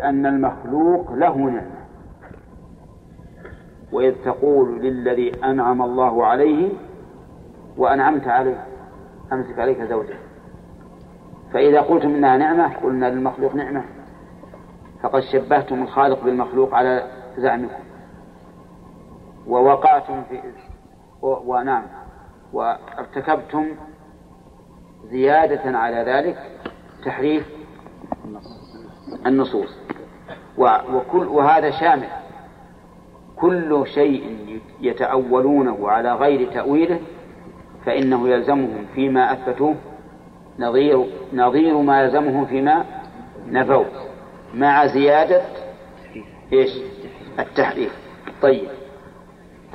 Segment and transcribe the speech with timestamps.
[0.00, 1.80] بأن المخلوق له نعمة.
[3.92, 6.72] وإذ تقول للذي أنعم الله عليه
[7.76, 8.66] وأنعمت عليه
[9.32, 10.18] أمسك عليك زوجك.
[11.52, 13.84] فإذا قلتم إنها نعمة قلنا للمخلوق نعمة.
[15.02, 17.82] فقد شبهتم الخالق بالمخلوق على زعمكم.
[19.46, 20.40] ووقعتم في
[21.22, 21.82] ونعم
[22.52, 23.66] وارتكبتم
[25.10, 26.38] زيادة على ذلك
[27.04, 27.46] تحريف
[29.26, 29.79] النصوص.
[30.60, 32.08] وكل وهذا شامل.
[33.36, 34.36] كل شيء
[34.80, 37.00] يتأولونه على غير تأويله
[37.86, 39.74] فإنه يلزمهم فيما أثبتوه
[40.58, 42.84] نظير نظير ما يلزمهم فيما
[43.46, 43.86] نفوه
[44.54, 45.42] مع زيادة
[46.52, 46.70] إيش؟
[47.38, 47.92] التحريف.
[48.42, 48.68] طيب.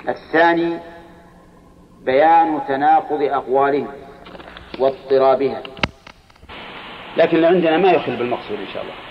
[0.09, 0.80] الثاني
[2.06, 3.88] بيان تناقض أقوالهم
[4.80, 5.64] واضطرابها
[7.17, 9.05] لكن عندنا ما يخل بالمقصود إن شاء الله.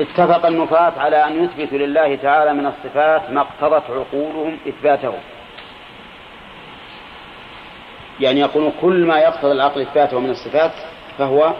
[0.00, 5.14] اتفق النفاة على أن يثبتوا لله تعالى من الصفات ما اقتضت عقولهم إثباته
[8.20, 10.72] يعني يقولون كل ما يقتضي العقل إثباته من الصفات
[11.18, 11.52] فهو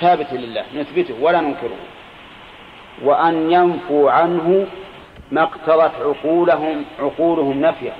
[0.00, 1.76] ثابت لله نثبته ولا ننكره.
[3.02, 4.66] وأن ينفوا عنه
[5.32, 7.92] ما اقتضت عقولهم عقولهم نفيه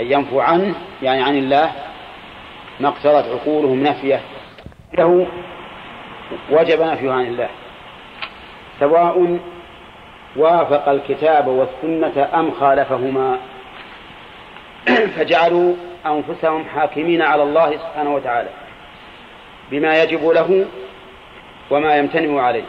[0.00, 1.72] أن ينفوا عنه يعني عن الله
[2.80, 4.20] ما اقتضت عقولهم نفيه
[4.98, 5.26] له
[6.50, 7.48] وجب نفيه عن الله.
[8.80, 9.38] سواء
[10.36, 13.38] وافق الكتاب والسنة أم خالفهما.
[15.16, 15.74] فجعلوا
[16.06, 18.48] أنفسهم حاكمين على الله سبحانه وتعالى
[19.70, 20.66] بما يجب له
[21.70, 22.64] وما يمتنع عليه.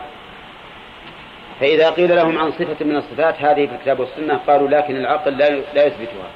[1.59, 5.85] فإذا قيل لهم عن صفة من الصفات هذه في الكتاب والسنة قالوا لكن العقل لا
[5.85, 6.29] يثبتها.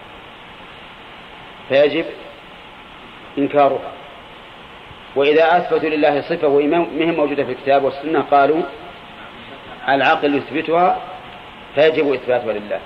[1.70, 2.06] فيجب
[3.38, 4.03] إنكارها.
[5.16, 8.62] وإذا أثبتوا لله صفة وهي مهم موجودة في الكتاب والسنة؟ قالوا
[9.90, 10.98] العقل يثبتها
[11.76, 12.80] فيجب إثباتها لله.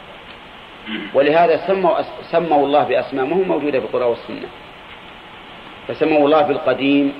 [1.13, 4.47] ولهذا سموا سموا الله بأسماء مو موجودة في القرآن والسنة؟
[5.87, 7.13] فسموا الله بالقديم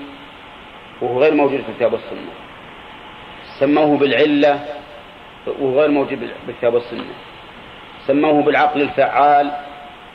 [1.00, 2.32] وهو غير موجود في الكتاب والسنة.
[3.58, 4.60] سموه بالعلة
[5.46, 7.14] وهو غير موجود في الكتاب والسنة.
[8.06, 9.50] سموه بالعقل الفعال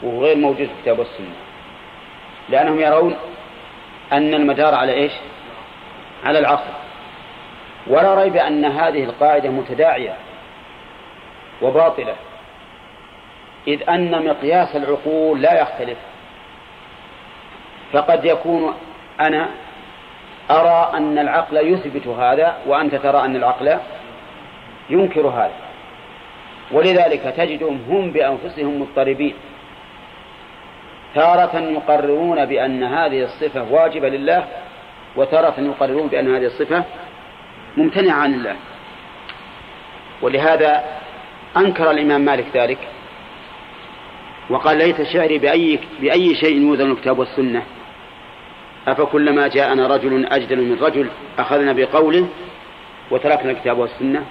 [0.03, 1.35] وهو غير موجود في الكتاب والسنة.
[2.49, 3.15] لأنهم يرون
[4.11, 5.11] أن المدار على إيش؟
[6.23, 6.71] على العقل
[7.87, 10.15] ولا ريب أن هذه القاعدة متداعية
[11.61, 12.15] وباطلة
[13.67, 15.97] إذ أن مقياس العقول لا يختلف.
[17.93, 18.73] فقد يكون
[19.19, 19.49] أنا
[20.51, 23.79] أرى أن العقل يثبت هذا وأنت ترى أن العقل
[24.89, 25.53] ينكر هذا.
[26.71, 29.33] ولذلك تجدهم هم بأنفسهم مضطربين.
[31.15, 34.47] تارة يقررون بأن هذه الصفة واجبة لله
[35.15, 36.83] وتارة يقررون بأن هذه الصفة
[37.77, 38.55] ممتنعة عن الله.
[40.21, 40.83] ولهذا
[41.57, 42.77] أنكر الإمام مالك ذلك
[44.49, 47.63] وقال ليت شعري بأي, بأي شيء يوزن الكتاب والسنة.
[48.87, 51.09] أفكلما جاءنا رجل أجدل من رجل
[51.39, 52.27] أخذنا بقوله
[53.11, 54.25] وتركنا الكتاب والسنة.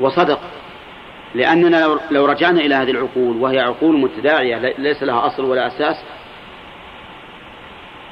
[0.00, 0.40] وصدق.
[1.34, 5.96] لأننا لو رجعنا إلى هذه العقول وهي عقول متداعية ليس لها أصل ولا أساس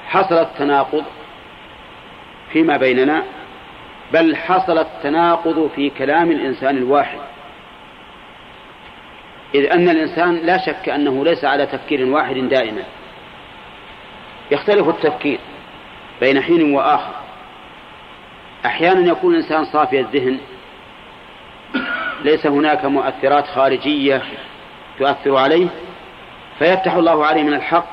[0.07, 1.05] حصل التناقض
[2.53, 3.23] فيما بيننا
[4.13, 7.19] بل حصل التناقض في كلام الإنسان الواحد.
[9.55, 12.83] إذ أن الإنسان لا شك أنه ليس على تفكير واحد دائما.
[14.51, 15.39] يختلف التفكير
[16.21, 17.15] بين حين وآخر.
[18.67, 20.39] أحيانا يكون الإنسان صافي الذهن
[22.27, 24.23] ليس هناك مؤثرات خارجية
[24.99, 25.67] تؤثر عليه
[26.59, 27.87] فيفتح الله عليه من الحق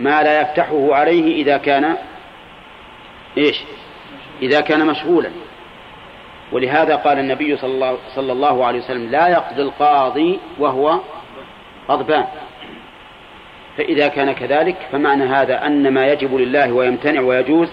[0.00, 1.96] ما لا يفتحه عليه إذا كان
[3.38, 3.64] إيش؟
[4.42, 5.30] إذا كان مشغولا.
[6.52, 10.98] ولهذا قال النبي صلى الله, صلى الله عليه وسلم لا يقضي القاضي وهو
[11.88, 12.24] غضبان.
[13.76, 17.68] فإذا كان كذلك فمعنى هذا أن ما يجب لله ويمتنع ويجوز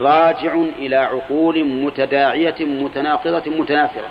[0.00, 4.10] راجع إلى عقول متداعية متناقضة متنافرة.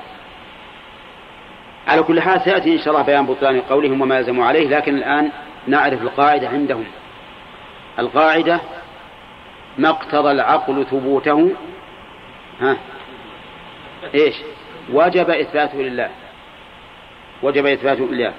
[1.87, 5.31] على كل حال سيأتي إن شاء الله بيان بطلان قولهم وما يلزموا عليه لكن الآن
[5.67, 6.85] نعرف القاعدة عندهم.
[7.99, 8.59] القاعدة
[9.77, 11.51] ما اقتضى العقل ثبوته.
[12.59, 12.77] ها؟
[14.15, 14.35] إيش؟
[14.93, 16.09] وجب إثباته لله.
[17.43, 18.33] وجب إثباته لله.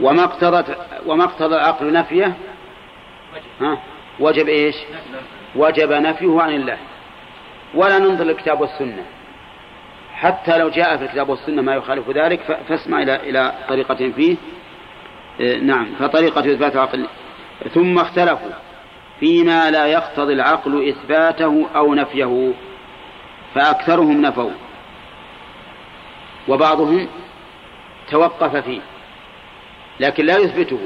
[0.00, 2.34] وما اقتضت وما اقتضى العقل نفيه.
[3.60, 3.78] ها؟
[4.20, 4.76] وجب إيش؟
[5.56, 6.78] وجب نفيه عن الله.
[7.74, 9.04] ولا ننظر للكتاب والسنة.
[10.14, 14.36] حتى لو جاء في الكتاب والسنة ما يخالف ذلك فاسمع إلى إلى طريقة فيه.
[15.40, 17.06] إيه، نعم فطريقة إثبات العقل.
[17.74, 18.50] ثم اختلفوا.
[19.20, 22.52] فيما لا يقتضي العقل إثباته أو نفيه.
[23.54, 24.50] فأكثرهم نفوا.
[26.48, 27.08] وبعضهم
[28.10, 28.80] توقف فيه.
[30.00, 30.80] لكن لا يثبته.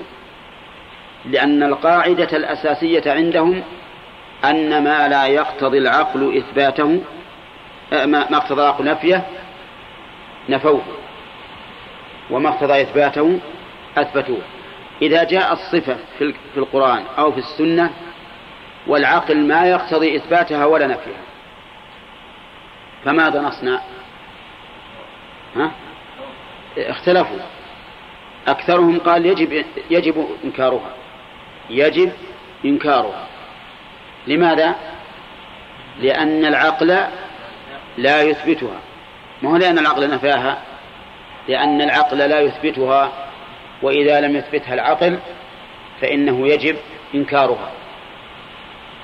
[1.25, 3.63] لأن القاعدة الأساسية عندهم
[4.45, 7.01] أن ما لا يقتضي العقل إثباته
[7.93, 9.27] آه، ما اقتضى العقل نفيه
[10.49, 10.83] نفوه
[12.31, 13.41] وما اقتضى إثباته
[13.99, 14.41] أثبتوه.
[15.03, 17.91] إذا جاء الصفة في القرآن أو في السنة
[18.87, 21.23] والعقل ما يقتضي إثباتها ولا نفيها
[23.05, 23.81] فماذا نصنع؟
[25.57, 25.71] ها؟
[26.79, 27.39] اختلفوا.
[28.47, 30.95] أكثرهم قال يجب يجب إنكارها.
[31.71, 32.13] يجب
[32.65, 33.27] إنكارها.
[34.27, 34.75] لماذا؟
[36.01, 36.99] لأن العقل
[37.99, 38.81] لا يثبتها.
[39.43, 40.59] ما هو لأن العقل نفاها؟
[41.49, 43.13] لأن العقل لا يثبتها
[43.83, 45.19] وإذا لم يثبتها العقل
[46.01, 46.77] فإنه يجب
[47.15, 47.71] إنكارها.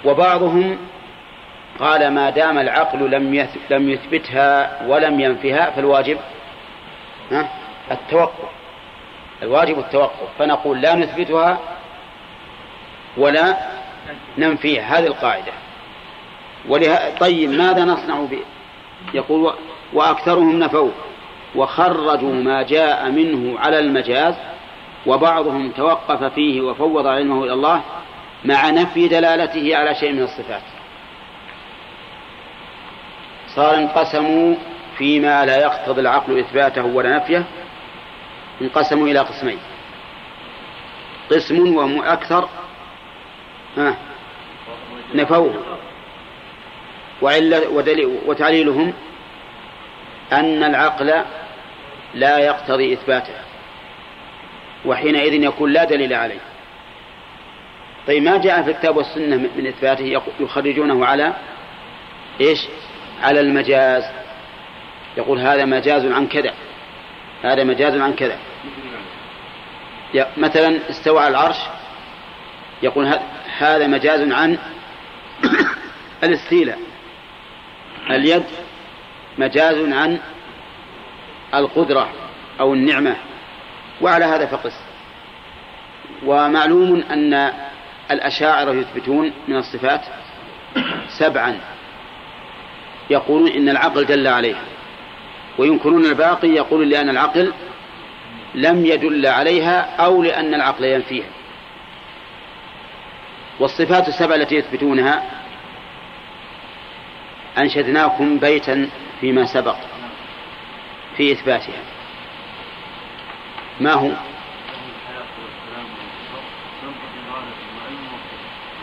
[0.04, 0.78] وبعضهم
[1.80, 6.18] قال ما دام العقل لم لم يثبتها ولم ينفها فالواجب
[7.90, 8.48] التوقف
[9.42, 11.58] الواجب التوقف فنقول لا نثبتها
[13.16, 13.56] ولا
[14.38, 15.52] ننفيها هذه القاعدة.
[16.68, 18.42] ولها طيب ماذا نصنع به
[19.14, 19.52] يقول
[19.92, 20.90] وأكثرهم نفوا.
[21.54, 24.34] وخرجوا ما جاء منه على المجاز
[25.06, 27.82] وبعضهم توقف فيه وفوض علمه إلى الله
[28.44, 30.62] مع نفي دلالته على شيء من الصفات.
[33.48, 34.54] صار انقسموا
[34.98, 37.44] فيما لا يقتضي العقل إثباته ولا نفيه.
[38.62, 39.58] انقسموا إلى قسمين.
[41.30, 42.48] قسم وهم أكثر
[45.14, 45.78] نفوه
[47.22, 47.68] وعلة
[48.26, 48.92] وتعليلهم
[50.32, 51.24] أن العقل
[52.14, 53.34] لا يقتضي إثباته
[54.84, 56.40] وحينئذ يكون لا دليل عليه.
[58.06, 61.34] طيب ما جاء في الكتاب والسنة من إثباته؟ يخرجونه على
[62.40, 62.68] إيش؟
[63.22, 64.04] على المجاز.
[65.16, 66.54] يقول هذا مجاز عن كذا
[67.42, 68.38] هذا مجاز عن كذا.
[70.36, 71.58] مثلا استوى على العرش
[72.82, 73.22] يقول هذا
[73.62, 74.58] مجاز عن
[76.24, 76.78] الاستيلاء.
[78.10, 78.44] اليد
[79.38, 80.18] مجاز عن
[81.54, 82.10] القدرة
[82.60, 83.16] أو النعمة.
[84.00, 84.80] وعلى هذا فقس.
[86.26, 87.52] ومعلوم أن
[88.10, 90.00] الأشاعرة يثبتون من الصفات
[91.18, 91.60] سبعا.
[93.10, 94.62] يقولون إن العقل دل عليها
[95.58, 97.52] وينكرون الباقي يقولون لأن العقل
[98.54, 101.39] لم يدل عليها أو لأن العقل ينفيها.
[103.60, 105.22] والصفات السبع التي يثبتونها
[107.58, 108.88] أنشدناكم بيتا
[109.20, 109.76] فيما سبق
[111.16, 111.82] في إثباتها.
[113.80, 114.10] ما هو؟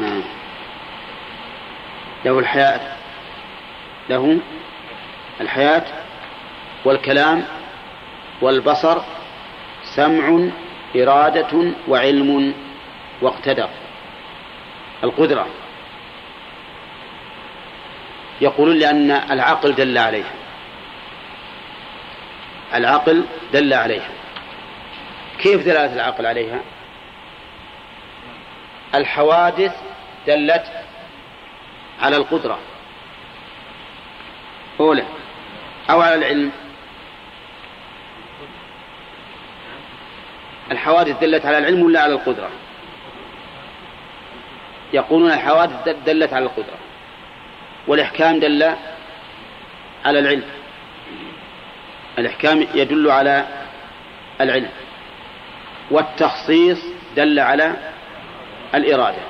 [0.02, 0.24] آه.
[2.26, 2.98] له الحياة
[4.10, 4.40] له
[5.42, 5.86] الحياة
[6.86, 7.44] والكلام
[8.42, 9.02] والبصر
[9.96, 10.50] سمع
[10.96, 12.54] إرادة وعلم
[13.22, 13.70] واقتدر.
[15.04, 15.48] القدرة.
[18.42, 20.34] يقولون لأن العقل دل عليها.
[22.74, 24.10] العقل دل عليها.
[25.40, 26.60] كيف دلالة العقل عليها؟
[28.96, 29.76] الحوادث
[30.28, 30.66] دلت
[32.02, 32.60] على القدرة.
[34.80, 35.06] أولى.
[35.90, 36.52] أو على العلم.
[40.72, 42.50] الحوادث دلت على العلم ولا على القدرة؟
[44.94, 46.78] يقولون الحوادث دلت على القدرة
[47.88, 48.64] والإحكام دل
[50.06, 50.44] على العلم.
[52.20, 53.46] الإحكام يدل على
[54.42, 54.70] العلم
[55.92, 56.80] والتخصيص
[57.16, 57.74] دل على
[58.76, 59.22] الإرادة.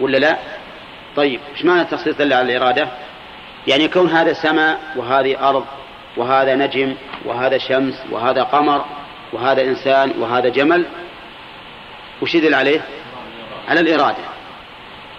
[0.00, 0.36] ولا لا؟
[1.16, 2.88] طيب إيش معنى التخصيص دل على الإرادة؟
[3.66, 5.66] يعني كون هذا سماء وهذه أرض
[6.16, 6.94] وهذا نجم
[7.24, 8.84] وهذا شمس وهذا قمر
[9.32, 10.84] وهذا إنسان وهذا جمل
[12.22, 12.80] وش يدل عليه؟
[13.68, 14.24] على الإرادة.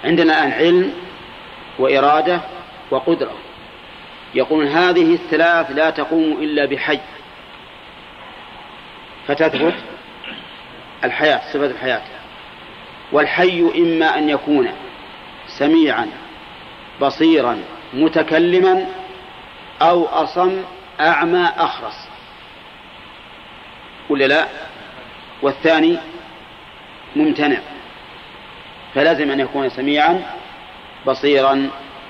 [0.04, 0.94] عندنا الآن علم
[1.80, 2.42] وإرادة
[2.92, 3.34] وقدرة.
[4.34, 7.00] يقول هذه الثلاث لا تقوم إلا بحي.
[9.28, 9.74] فتثبت
[11.04, 12.02] الحياة صفة الحياة.
[13.12, 14.72] والحي إما أن يكون
[15.48, 16.08] سميعا
[17.02, 17.64] بصيرا
[17.94, 18.86] متكلما
[19.82, 20.64] أو أصم
[21.00, 22.08] أعمى أخرس.
[24.10, 24.48] ولا لا؟
[25.42, 25.98] والثاني
[27.16, 27.58] ممتنع.
[28.98, 30.22] فلازم أن يكون سميعا
[31.08, 31.70] بصيرا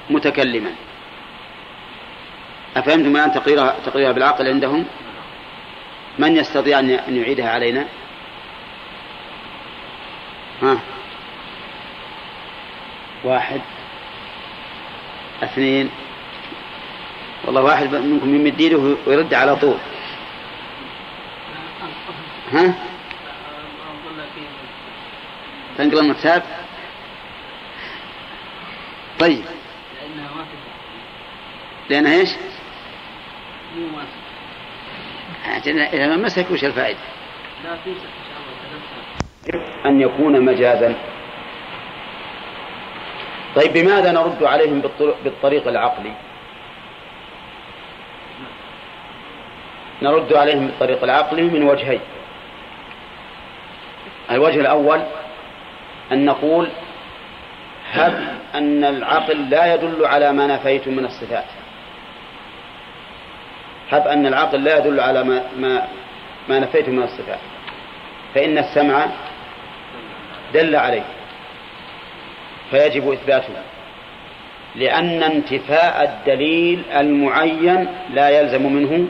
[0.10, 0.72] متكلما.
[2.78, 4.86] أفهمتم الآن تقريرها, تقريرها بالعقل عندهم؟
[6.20, 7.86] من يستطيع أن يعيدها علينا؟
[10.62, 10.80] ها.
[13.24, 13.62] واحد
[15.44, 15.90] اثنين.
[17.46, 19.78] والله واحد منكم يمد يده ويرد على طول.
[22.54, 22.74] ها؟
[25.78, 26.44] تنقل المكتاب
[29.20, 29.44] طيب
[30.02, 30.46] لأنها
[31.90, 32.30] لأنها إيش؟
[35.94, 37.00] إذا ما مسك وش الفائدة؟
[37.64, 37.94] لا في
[39.86, 40.96] أن يكون مجازا
[43.56, 44.82] طيب بماذا نرد عليهم
[45.24, 46.14] بالطريق العقلي
[50.02, 52.00] نرد عليهم بالطريق العقلي من وجهين
[54.32, 55.02] الوجه الأول
[56.12, 56.70] أن نقول
[57.98, 61.46] هب أن العقل لا يدل على ما نفيت من الصفات.
[63.92, 65.88] هب أن العقل لا يدل على ما, ما,
[66.50, 67.40] ما نفيت من الصفات.
[68.36, 69.06] فإن السمع
[70.54, 71.04] دل عليه.
[72.72, 73.54] فيجب إثباته.
[74.76, 79.08] لأن انتفاء الدليل المعين لا يلزم منه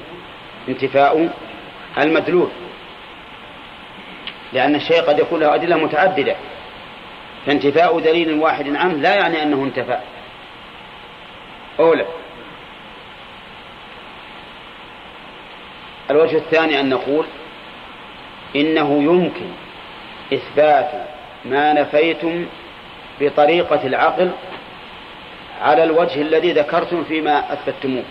[0.70, 1.30] انتفاء
[1.98, 2.50] المدلول.
[4.54, 6.36] لأن الشيء قد يكون له أدلة متعددة.
[7.48, 10.00] فانتفاء دليل واحد عنه لا يعني أنه انتفى
[11.80, 12.06] أولى.
[16.12, 17.26] الوجه الثاني أن نقول
[18.56, 19.50] إنه يمكن
[20.34, 20.92] إثبات
[21.46, 22.46] ما نفيتم
[23.20, 24.32] بطريقة العقل
[25.62, 28.04] على الوجه الذي ذكرتم فيما أثبتموه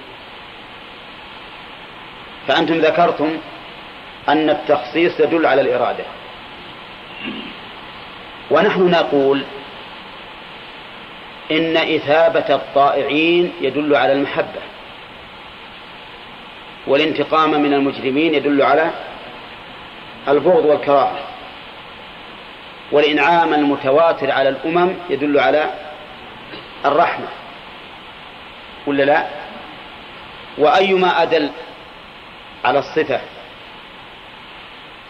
[2.48, 3.38] فأنتم ذكرتم
[4.28, 6.04] أن التخصيص يدل على الإرادة.
[8.50, 9.44] ونحن نقول
[11.50, 14.60] إن إثابة الطائعين يدل على المحبة
[16.86, 18.90] والانتقام من المجرمين يدل على
[20.28, 21.18] البغض والكراهة
[22.92, 25.70] والإنعام المتواتر على الأمم يدل على
[26.84, 27.26] الرحمة
[28.86, 29.26] ولا لا؟
[30.58, 31.50] وأيما أدل
[32.64, 33.20] على الصفة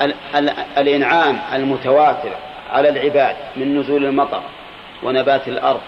[0.02, 4.42] ال ال الإنعام المتواتر على العباد من نزول المطر
[5.02, 5.80] ونبات الأرض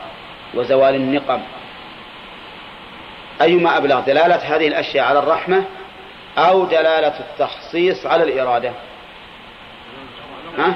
[0.55, 1.41] وزوال النقم.
[3.43, 5.65] أيما أبلغ دلالة هذه الأشياء على الرحمة
[6.39, 8.73] أو دلالة التخصيص على الإرادة؟
[10.59, 10.75] ها؟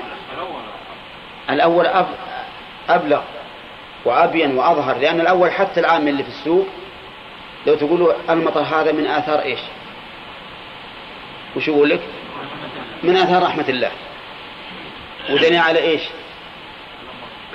[1.50, 1.87] الأول
[2.88, 3.21] أبلغ
[4.04, 6.66] وأبين وأظهر لأن الأول حتى العام اللي في السوق
[7.66, 9.61] لو تقولوا المطر هذا من آثار إيش؟
[11.56, 12.00] وش يقول لك؟
[13.02, 13.90] من آثار رحمة الله.
[15.31, 16.02] ودني على إيش؟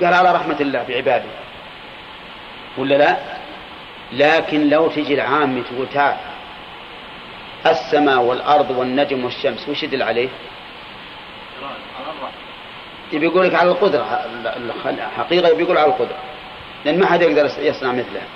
[0.00, 1.30] قال على رحمة الله بعباده
[2.78, 3.16] ولا لا؟
[4.12, 6.16] لكن لو تجي العام تقول تعال
[7.66, 10.28] السماء والأرض والنجم والشمس وش يدل عليه؟
[13.12, 14.26] يبي يقول لك على القدرة
[15.16, 16.18] حقيقة يبي يقول على القدرة
[16.84, 18.26] لأن ما حد يقدر يصنع مثلها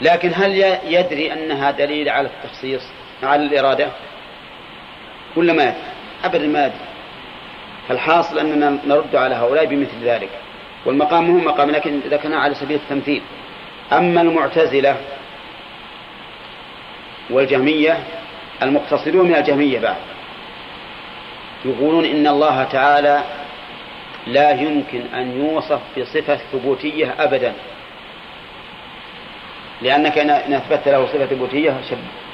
[0.00, 2.82] لكن هل يدري أنها دليل على التخصيص
[3.22, 3.88] على الإرادة؟
[5.36, 5.76] ولا ما يدري؟
[6.24, 6.93] أبدا ما يدري.
[7.88, 10.30] فالحاصل أننا نرد على هؤلاء بمثل ذلك.
[10.86, 13.22] والمقام هو مقام لكن ذكرناه على سبيل التمثيل.
[13.92, 14.96] أما المعتزلة
[17.30, 17.98] والجهمية
[18.62, 19.96] المقتصدون من الجهمية بعد
[21.64, 23.22] يقولون إن الله تعالى
[24.26, 27.52] لا يمكن أن يوصف بصفة ثبوتية أبدا.
[29.82, 31.80] لأنك إن أثبتت له صفة ثبوتية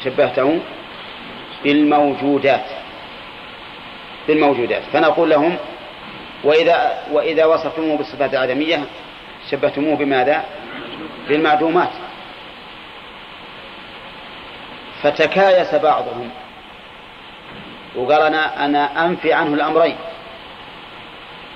[0.04, 0.59] شبهته
[1.64, 2.66] بالموجودات.
[4.30, 4.82] بالموجودات.
[4.92, 5.56] فنقول لهم
[6.44, 8.84] وإذا وإذا وصفتموه بالصفات العدمية
[9.50, 10.44] شبهتموه بماذا؟
[11.28, 11.90] بالمعدومات.
[15.02, 16.30] فتكايس بعضهم.
[17.96, 19.96] وقال أنا أنا أنفي عنه الأمرين.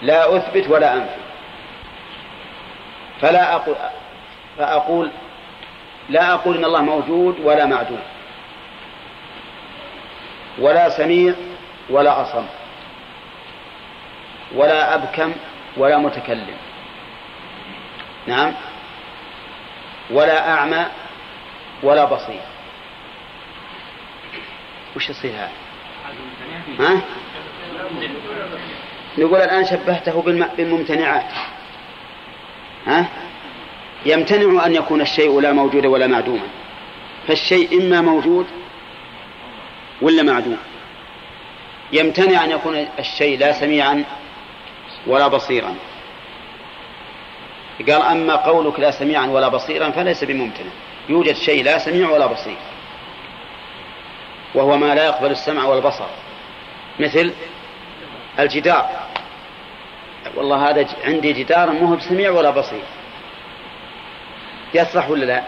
[0.02, 1.20] لا أثبت ولا أنفي.
[3.20, 3.76] فلا أقول
[4.58, 5.10] فأقول
[6.08, 8.02] لا أقول إن الله موجود ولا معدوم.
[10.58, 11.34] ولا سميع
[11.90, 12.46] ولا أصم.
[14.54, 15.32] ولا أبكم
[15.76, 16.56] ولا متكلم.
[18.26, 18.52] نعم.
[20.10, 20.86] ولا أعمى
[21.82, 22.40] ولا بصير.
[24.96, 25.50] وش يصير هذا؟
[26.80, 27.00] ها؟
[29.18, 30.22] نقول الآن شبهته
[30.56, 31.32] بالممتنعات.
[32.86, 33.06] ها؟
[34.06, 36.46] يمتنع أن يكون الشيء لا موجودا ولا معدوما.
[37.28, 38.46] فالشيء إما موجود
[40.02, 40.58] ولا معدوم.
[41.92, 44.04] يمتنع أن يكون الشيء لا سميعا
[45.06, 45.74] ولا بصيرا.
[47.78, 50.70] قال أما قولك لا سميعا ولا بصيرا فليس بممتنع
[51.08, 52.56] يوجد شيء لا سميع ولا بصير.
[54.54, 56.06] وهو ما لا يقبل السمع والبصر.
[57.00, 57.32] مثل
[58.38, 58.90] الجدار.
[60.34, 62.84] والله هذا عندي جدار مو هو بسميع ولا بصير.
[64.74, 65.42] يصلح ولا لا؟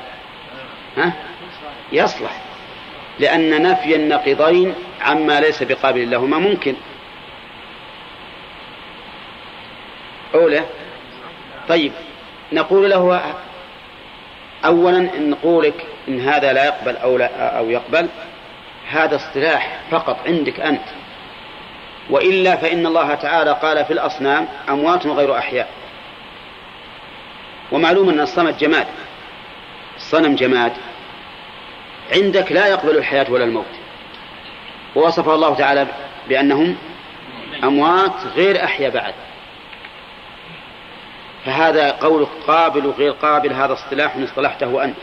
[0.96, 1.12] ها؟
[1.92, 2.40] يصلح.
[3.18, 6.74] لأن نفي النقيضين عما ليس بقابل لهما ممكن.
[10.36, 10.64] أولى
[11.68, 11.92] طيب
[12.52, 13.34] نقول له
[14.64, 18.08] أولا إن قولك إن هذا لا يقبل أو, لا أو يقبل
[18.90, 20.84] هذا اصطلاح فقط عندك أنت.
[22.10, 25.68] وإلا فإن الله تعالى قال في الأصنام أموات غير أحياء.
[27.72, 28.86] ومعلوم أن الصمد جماد.
[29.96, 30.72] الصنم جماد.
[32.14, 33.64] عندك لا يقبل الحياة ولا الموت.
[34.96, 35.86] ووصفه الله تعالى
[36.28, 36.76] بأنهم
[37.64, 39.14] أموات غير أحياء بعد.
[41.46, 44.96] فهذا قولك قابل وغير قابل هذا اصطلاح اصطلحته أنت.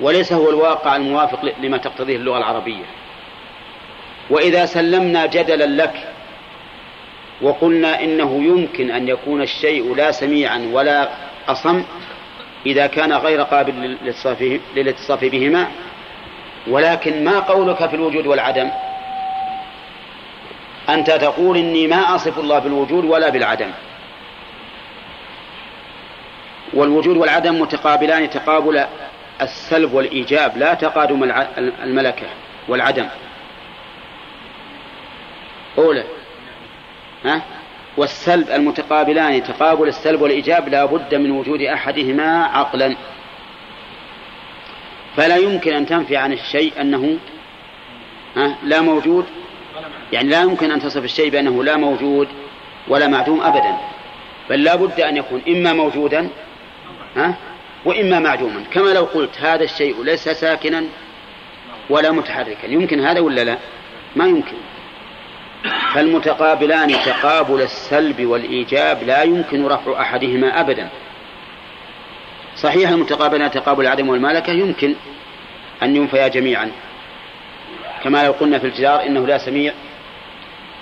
[0.00, 2.84] وليس هو الواقع الموافق لما تقتضيه اللغة العربية.
[4.30, 6.08] وإذا سلمنا جدلا لك
[7.42, 11.08] وقلنا إنه يمكن أن يكون الشيء لا سميعا ولا
[11.48, 11.84] أصم
[12.66, 13.96] إذا كان غير قابل
[14.76, 15.66] للاتصاف بهما
[16.66, 18.70] ولكن ما قولك في الوجود والعدم؟
[20.88, 23.70] أنت تقول إني ما أصف الله بالوجود ولا بالعدم.
[26.74, 28.84] والوجود والعدم متقابلان تقابل
[29.42, 32.26] السلب والإيجاب لا تقادم الملكة
[32.68, 33.06] والعدم.
[35.78, 36.04] أولى.
[37.24, 37.42] ها؟
[37.96, 42.96] والسلب المتقابلان تقابل السلب والإيجاب لا بد من وجود أحدهما عقلا.
[45.16, 47.18] فلا يمكن أن تنفي عن الشيء أنه
[48.36, 49.26] ها؟ لا موجود.
[50.12, 52.28] يعني لا يمكن أن تصف الشيء بأنه لا موجود
[52.88, 53.76] ولا معدوم أبدا.
[54.50, 56.28] بل لا بد أن يكون إما موجودا
[57.16, 57.34] ها؟
[57.84, 58.64] وإما معدوما.
[58.72, 60.84] كما لو قلت هذا الشيء ليس ساكنا
[61.90, 62.66] ولا متحركا.
[62.66, 63.58] يمكن هذا ولا لا؟
[64.16, 64.56] ما يمكن.
[65.94, 70.88] فالمتقابلان تقابل السلب والإيجاب لا يمكن رفع أحدهما أبدا.
[72.56, 74.94] صحيح المتقابلان تقابل العدم والمالكة يمكن
[75.82, 76.70] أن ينفيا جميعا.
[78.04, 79.72] كما لو قلنا في الجدار إنه لا سميع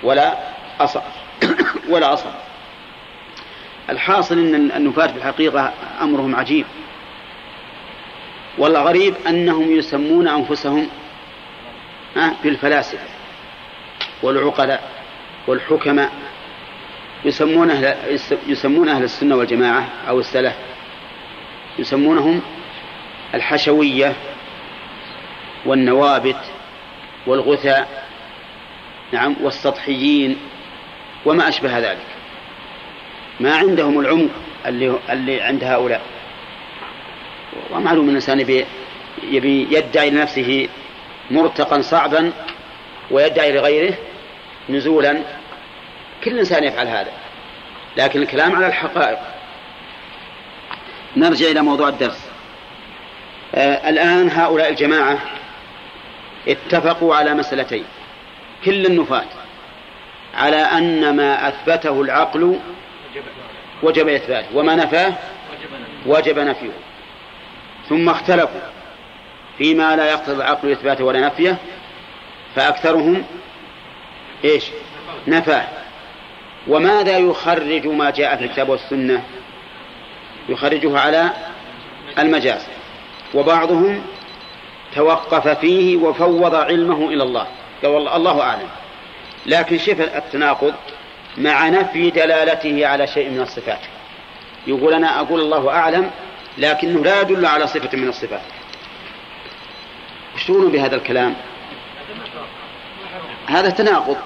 [0.03, 0.35] ولا
[0.81, 1.01] أصل
[1.93, 2.31] ولا أصل.
[3.91, 5.73] الحاصل أن النفاة في الحقيقة
[6.03, 6.67] أمرهم عجيب.
[8.59, 10.89] والغريب أنهم يسمون أنفسهم
[12.45, 13.05] بالفلاسفة
[14.23, 14.91] والعقلاء
[15.47, 16.13] والحكماء
[17.25, 17.97] يسمون أهل
[18.47, 20.55] يسمون أهل السنة والجماعة أو السلف
[21.79, 22.43] يسمونهم
[23.35, 24.17] الحشوية
[25.67, 26.41] والنوابت
[27.27, 28.09] والغثاء
[29.13, 30.39] نعم والسطحيين
[31.27, 32.07] وما أشبه ذلك.
[33.41, 34.31] ما عندهم العمق
[34.67, 36.01] اللي اللي عند هؤلاء.
[37.71, 38.67] ومعلوم أن الإنسان يبي
[39.23, 40.69] يبي يدعي لنفسه
[41.31, 42.33] مرتقا صعبا
[43.11, 43.95] ويدعي لغيره
[44.69, 45.23] نزولا.
[46.25, 47.13] كل إنسان يفعل هذا.
[47.97, 49.19] لكن الكلام على الحقائق.
[51.17, 52.31] نرجع إلى موضوع الدرس.
[53.55, 55.19] آه الآن هؤلاء الجماعة
[56.49, 57.85] اتفقوا على مسألتين.
[58.65, 59.25] كل النفاة.
[60.35, 62.59] على أن ما أثبته العقل
[63.83, 64.57] وجب إثباته.
[64.57, 65.15] وما نفاه؟
[66.07, 66.71] وجب نفيه.
[67.89, 68.61] ثم اختلفوا
[69.59, 71.59] فيما لا يقتضي العقل إثباته ولا نفيه
[72.57, 73.25] فأكثرهم
[74.45, 74.65] إيش؟
[75.27, 75.69] نفاه.
[76.69, 79.23] وماذا يخرج ما جاء في الكتاب والسنة؟
[80.49, 81.31] يخرجه على
[82.19, 82.67] المجاز.
[83.35, 84.03] وبعضهم
[84.95, 87.47] توقف فيه وفوض علمه إلى الله.
[87.83, 88.69] قال والله الله أعلم.
[89.47, 90.75] لكن شوف التناقض.
[91.39, 93.81] مع نفي دلالته على شيء من الصفات.
[94.67, 96.11] يقول أنا أقول الله أعلم
[96.59, 98.41] لكنه لا يدل على صفة من الصفات.
[100.35, 101.35] وش بهذا الكلام؟
[103.47, 104.17] هذا تناقض.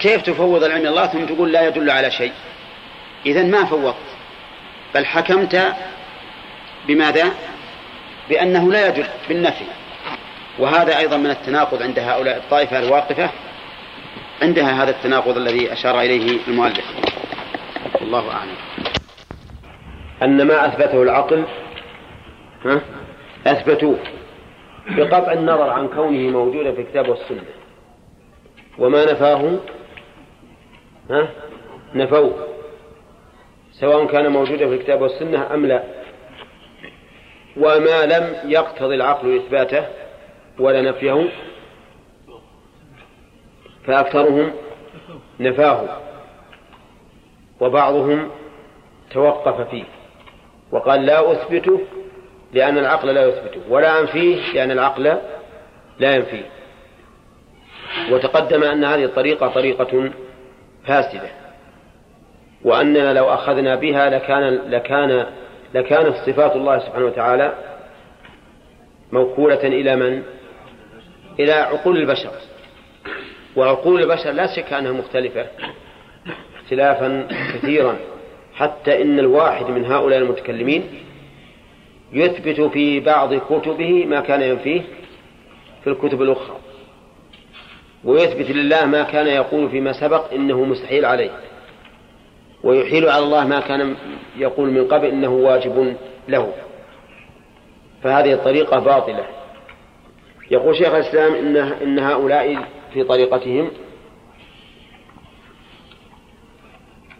[0.00, 2.32] كيف تفوض العلم الله ثم تقول لا يدل على شيء؟
[3.26, 3.96] إذا ما فوضت؟
[4.94, 5.74] بل حكمت
[6.86, 7.30] بماذا؟
[8.28, 9.64] بأنه لا يدل بالنفي.
[10.58, 13.30] وهذا أيضا من التناقض عند هؤلاء الطائفة الواقفة.
[14.42, 16.84] عندها هذا التناقض الذي أشار إليه المؤلف.
[18.02, 18.56] الله أعلم.
[20.22, 21.44] أن ما أثبته العقل
[22.64, 22.80] ها؟
[23.46, 23.98] أثبتوه
[24.88, 27.42] بقطع النظر عن كونه موجودا في الكتاب والسنة.
[28.78, 29.58] وما نفاه
[31.10, 31.28] ها؟
[31.94, 32.46] نفوه.
[33.72, 35.82] سواء كان موجودا في الكتاب والسنة أم لا.
[37.56, 39.86] وما لم يقتضي العقل إثباته
[40.58, 41.28] ولا نفيه.
[43.86, 44.52] فأكثرهم
[45.40, 46.00] نفاه
[47.60, 48.30] وبعضهم
[49.10, 49.84] توقف فيه
[50.72, 51.80] وقال لا أثبته
[52.52, 55.02] لأن العقل لا يثبته ولا أنفيه لأن العقل
[55.98, 56.44] لا ينفيه
[58.10, 60.10] وتقدم أن هذه الطريقة طريقة
[60.86, 61.28] فاسدة
[62.64, 65.26] وأننا لو أخذنا بها لكان لكان
[65.74, 67.54] لكانت صفات الله سبحانه وتعالى
[69.12, 70.22] موكولة إلى من؟
[71.40, 72.30] إلى عقول البشر
[73.56, 75.46] وعقول البشر لا شك أنها مختلفة
[76.62, 77.96] اختلافا كثيرا.
[78.54, 80.84] حتى إن الواحد من هؤلاء المتكلمين
[82.12, 84.82] يثبت في بعض كتبه ما كان ينفيه
[85.84, 86.56] في الكتب الأخرى
[88.04, 91.30] ويثبت لله ما كان يقول فيما سبق إنه مستحيل عليه
[92.64, 93.96] ويحيل على الله ما كان
[94.36, 95.96] يقول من قبل إنه واجب
[96.28, 96.52] له.
[98.02, 99.26] فهذه الطريقة باطلة.
[100.50, 102.64] يقول شيخ الإسلام إن, إن هؤلاء
[102.96, 103.70] في طريقتهم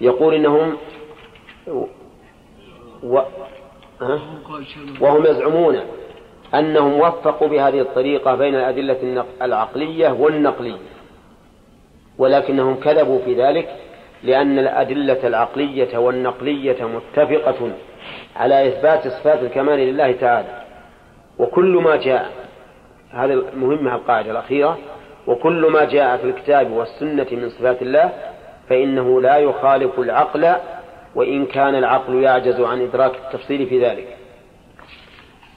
[0.00, 0.76] يقول إنهم
[3.02, 3.20] و...
[5.00, 5.80] وهم يزعمون
[6.54, 10.78] أنهم وفقوا بهذه الطريقة بين الأدلة العقلية والنقلية
[12.18, 13.76] ولكنهم كذبوا في ذلك
[14.22, 17.72] لأن الأدلة العقلية والنقلية متفقة
[18.36, 20.62] على إثبات صفات الكمال لله تعالى
[21.38, 22.32] وكل ما جاء
[23.10, 24.78] هذا مهمة القاعدة الأخيرة
[25.26, 28.12] وكل ما جاء في الكتاب والسنة من صفات الله
[28.68, 30.56] فإنه لا يخالف العقل
[31.14, 34.16] وإن كان العقل يعجز عن إدراك التفصيل في ذلك.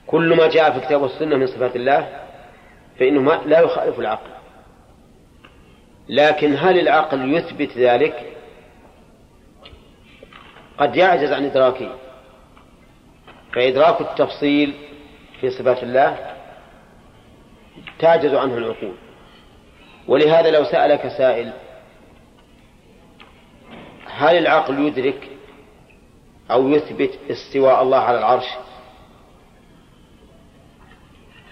[0.07, 2.09] كل ما جاء في الكتاب والسنة من صفات الله
[2.99, 4.29] فإنه لا يخالف العقل.
[6.09, 8.33] لكن هل العقل يثبت ذلك؟
[10.77, 11.95] قد يعجز عن إدراكه.
[13.53, 14.73] فإدراك التفصيل
[15.41, 16.17] في صفات الله
[17.99, 18.93] تعجز عنه العقول.
[20.09, 21.51] ولهذا لو سألك سائل
[24.05, 25.29] هل العقل يدرك
[26.51, 28.45] أو يثبت استواء الله على العرش؟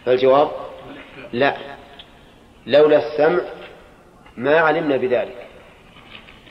[0.06, 0.52] فالجواب
[1.34, 1.58] لا.
[2.68, 3.42] لولا السمع
[4.38, 5.48] ما علمنا بذلك.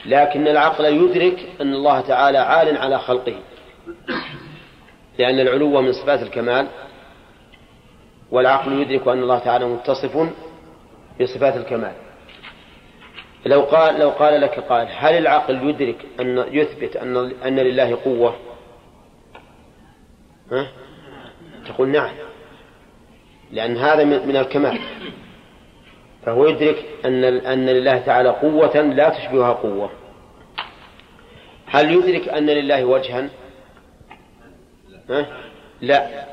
[0.07, 3.37] لكن العقل يدرك أن الله تعالى عال على خلقه.
[5.19, 6.67] لأن العلو من صفات الكمال
[8.31, 10.29] والعقل يدرك أن الله تعالى متصف
[11.21, 11.93] بصفات الكمال
[13.47, 18.37] لو قال لو قال لك قال هل العقل يدرك أن يثبت أن أن لله قوة؟
[20.53, 20.69] ها؟
[21.67, 22.15] تقول نعم
[23.53, 24.79] لأن هذا من الكمال
[26.27, 29.91] فهو يدرك أن أن لله تعالى قوة لا تشبهها قوة
[31.67, 33.29] هل يدرك أن لله وجها؟
[35.11, 35.27] ها؟
[35.81, 36.27] لا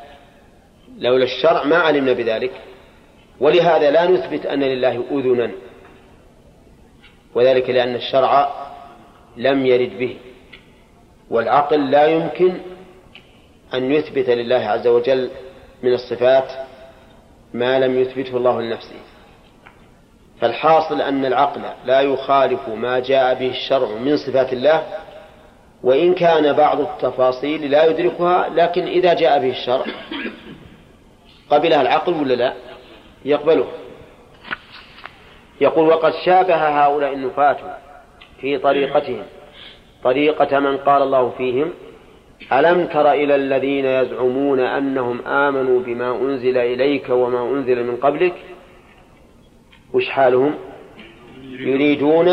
[0.97, 2.51] لولا الشرع ما علمنا بذلك
[3.39, 5.51] ولهذا لا نثبت أن لله أذنا
[7.35, 8.53] وذلك لأن الشرع
[9.37, 10.17] لم يرد به
[11.29, 12.57] والعقل لا يمكن
[13.73, 15.29] أن يثبت لله عز وجل
[15.83, 16.51] من الصفات
[17.53, 18.95] ما لم يثبته الله لنفسه.
[20.41, 24.83] فالحاصل أن العقل لا يخالف ما جاء به الشرع من صفات الله
[25.83, 29.85] وإن كان بعض التفاصيل لا يدركها لكن إذا جاء به الشرع
[31.49, 32.53] قبلها العقل ولا لا؟
[33.25, 33.67] يقبله.
[35.61, 37.57] يقول وقد شابه هؤلاء النفاة
[38.41, 39.25] في طريقتهم.
[40.03, 41.73] طريقة من قال الله فيهم
[42.53, 48.33] ألم تر إلى الذين يزعمون أنهم آمنوا بما أنزل إليك وما أنزل من قبلك؟
[49.93, 50.55] وش حالهم؟
[51.43, 52.27] يريدون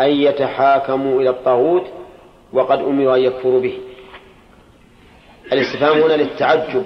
[0.00, 1.86] أن يتحاكموا إلى الطاغوت
[2.52, 3.78] وقد أمروا أن يكفروا به.
[5.52, 6.84] الاستفهام هنا للتعجب.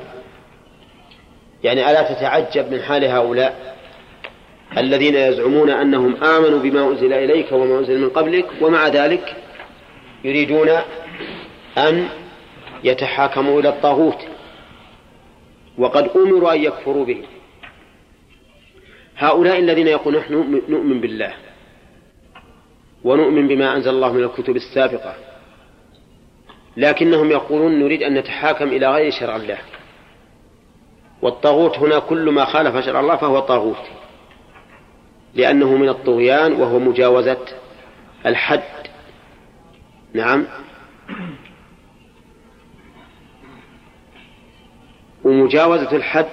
[1.64, 3.76] يعني ألا تتعجب من حال هؤلاء
[4.78, 9.36] الذين يزعمون أنهم آمنوا بما أنزل إليك وما أنزل من قبلك ومع ذلك
[10.24, 10.68] يريدون
[11.78, 12.08] أن
[12.84, 14.18] يتحاكموا إلى الطاغوت
[15.78, 17.22] وقد أمروا أن يكفروا به
[19.16, 21.34] هؤلاء الذين يقولون نحن نؤمن بالله
[23.04, 25.14] ونؤمن بما أنزل الله من الكتب السابقة
[26.76, 29.58] لكنهم يقولون نريد أن نتحاكم إلى غير شرع الله.
[31.22, 33.86] والطاغوت هنا كل ما خالف شرع الله فهو طاغوت
[35.34, 37.46] لأنه من الطغيان وهو مجاوزة
[38.26, 38.62] الحد.
[40.14, 40.46] نعم.
[45.24, 46.26] ومجاوزة الحد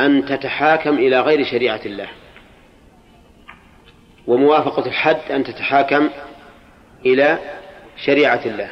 [0.00, 2.08] أن تتحاكم إلى غير شريعة الله
[4.26, 6.08] وموافقة الحد أن تتحاكم
[7.06, 7.38] إلى
[7.96, 8.70] شريعة الله.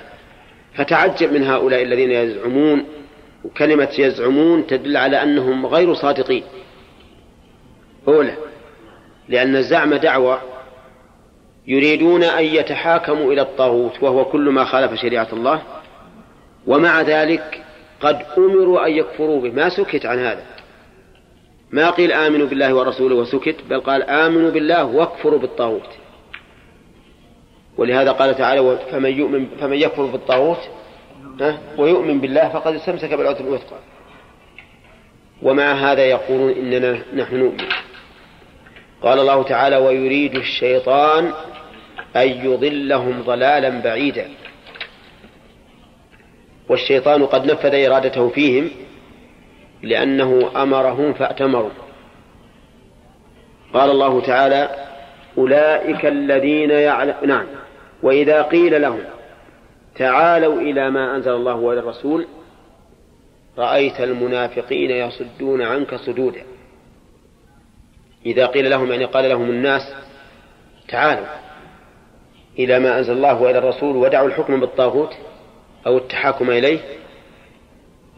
[0.75, 2.85] فتعجب من هؤلاء الذين يزعمون
[3.47, 6.43] وكلمة يزعمون تدل على أنهم غير صادقين.
[8.09, 8.35] أولى
[9.29, 10.41] لأن الزعم دعوة
[11.67, 15.63] يريدون أن يتحاكموا إلى الطاغوت وهو كل ما خالف شريعة الله.
[16.67, 17.65] ومع ذلك
[18.01, 19.51] قد أمروا أن يكفروا به.
[19.51, 20.43] ما سكت عن هذا.
[21.71, 25.91] ما قيل آمنوا بالله ورسوله وسكت بل قال آمنوا بالله واكفروا بالطاغوت.
[27.79, 30.69] ولهذا قال تعالى فمن يؤمن فمن يكفر بالطاغوت
[31.79, 33.77] ويؤمن بالله فقد استمسك بالعروة الوثقى.
[35.43, 37.69] ومع هذا يقولون إننا نحن نؤمن.
[39.03, 41.33] قال الله تعالى ويريد الشيطان
[42.17, 44.29] أن يضلهم ضلالا بعيدا.
[46.69, 48.71] والشيطان قد نفذ إرادته فيهم
[49.83, 51.71] لأنه أمرهم فأتمروا.
[53.75, 54.87] قال الله تعالى
[55.39, 57.47] أولئك الذين يعلم نعم
[58.03, 59.01] وإذا قيل لهم
[59.99, 62.27] تعالوا إلى ما أنزل الله وإلى الرسول.
[63.59, 66.43] رأيت المنافقين يصدون عنك صدودا.
[68.27, 69.95] إذا قيل لهم يعني قال لهم الناس
[70.89, 71.27] تعالوا
[72.59, 75.15] إلى ما أنزل الله وإلى الرسول ودعوا الحكم بالطاغوت
[75.87, 76.79] أو التحاكم إليه.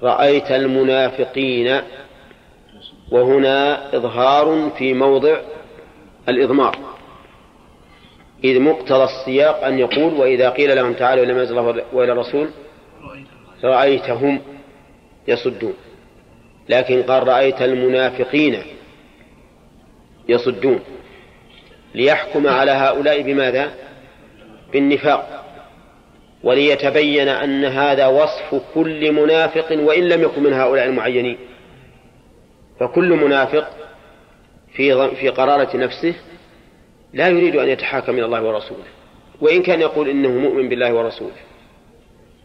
[0.03, 1.81] رأيت المنافقين
[3.11, 5.37] وهنا إظهار في موضع
[6.29, 6.97] الإضمار.
[8.44, 12.48] إذ مقتضى السياق أن يقول وإذا قيل لهم تعالوا إلى ما أنزل الله وإلى الرسول
[13.64, 14.40] رأيتهم
[15.29, 15.74] يصدون.
[16.68, 18.62] لكن قال رأيت المنافقين
[20.29, 20.81] يصدون.
[21.94, 23.74] ليحكم على هؤلاء بماذا؟
[24.72, 25.44] بالنفاق.
[26.42, 31.38] وليتبين أن هذا وصف كل منافق وإن لم يكن من هؤلاء المعينين.
[32.81, 33.68] فكل منافق
[34.72, 36.14] في في قرارة نفسه
[37.12, 38.85] لا يريد أن يتحاكم إلى الله ورسوله
[39.40, 41.37] وإن كان يقول إنه مؤمن بالله ورسوله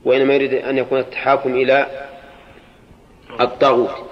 [0.06, 2.08] وإنما يريد أن يكون التحاكم إلى
[3.42, 4.10] الطاغوت.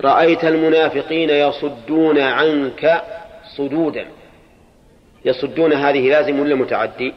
[0.00, 3.02] رأيت المنافقين يصدون عنك
[3.56, 4.06] صدودا.
[5.24, 7.14] يصدون هذه لازم ولا متعدي؟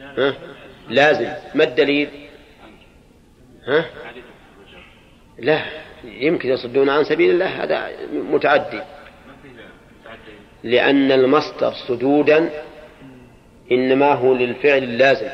[0.00, 0.34] ها؟
[0.88, 1.32] لازم.
[1.54, 2.08] ما الدليل؟
[3.66, 3.84] ها؟
[5.38, 5.64] لا
[6.04, 8.80] يمكن يصدون عن سبيل الله هذا متعدي.
[10.64, 12.50] لأن المصدر صدودا
[13.72, 15.28] إنما هو للفعل اللازم.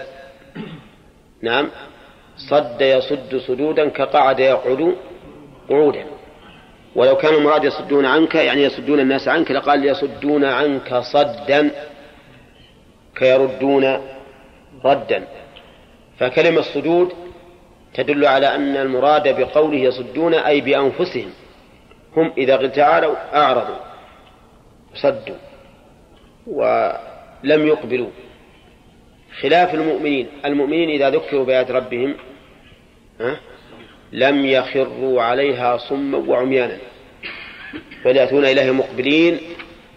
[1.42, 1.68] نعم.
[2.36, 4.96] صد يصد صدودا كقعد يقعد
[5.68, 6.04] قعودا.
[6.96, 11.70] ولو كان المراد يصدون عنك يعني يصدون الناس عنك لقال يصدون عنك صدا
[13.16, 14.00] كيردون
[14.84, 15.26] ردا.
[16.18, 17.12] فكلمة صدود
[17.94, 21.30] تدل على أن المراد بقوله يصدون أي بأنفسهم.
[22.16, 23.89] هم إذا تعالوا أعرضوا.
[24.94, 25.36] صدوا
[26.46, 28.10] ولم يقبلوا.
[29.40, 32.14] خلاف المؤمنين المؤمنين إذا ذكروا بآيات ربهم
[33.20, 33.40] ها
[34.12, 36.78] لم يخروا عليها صما وعميانا
[38.04, 39.40] بل يأتون إليه مقبلين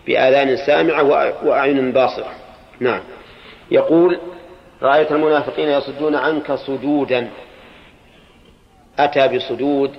[0.07, 1.03] بآذان سامعة
[1.45, 2.31] وأعين باصرة.
[2.79, 3.01] نعم.
[3.71, 4.19] يقول
[4.81, 7.29] رأيت المنافقين يصدون عنك صدودا.
[8.99, 9.91] أتى بصدود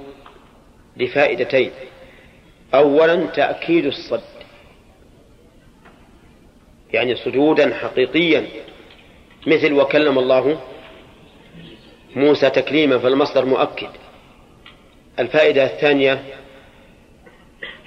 [0.97, 1.71] لفائدتين.
[2.75, 4.34] أولا تأكيد الصد.
[6.95, 8.47] يعني صدودا حقيقيا.
[9.47, 10.61] مثل وكلم الله
[12.17, 13.89] موسى تكليما فالمصدر مؤكد.
[15.19, 16.23] الفائدة الثانية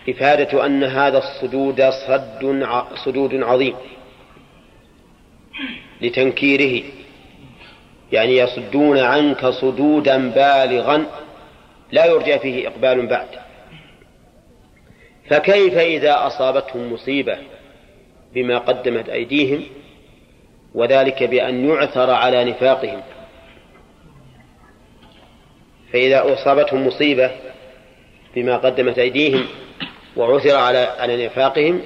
[0.10, 2.66] إفادة أن هذا الصدود صد
[3.06, 3.76] صدود عظيم
[6.02, 6.84] لتنكيره.
[8.12, 11.06] يعني يصدون عنك صدودا بالغا
[11.92, 13.28] لا يرجى فيه إقبال بعد.
[15.30, 17.38] فكيف إذا أصابتهم مصيبة؟
[18.38, 19.64] بما قدمت أيديهم
[20.74, 23.02] وذلك بأن يعثر على نفاقهم.
[25.94, 27.32] فإذا أصابتهم مصيبة
[28.36, 29.46] بما قدمت أيديهم
[30.18, 31.82] وعثر على على نفاقهم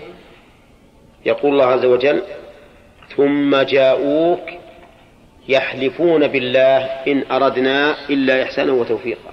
[1.25, 2.21] يقول الله عز وجل
[3.15, 4.49] ثم جاءوك
[5.49, 9.31] يحلفون بالله إن أردنا إلا إحسانا وتوفيقا.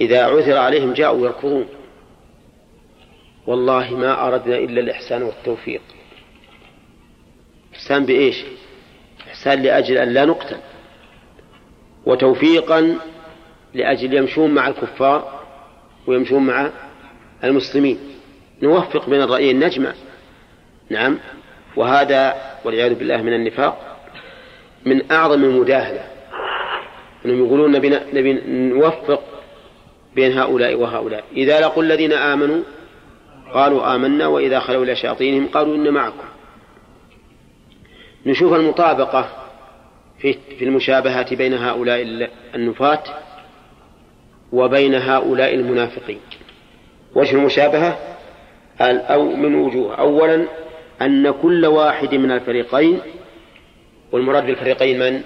[0.00, 1.66] إذا عثر عليهم جاءوا يركضون.
[3.46, 5.80] والله ما أردنا إلا الإحسان والتوفيق.
[7.74, 8.44] إحسان بإيش؟
[9.28, 10.56] إحسان لأجل أن لا نقتل.
[12.06, 12.98] وتوفيقا
[13.74, 15.40] لأجل يمشون مع الكفار
[16.06, 16.70] ويمشون مع
[17.44, 17.98] المسلمين.
[18.62, 19.92] نوفق بين الرأيين نجمع
[20.90, 21.18] نعم.
[21.76, 23.96] وهذا والعياذ بالله من النفاق
[24.86, 26.04] من أعظم المداهنة.
[27.24, 27.72] أنهم يقولون
[28.12, 29.22] نبي, نوفق
[30.14, 31.24] بين هؤلاء وهؤلاء.
[31.36, 32.62] إذا لقوا الذين آمنوا
[33.52, 36.24] قالوا آمنا وإذا خلوا إلى شياطينهم قالوا إن معكم.
[38.26, 39.28] نشوف المطابقة
[40.18, 43.02] في في المشابهة بين هؤلاء النفاة
[44.52, 46.20] وبين هؤلاء المنافقين.
[47.14, 47.98] وجه المشابهة؟
[48.80, 49.94] أو من وجوه.
[49.94, 50.46] أولا
[51.02, 53.00] أن كل واحد من الفريقين
[54.12, 55.22] والمراد بالفريقين من؟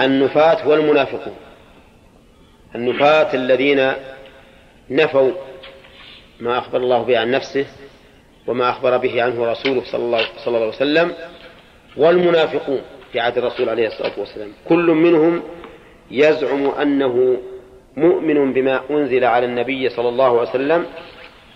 [0.00, 1.34] النفاة والمنافقون.
[2.74, 3.92] النفاة الذين
[4.90, 5.32] نفوا
[6.40, 7.66] ما أخبر الله به عن نفسه
[8.46, 11.14] وما أخبر به عنه رسوله صلى الله, صلى الله عليه وسلم
[11.96, 14.52] والمنافقون في عهد الرسول عليه الصلاة والسلام.
[14.68, 15.42] كل منهم
[16.10, 17.40] يزعم أنه
[17.96, 20.86] مؤمن بما أنزل على النبي صلى الله عليه وسلم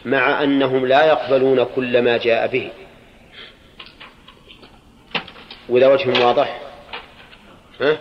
[0.04, 2.70] مع أنهم لا يقبلون كل ما جاء به.
[5.68, 6.60] وإذا وجه واضح؟
[7.80, 7.98] ها؟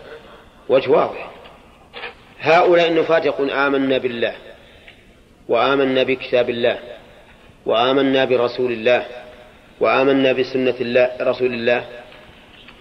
[0.70, 1.32] وجه واضح.
[2.40, 4.36] هؤلاء النفاة يقول آمنا بالله.
[5.48, 6.80] وآمنا بكتاب الله
[7.66, 9.06] وآمنا برسول الله
[9.80, 11.86] وآمنا بسنة الله رسول الله.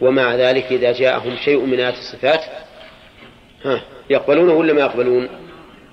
[0.01, 2.45] ومع ذلك إذا جاءهم شيء من آيات الصفات
[3.65, 5.29] ها يقبلونه ولا ما يقبلون؟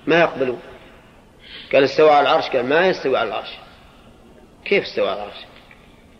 [0.07, 0.59] ما يقبلون.
[1.73, 3.49] قال استوى على العرش قال ما يستوي على العرش؟
[4.65, 5.45] كيف استوى على العرش؟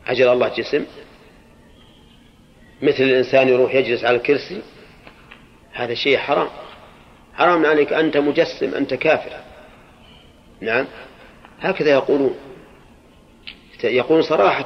[0.08, 0.86] أجل الله جسم
[2.82, 4.62] مثل الإنسان يروح يجلس على الكرسي
[5.74, 6.50] هذا شيء حرام.
[7.34, 9.32] حرام عليك أنت مجسم أنت كافر.
[10.62, 10.86] نعم.
[11.62, 12.36] هكذا يقولون.
[13.84, 14.66] يقول صراحة.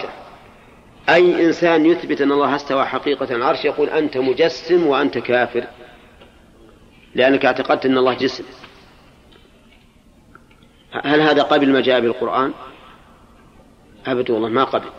[1.09, 5.67] أي إنسان يثبت أن الله استوى حقيقة العرش يقول أنت مجسم وأنت كافر.
[7.15, 8.43] لأنك اعتقدت أن الله جسم.
[11.05, 12.53] هل هذا قبل ما جاء بالقرآن؟
[14.05, 14.89] أبدا والله ما قبل.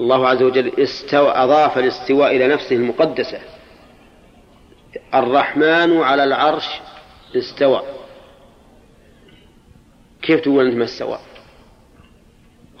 [0.00, 3.40] الله عز وجل استوى أضاف الاستواء إلى نفسه المقدسة.
[5.14, 6.68] الرحمن على العرش
[7.36, 7.99] استوى.
[10.22, 11.18] كيف تقول أنت ما استوى؟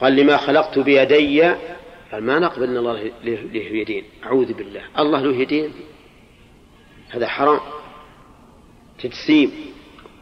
[0.00, 1.42] قال لما خلقت بيدي
[2.12, 4.82] قال ما نقبل أن الله له يدين أعوذ بالله.
[4.98, 5.72] الله له يدين.
[7.10, 7.60] هذا حرام.
[9.02, 9.52] تجسيم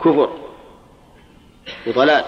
[0.01, 0.39] كفر
[1.87, 2.25] وضلال.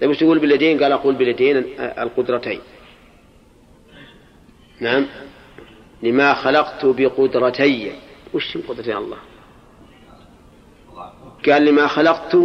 [0.00, 2.60] طيب وش تقول باليدين؟ قال أقول باليدين القدرتين.
[4.80, 5.06] نعم.
[6.02, 7.92] لما خلقت بقدرتي.
[8.34, 9.18] وش قدرتين الله؟
[11.46, 12.36] قال لما خلقت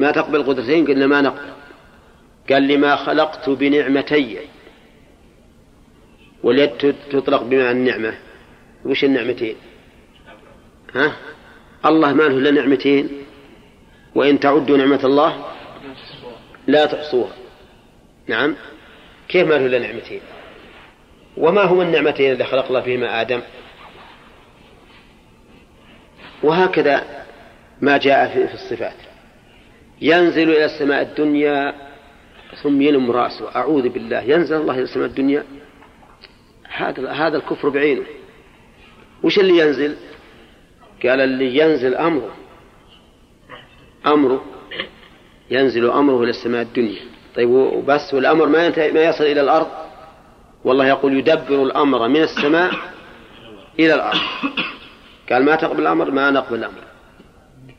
[0.00, 1.52] ما تقبل قدرتين؟ قلنا ما نقبل.
[2.50, 4.38] قال لما خلقت بنعمتي.
[6.42, 8.14] واليد تطلق بمعنى النعمة.
[8.84, 9.56] وش النعمتين؟
[10.94, 11.16] ها؟
[11.86, 13.08] الله ما له إلا نعمتين.
[14.14, 15.44] وإن تعدوا نعمة الله
[16.66, 17.32] لا تحصوها.
[18.26, 18.56] نعم.
[19.28, 20.20] كيف ما له إلا نعمتين؟
[21.36, 23.40] وما هما النعمتين اللي خلق الله فيهما آدم؟
[26.42, 27.26] وهكذا
[27.80, 29.15] ما جاء في الصفات.
[30.00, 31.74] ينزل إلى السماء الدنيا
[32.62, 33.56] ثم ينم رأسه.
[33.56, 34.20] أعوذ بالله.
[34.20, 35.44] ينزل الله إلى السماء الدنيا.
[36.68, 38.06] هذا هذا الكفر بعينه.
[39.22, 39.96] وش اللي ينزل؟
[41.02, 42.34] قال اللي ينزل أمره.
[44.06, 44.44] أمره.
[45.50, 47.00] ينزل أمره إلى السماء الدنيا.
[47.36, 49.68] طيب وبس والأمر ما ينتهي ما يصل إلى الأرض؟
[50.64, 52.72] والله يقول يدبر الأمر من السماء
[53.78, 54.20] إلى الأرض.
[55.32, 56.82] قال ما تقبل الأمر؟ ما نقبل الأمر.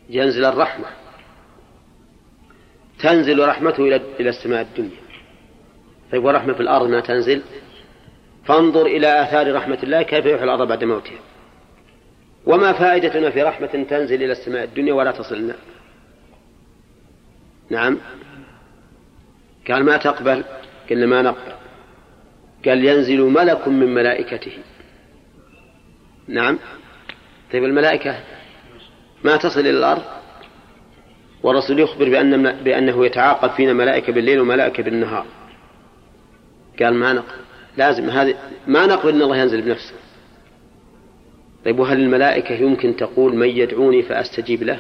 [0.10, 1.07] ينزل الرحمة.
[2.99, 4.97] تنزل رحمته إلى إلى السماء الدنيا.
[6.12, 7.41] طيب ورحمة في الأرض ما تنزل؟
[8.45, 11.19] فانظر إلى آثار رحمة الله كيف يحيي الأرض بعد موتها.
[12.45, 15.55] وما فائدتنا في رحمة تنزل إلى السماء الدنيا ولا تصلنا
[17.69, 17.97] نعم.
[19.67, 20.43] قال ما تقبل؟
[20.89, 21.53] قلنا ما نقبل.
[22.65, 24.57] قال ينزل ملك من ملائكته.
[26.27, 26.60] نعم.
[27.53, 28.23] طيب الملائكة
[29.23, 30.16] ما تصل إلى الأرض؟
[31.43, 35.26] والرسول يخبر بأن بأنه يتعاقب فينا ملائكة بالليل وملائكة بالنهار.
[36.80, 37.41] قال ما نقبل
[37.78, 38.36] لازم هذه
[38.67, 39.93] ما نقبل أن الله ينزل بنفسه.
[41.65, 44.80] طيب وهل الملائكة يمكن تقول من يدعوني فأستجيب له؟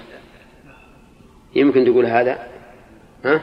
[1.55, 2.47] يمكن تقول هذا؟
[3.25, 3.41] ها؟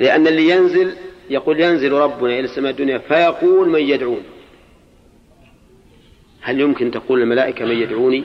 [0.00, 0.92] لأن اللي ينزل
[1.30, 4.22] يقول ينزل ربنا إلى السماء الدنيا فيقول من يدعوني
[6.40, 8.24] هل يمكن تقول الملائكة من يدعوني؟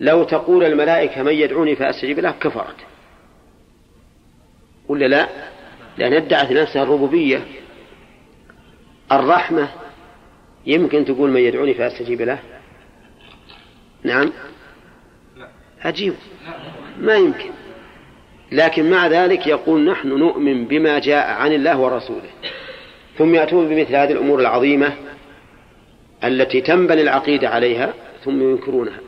[0.00, 2.76] لو تقول الملائكة من يدعوني فأستجيب له كفرت.
[4.88, 5.28] ولا لا؟
[5.98, 7.40] لأن ادعت نفسها الربوبية.
[9.12, 9.68] الرحمة
[10.66, 12.38] يمكن تقول من يدعوني فأستجيب له.
[14.02, 14.32] نعم؟
[15.84, 16.14] عجيب.
[17.00, 17.50] ما يمكن.
[18.52, 22.30] لكن مع ذلك يقول نحن نؤمن بما جاء عن الله ورسوله.
[23.18, 24.92] ثم يأتون بمثل هذه الأمور العظيمة
[26.24, 27.94] التي تنبني العقيدة عليها
[28.24, 29.05] ثم ينكرونها.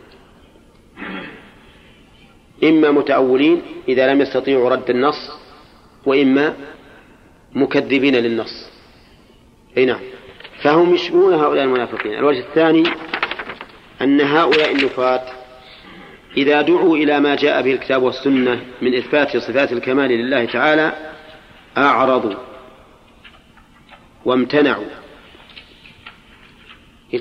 [2.65, 5.31] إما متأولين إذا لم يستطيعوا رد النص
[6.07, 6.55] وإما
[7.53, 8.71] مكذبين للنص.
[9.79, 10.01] أي نعم.
[10.63, 12.15] فهم يشبهون هؤلاء المنافقين.
[12.15, 12.83] الوجه الثاني
[14.03, 15.23] أن هؤلاء النفاة
[16.37, 21.13] إذا دعوا إلى ما جاء به الكتاب والسنة من إثبات صفات الكمال لله تعالى
[21.77, 22.35] أعرضوا
[24.25, 24.85] وامتنعوا.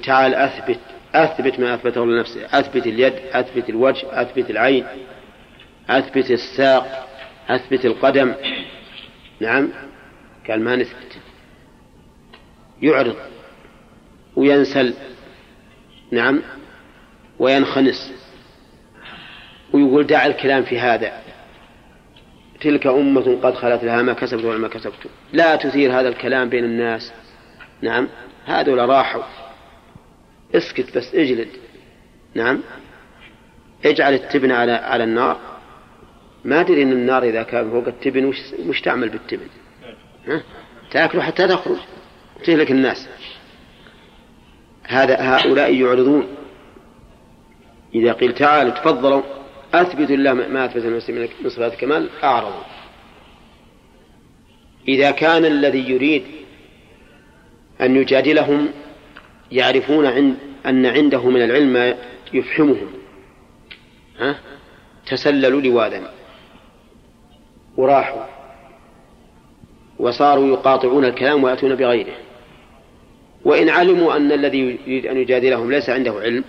[0.03, 0.79] تعال أثبت
[1.15, 2.45] أثبت ما أثبته لنفسه.
[2.45, 4.85] أثبت اليد أثبت الوجه أثبت العين.
[5.89, 7.07] أثبت الساق
[7.49, 8.33] أثبت القدم.
[9.39, 9.69] نعم.
[10.49, 11.17] قال ما نثبت.
[12.81, 13.15] يعرض
[14.35, 14.93] وينسل.
[16.11, 16.41] نعم.
[17.39, 18.13] وينخنس.
[19.73, 21.21] ويقول دع الكلام في هذا.
[22.61, 25.07] تلك أمة قد خلت لها ما كسبت وما كسبت.
[25.33, 27.13] لا تثير هذا الكلام بين الناس.
[27.81, 28.07] نعم.
[28.45, 29.23] هذول راحوا.
[30.55, 31.49] اسكت بس اجلد.
[32.35, 32.59] نعم.
[33.85, 35.56] اجعل التبن على على النار.
[36.45, 39.47] ما أدري إن النار إذا كان فوق التبن وش, وش تعمل بالتبن.
[40.27, 40.43] ها؟
[40.91, 41.77] تاكله حتى تخرج.
[42.43, 43.07] تهلك الناس.
[44.83, 46.27] هذا هؤلاء يعرضون.
[47.95, 49.21] إذا قيل تعالوا تفضلوا.
[49.73, 52.09] أثبتوا الله ما أثبت نفسه من صفات الكمال.
[52.23, 52.63] أعرضوا.
[54.87, 56.23] إذا كان الذي يريد
[57.81, 58.69] أن يجادلهم
[59.51, 60.35] يعرفون عند
[60.65, 61.95] أن عنده من العلم ما
[62.33, 62.87] يفهمهم
[64.19, 64.39] ها؟
[65.05, 66.13] تسللوا لواذا
[67.77, 68.23] وراحوا
[69.99, 72.15] وصاروا يقاطعون الكلام ويأتون بغيره.
[73.45, 76.43] وإن علموا أن الذي يريد أن يجادلهم ليس عنده علم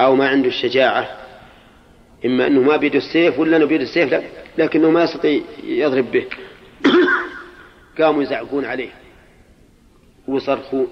[0.00, 1.16] أو ما عنده الشجاعة
[2.24, 4.22] إما أنه ما بيد السيف ولا أنه بيد السيف
[4.58, 6.26] لكنه ما يستطيع يضرب به.
[7.98, 8.90] قاموا يزعقون عليه
[10.28, 10.86] ويصرخوا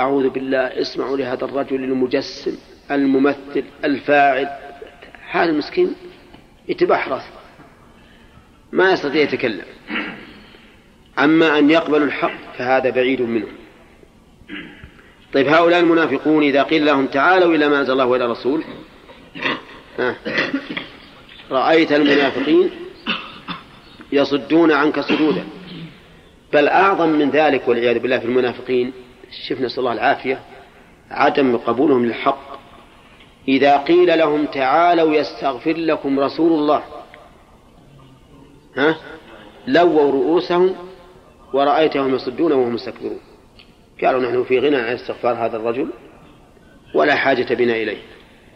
[0.00, 2.58] أعوذ بالله اسمعوا لهذا الرجل المجسم
[2.90, 4.48] الممثل الفاعل
[5.30, 5.94] هذا المسكين
[6.68, 7.41] يتبحرث.
[8.72, 9.64] ما يستطيع يتكلم.
[11.18, 13.52] أما أن يقبلوا الحق فهذا بعيد منهم
[15.32, 18.64] طيب هؤلاء المنافقون إذا قيل لهم تعالوا إلى ما أنزل الله وإلى الرسول
[21.50, 22.70] رأيت المنافقين
[24.12, 25.44] يصدون عنك صدودا.
[26.52, 28.92] بل أعظم من ذلك والعياذ بالله في المنافقين
[29.46, 30.40] شفنا نسأل الله العافية
[31.10, 32.58] عدم قبولهم للحق.
[33.48, 36.82] إذا قيل لهم تعالوا يستغفر لكم رسول الله
[38.76, 38.96] ها؟
[39.66, 40.74] لووا رؤوسهم
[41.52, 43.20] ورأيتهم يصدون وهم مستكبرون
[44.04, 45.88] قالوا نحن في غنى عن استغفار هذا الرجل
[46.94, 48.02] ولا حاجة بنا إليه.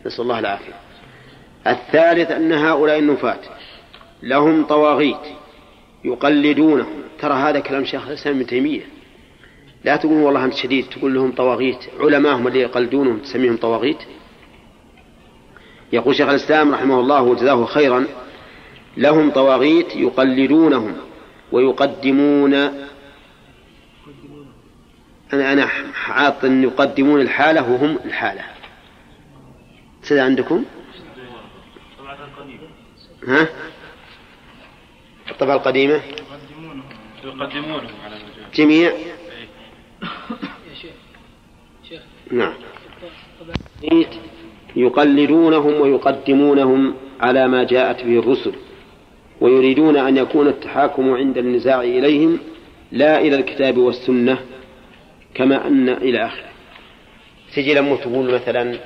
[0.07, 0.73] نسأل الله العافية.
[1.67, 3.41] الثالث أن هؤلاء النفاة
[4.23, 5.37] لهم طواغيت
[6.05, 7.03] يقلدونهم.
[7.19, 8.83] ترى هذا كلام شيخ الإسلام ابن تيمية.
[9.85, 11.79] لا تقول والله أنت شديد تقول لهم طواغيت.
[12.01, 13.99] علماءهم اللي يقلدونهم تسميهم طواغيت.
[15.93, 18.07] يقول شيخ الإسلام رحمه الله وجزاه خيرا
[18.97, 20.97] لهم طواغيت يقلدونهم
[21.53, 22.55] ويقدمون.
[25.33, 28.45] أنا أنا حاط أن يقدمون الحالة وهم الحالة.
[30.09, 30.65] كذا عندكم؟
[33.29, 33.49] ها؟
[35.31, 36.01] الطبعة القديمة؟
[37.25, 38.17] يقدمونهم على
[38.55, 38.93] جميع؟
[42.33, 42.55] نعم.
[44.77, 48.53] يقلدونهم ويقدمونهم على ما جاءت به الرسل.
[49.41, 52.39] ويريدون أن يكون التحاكم عند النزاع إليهم
[52.93, 54.39] لا إلى الكتاب والسنة
[55.35, 56.51] كما أن إلى آخره.
[57.55, 58.79] تجي لما تقول مثلا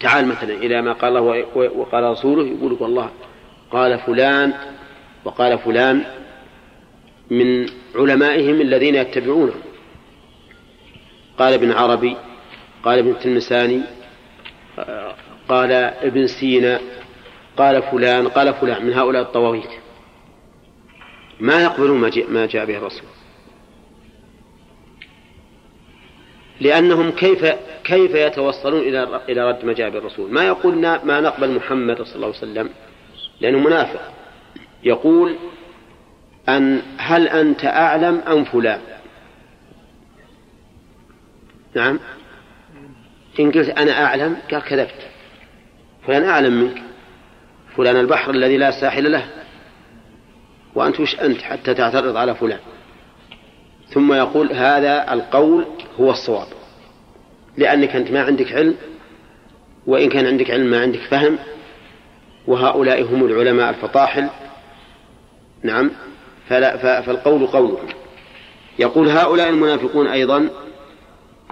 [0.00, 3.10] تعال مثلا إلى ما قال الله وقال رسوله يقول لك والله
[3.70, 4.52] قال فلان
[5.24, 6.04] وقال فلان
[7.30, 9.54] من علمائهم الذين يتبعونه.
[11.38, 12.16] قال ابن عربي
[12.84, 13.80] قال ابن تلمساني
[15.48, 16.80] قال ابن سينا
[17.56, 19.70] قال فلان قال فلان من هؤلاء الطواغيت.
[21.40, 23.08] ما يقبلون ما جاء به الرسول.
[26.60, 27.46] لأنهم كيف
[27.84, 30.74] كيف يتوصلون إلى إلى رد ما جاء بالرسول؟ ما يقول
[31.04, 32.70] ما نقبل محمد صلى الله عليه وسلم
[33.40, 34.12] لأنه منافق.
[34.82, 35.36] يقول
[36.48, 38.80] أن هل أنت أعلم أم فلان؟
[41.74, 42.00] نعم.
[43.40, 45.08] إن قلت أنا أعلم قال كذبت.
[46.06, 46.82] فلان أعلم منك.
[47.76, 49.26] فلان البحر الذي لا ساحل له
[50.74, 52.58] وأنت وش أنت حتى تعترض على فلان؟
[53.88, 55.66] ثم يقول هذا القول
[56.00, 56.46] هو الصواب
[57.56, 58.74] لأنك أنت ما عندك علم
[59.86, 61.38] وإن كان عندك علم ما عندك فهم
[62.46, 64.28] وهؤلاء هم العلماء الفطاحل.
[65.62, 65.90] نعم
[66.48, 67.86] فلا فالقول قولهم
[68.78, 70.48] يقول هؤلاء المنافقون أيضا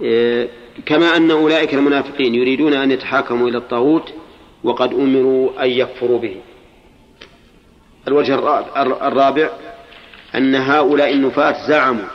[0.01, 0.49] إيه،
[0.85, 4.13] كما أن أولئك المنافقين يريدون أن يتحاكموا إلى الطاغوت
[4.63, 6.35] وقد أمروا أن يكفروا به.
[8.07, 8.35] الوجه
[9.07, 9.49] الرابع
[10.35, 12.05] أن هؤلاء النفاة زعموا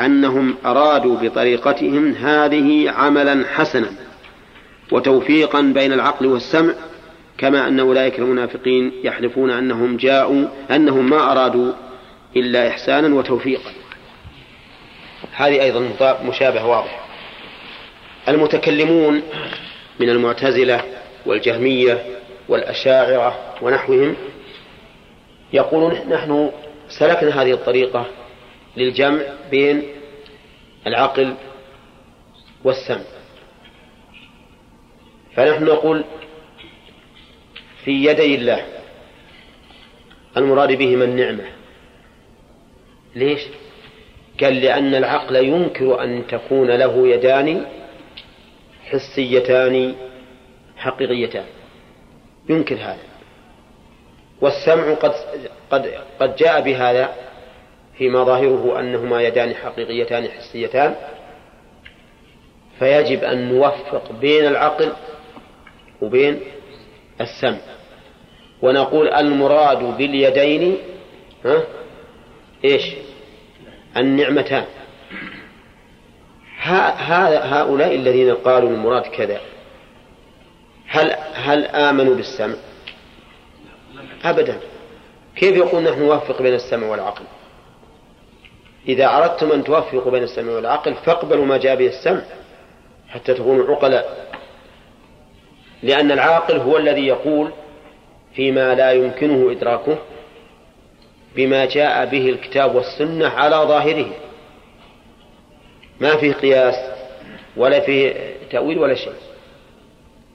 [0.00, 3.92] أنهم أرادوا بطريقتهم هذه عملا حسنا
[4.92, 6.74] وتوفيقا بين العقل والسمع
[7.38, 11.72] كما أن أولئك المنافقين يحلفون أنهم جاءوا أنهم ما أرادوا
[12.36, 13.70] إلا إحسانا وتوفيقا.
[15.32, 15.88] هذه أيضا
[16.24, 17.00] مشابه واضح
[18.28, 19.22] المتكلمون
[20.00, 20.84] من المعتزلة
[21.26, 22.06] والجهمية
[22.48, 24.16] والأشاعرة ونحوهم.
[25.52, 26.50] يقولون نحن
[26.88, 28.06] سلكنا هذه الطريقة
[28.76, 29.82] للجمع بين
[30.86, 31.34] العقل
[32.64, 33.04] والسمع.
[35.34, 36.04] فنحن نقول
[37.84, 38.66] في يدي الله
[40.36, 41.44] المراد بهما النعمة
[43.14, 43.40] ليش؟
[44.40, 47.66] قال لأن العقل ينكر أن تكون له يدان
[48.84, 49.94] حسيتان
[50.82, 51.44] حقيقيتان.
[52.48, 53.06] ينكر هذا.
[54.40, 55.14] والسمع قد
[55.70, 57.14] قد قد جاء بهذا
[57.98, 60.94] فيما ظاهره أنهما يدان حقيقيتان حسيتان.
[62.78, 64.92] فيجب أن نوفق بين العقل
[66.00, 66.40] وبين
[67.20, 67.58] السمع.
[68.62, 70.78] ونقول المراد باليدين
[71.44, 71.62] ها
[72.64, 72.94] إيش؟
[73.96, 74.64] النعمتان.
[76.58, 79.40] هؤلاء الذين قالوا المراد كذا.
[80.92, 82.54] هل هل آمنوا بالسمع؟
[84.24, 84.56] أبدا
[85.36, 87.24] كيف يقول نحن نوفق بين السمع والعقل؟
[88.88, 92.22] إذا أردتم أن توفقوا بين السمع والعقل فاقبلوا ما جاء به السمع
[93.08, 94.32] حتى تكونوا عقلاء
[95.82, 97.52] لأن العاقل هو الذي يقول
[98.34, 99.98] فيما لا يمكنه إدراكه
[101.36, 104.10] بما جاء به الكتاب والسنة على ظاهره
[106.00, 106.74] ما فيه قياس
[107.56, 108.14] ولا فيه
[108.50, 109.31] تأويل ولا شيء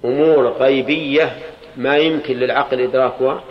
[0.06, 1.38] أمور غيبية
[1.78, 3.44] ما يمكن للعقل إدراكها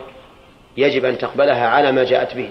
[0.76, 2.50] يجب أن تقبلها على ما جاءت به.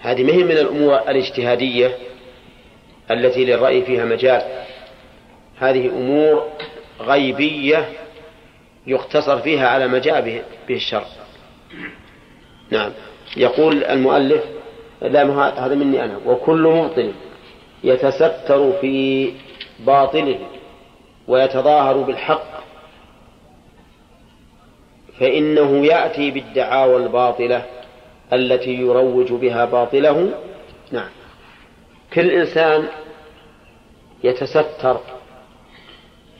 [0.00, 1.96] هذه مهم من الأمور الاجتهادية
[3.10, 4.42] التي للرأي فيها مجال.
[5.58, 6.48] هذه أمور
[7.00, 7.88] غيبية
[8.86, 11.06] يقتصر فيها على ما جاء به, الشرع.
[12.70, 12.92] نعم.
[13.36, 14.44] يقول المؤلف
[15.02, 15.22] لا
[15.66, 16.20] هذا مني أنا.
[16.26, 17.12] وكل مبطل
[17.84, 19.30] يتستر في
[19.80, 20.38] باطله.
[21.28, 22.64] ويتظاهر بالحق
[25.20, 27.66] فإنه يأتي بالدعاوى الباطلة
[28.32, 30.34] التي يروج بها باطله.
[30.92, 31.08] نعم.
[32.12, 32.88] كل إنسان
[34.24, 35.00] يتستر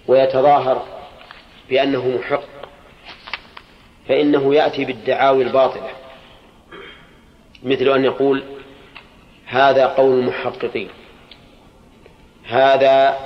[0.07, 0.82] ويتظاهر
[1.70, 2.43] بأنه محق
[4.09, 5.91] فإنه يأتي بالدعاوي الباطلة.
[7.62, 8.43] مثل أن يقول
[9.47, 10.89] هذا قول المحققين
[12.45, 13.16] هذا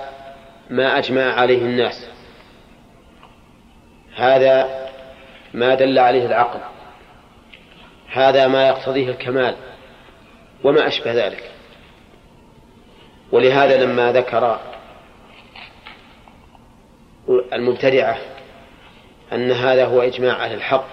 [0.70, 2.08] ما أجمع عليه الناس.
[4.16, 4.88] هذا
[5.54, 6.60] ما دل عليه العقل.
[8.12, 9.56] هذا ما يقتضيه الكمال.
[10.64, 11.50] وما أشبه ذلك.
[13.32, 14.60] ولهذا لما ذكر
[17.52, 18.18] المبتدعة
[19.32, 20.86] أن هذا هو إجماع أهل الحق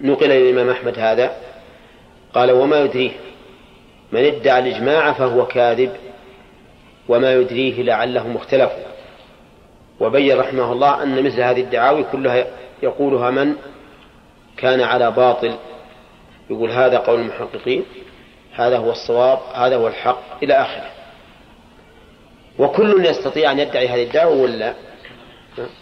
[0.00, 1.36] نقل للإمام أحمد هذا
[2.34, 3.10] قال وما يدريه.
[4.12, 6.09] من ادعى الإجماع فهو كاذب.
[7.08, 8.90] وما يدريه لعلهم اختلفوا.
[10.00, 12.46] وبين رحمه الله أن مثل هذه الدعاوي كلها
[12.82, 13.54] يقولها من
[14.56, 15.54] كان على باطل.
[16.50, 17.84] يقول هذا قول المحققين
[18.52, 20.90] هذا هو الصواب هذا هو الحق إلى آخره.
[22.58, 24.74] وكل يستطيع أن يدعي هذه الدعوة ولا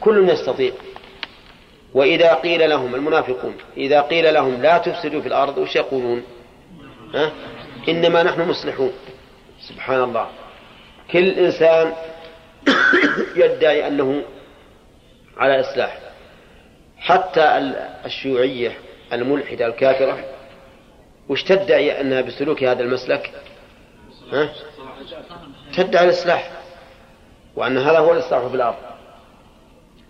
[0.01, 0.73] كل يستطيع.
[1.95, 6.23] وإذا قيل لهم المنافقون إذا قيل لهم لا تفسدوا في الأرض وش يقولون؟
[7.89, 8.93] إنما نحن مصلحون.
[9.61, 10.27] سبحان الله.
[11.13, 11.93] كل إنسان
[13.37, 14.23] يدعي أنه
[15.37, 15.99] على إصلاح.
[16.99, 18.79] حتى الشيوعية
[19.13, 20.25] الملحدة الكافرة
[21.29, 23.31] وش تدعي أنها بسلوك هذا المسلك؟
[24.33, 24.49] ها؟
[25.77, 26.51] تدعي الإصلاح
[27.57, 28.77] وأن هذا هو الإصلاح في الأرض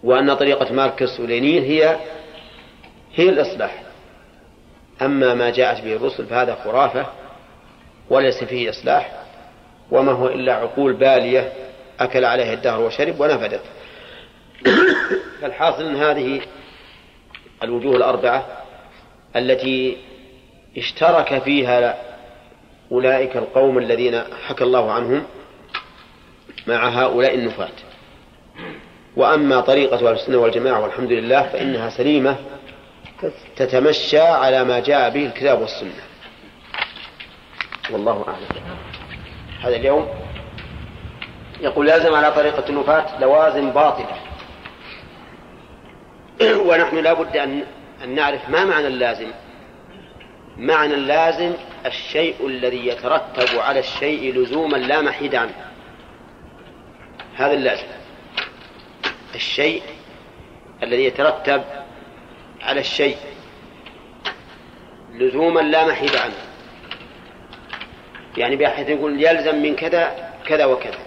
[0.03, 1.97] وأن طريقة ماركس ولينين هي
[3.15, 3.83] هي الإصلاح.
[5.03, 7.07] أما ما جاءت به الرسل فهذا خرافة
[8.11, 9.25] وليس فيه إصلاح.
[9.91, 11.53] وما هو إلا عقول بالية
[12.01, 13.63] أكل عليها الدهر وشرب ونفدت.
[15.41, 16.41] فالحاصل أن هذه
[17.63, 18.47] الوجوه الأربعة
[19.37, 19.97] التي
[20.79, 21.99] اشترك فيها
[22.93, 25.23] أولئك القوم الذين حكى الله عنهم
[26.67, 27.69] مع هؤلاء النفاة.
[29.17, 32.37] وأما طريقة أهل السنة والجماعة والحمد لله فإنها سليمة
[33.57, 36.03] تتمشى على ما جاء به الكتاب والسنة.
[37.91, 38.69] والله أعلم.
[39.61, 40.09] هذا اليوم
[41.61, 44.17] يقول لازم على طريقة النفاة لوازم باطلة.
[46.69, 47.65] ونحن لا بد أن
[48.05, 49.31] أن نعرف ما معنى اللازم.
[50.57, 51.53] معنى اللازم
[51.87, 55.55] الشيء الذي يترتب على الشيء لزوما لا محيد عنه.
[57.37, 57.87] هذا اللازم.
[59.35, 59.83] الشيء
[60.83, 61.63] الذي يترتب
[62.63, 63.17] على الشيء
[65.15, 66.48] لزوما لا محيد عنه.
[68.39, 70.99] يعني بحيث يقول يلزم من كذا كذا وكذا.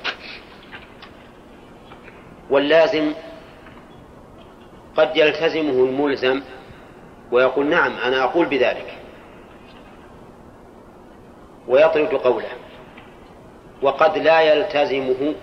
[2.49, 3.13] واللازم
[4.97, 6.41] قد يلتزمه الملزم
[7.31, 8.93] ويقول نعم أنا أقول بذلك.
[11.67, 12.49] ويطرد قوله.
[13.81, 15.35] وقد لا يلتزمه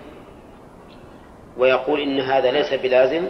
[1.57, 3.27] ويقول إن هذا ليس بلازم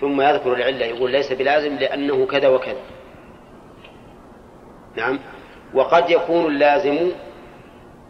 [0.00, 2.80] ثم يذكر العلة يقول ليس بلازم لأنه كذا وكذا.
[4.96, 5.18] نعم.
[5.74, 7.10] وقد يكون اللازم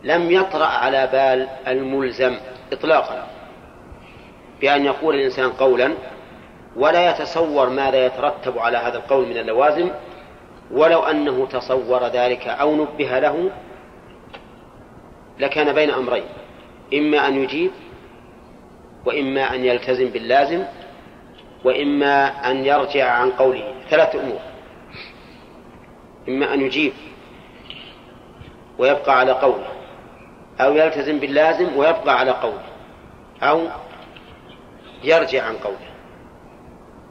[0.07, 2.37] لم يطرأ على بال الملزم
[2.73, 3.27] إطلاقا
[4.61, 5.95] بأن يقول الإنسان قولا
[6.77, 9.91] ولا يتصور ماذا يترتب على هذا القول من اللوازم
[10.71, 13.51] ولو أنه تصور ذلك أو نبه له
[15.39, 16.25] لكان بين أمرين
[16.95, 17.71] إما أن يجيب
[19.05, 20.65] وإما أن يلتزم باللازم
[21.65, 23.75] وإما أن يرجع عن قوله.
[23.91, 24.41] ثلاث أمور.
[26.29, 26.93] إما أن يجيب
[28.79, 29.76] ويبقى على قوله.
[30.61, 32.63] أو يلتزم باللازم ويبقى على قوله
[33.43, 33.67] أو
[35.05, 35.87] يرجع عن قوله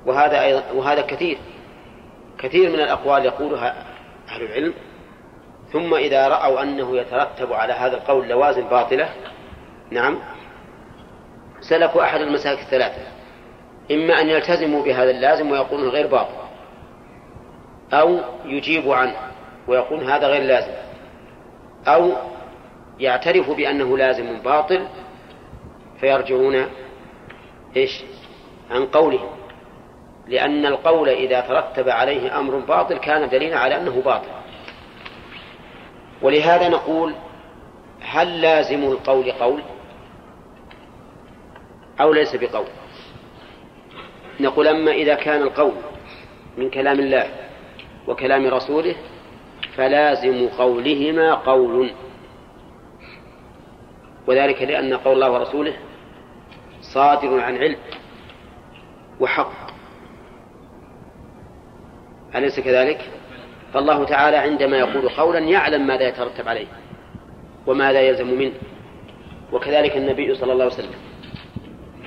[0.05, 1.37] وهذا أيضا وهذا كثير
[2.37, 3.75] كثير من الأقوال يقولها
[4.29, 4.73] أهل العلم.
[5.73, 9.09] ثم إذا رأوا أنه يترتب على هذا القول لوازم باطلة
[9.91, 10.19] نعم
[11.61, 13.01] سلكوا أحد المسالك الثلاثة.
[13.91, 16.45] إما أن يلتزموا بهذا اللازم ويقولون غير باطل
[17.93, 19.15] أو يجيبوا عنه
[19.67, 20.73] ويقول هذا غير لازم
[21.87, 22.11] أو
[22.99, 24.87] يعترفوا بأنه لازم باطل
[25.99, 26.65] فيرجعون
[27.75, 28.03] إيش؟
[28.71, 29.29] عن قوله
[30.27, 34.27] لأن القول إذا ترتب عليه أمر باطل كان دليلا على أنه باطل.
[36.21, 37.13] ولهذا نقول
[38.01, 39.61] هل لازم القول قول؟
[42.01, 42.67] أو ليس بقول؟
[44.39, 45.75] نقول أما إذا كان القول
[46.57, 47.27] من كلام الله
[48.07, 48.95] وكلام رسوله
[49.75, 51.91] فلازم قولهما قول.
[54.28, 55.73] وذلك لأن قول الله ورسوله
[56.82, 57.78] صادر عن علم
[59.19, 59.51] وحق.
[62.36, 63.11] أليس كذلك؟
[63.73, 66.67] فالله تعالى عندما يقول قولا يعلم ماذا يترتب عليه
[67.67, 68.53] وماذا يلزم منه.
[69.53, 70.95] وكذلك النبي صلى الله عليه وسلم.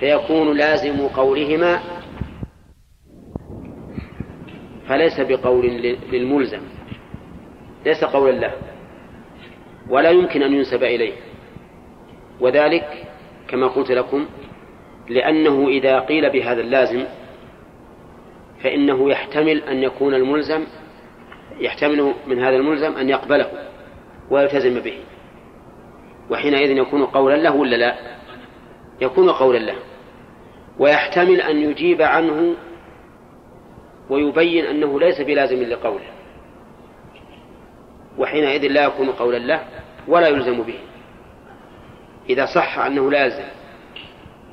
[0.00, 1.80] فيكون لازم قولهما
[4.88, 5.66] فليس بقول
[6.12, 6.60] للملزم.
[7.86, 8.52] ليس قولا له.
[9.88, 11.12] ولا يمكن أن ينسب إليه.
[12.40, 13.06] وذلك
[13.48, 14.26] كما قلت لكم
[15.08, 17.04] لأنه إذا قيل بهذا اللازم
[18.62, 20.66] فإنه يحتمل أن يكون الملزم
[21.60, 23.50] يحتمل من هذا الملزم أن يقبله
[24.30, 24.98] ويلتزم به.
[26.30, 27.96] وحينئذ يكون قولا له ولا لا؟
[29.00, 29.76] يكون قولا له.
[30.78, 32.54] ويحتمل أن يجيب عنه
[34.10, 36.10] ويبين أنه ليس بلازم لقوله.
[38.18, 39.64] وحينئذ لا يكون قولا له
[40.08, 40.78] ولا يلزم به.
[42.28, 43.44] إذا صح أنه لازم.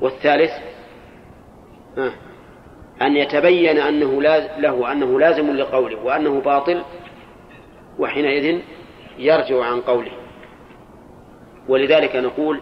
[0.00, 0.50] والثالث
[3.02, 4.22] أن يتبين أنه
[4.58, 6.82] له أنه لازم لقوله وأنه باطل
[7.98, 8.60] وحينئذ
[9.18, 10.12] يرجع عن قوله.
[11.68, 12.60] ولذلك نقول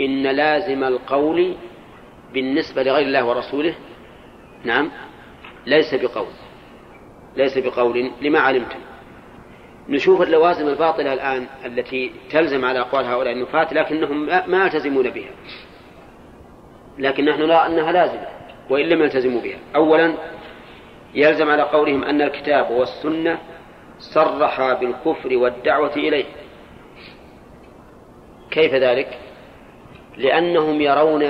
[0.00, 1.56] إن لازم القول
[2.32, 3.74] بالنسبة لغير الله ورسوله
[4.64, 4.90] نعم
[5.66, 6.26] ليس بقول
[7.36, 8.78] ليس بقول لما علمتم؟
[9.88, 15.30] نشوف اللوازم الباطلة الآن التي تلزم على أقوال هؤلاء النفاة لكنهم ما يلتزمون بها.
[16.98, 18.26] لكن نحن نرى أنها لازمة
[18.70, 19.58] وإن لم يلتزموا بها.
[19.76, 20.14] أولا
[21.14, 23.38] يلزم على قولهم أن الكتاب والسنة
[23.98, 26.24] صرحا بالكفر والدعوة إليه.
[28.50, 29.18] كيف ذلك؟
[30.16, 31.22] لأنهم يرون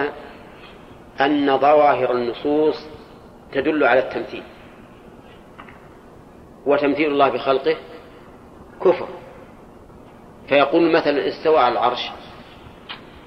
[1.20, 2.88] أن ظواهر النصوص
[3.52, 4.42] تدل على التمثيل.
[6.66, 7.76] وتمثيل الله بخلقه
[8.84, 9.08] كفر.
[10.48, 12.10] فيقول مثلا استوى على العرش.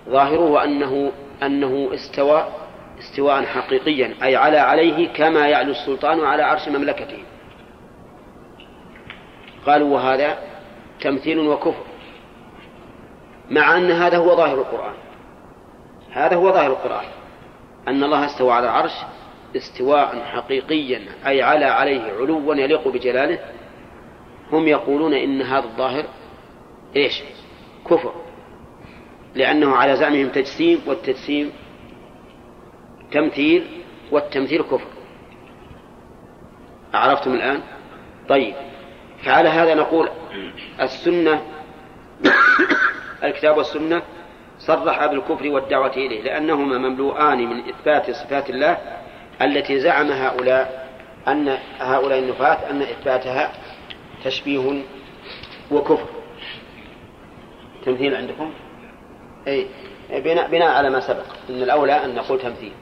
[0.09, 1.11] ظاهره أنه
[1.43, 2.47] أنه استوى
[2.99, 7.23] استواء حقيقيا أي على عليه كما يعلو السلطان على عرش مملكته.
[9.65, 10.37] قالوا وهذا
[11.01, 11.83] تمثيل وكفر
[13.49, 14.93] مع أن هذا هو ظاهر القرآن.
[16.11, 17.05] هذا هو ظاهر القرآن.
[17.87, 18.93] أن الله استوى على العرش
[19.55, 23.39] استواء حقيقيا أي على عليه علوا يليق بجلاله.
[24.51, 26.05] هم يقولون إن هذا الظاهر
[26.95, 27.23] إيش؟
[27.89, 28.13] كفر.
[29.35, 31.51] لأنه على زعمهم تجسيم والتجسيم
[33.11, 33.67] تمثيل
[34.11, 34.87] والتمثيل كفر.
[36.93, 37.61] عرفتم الآن؟
[38.29, 38.55] طيب.
[39.23, 40.09] فعلى هذا نقول
[40.81, 41.41] السنة
[43.23, 44.01] الكتاب والسنة
[44.59, 48.77] صرح بالكفر والدعوة إليه لأنهما مملوءان من إثبات صفات الله
[49.41, 50.89] التي زعم هؤلاء
[51.27, 53.51] أن هؤلاء النفاة أن إثباتها
[54.23, 54.83] تشبيه
[55.71, 56.07] وكفر.
[57.85, 58.51] تمثيل عندكم؟
[59.47, 59.67] أي
[60.09, 61.25] بناء, بناء على ما سبق.
[61.49, 62.73] أن الأولى أن نقول تمثيل.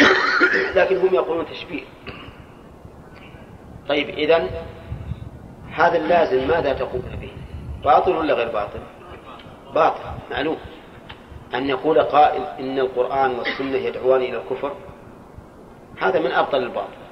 [0.76, 1.82] لكن هم يقولون تشبيه.
[3.88, 4.50] طيب إذن
[5.70, 7.30] هذا اللازم ماذا تقولون به؟
[7.84, 8.80] باطل ولا غير باطل؟
[9.74, 10.00] باطل
[10.30, 10.56] معلوم.
[11.54, 14.72] أن يقول قائل إن القرآن والسنة يدعوان إلى الكفر؟
[16.00, 17.04] هذا من أبطل الباطل.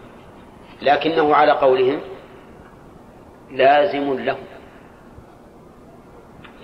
[0.83, 2.01] لكنه على قولهم
[3.53, 4.37] لازم له.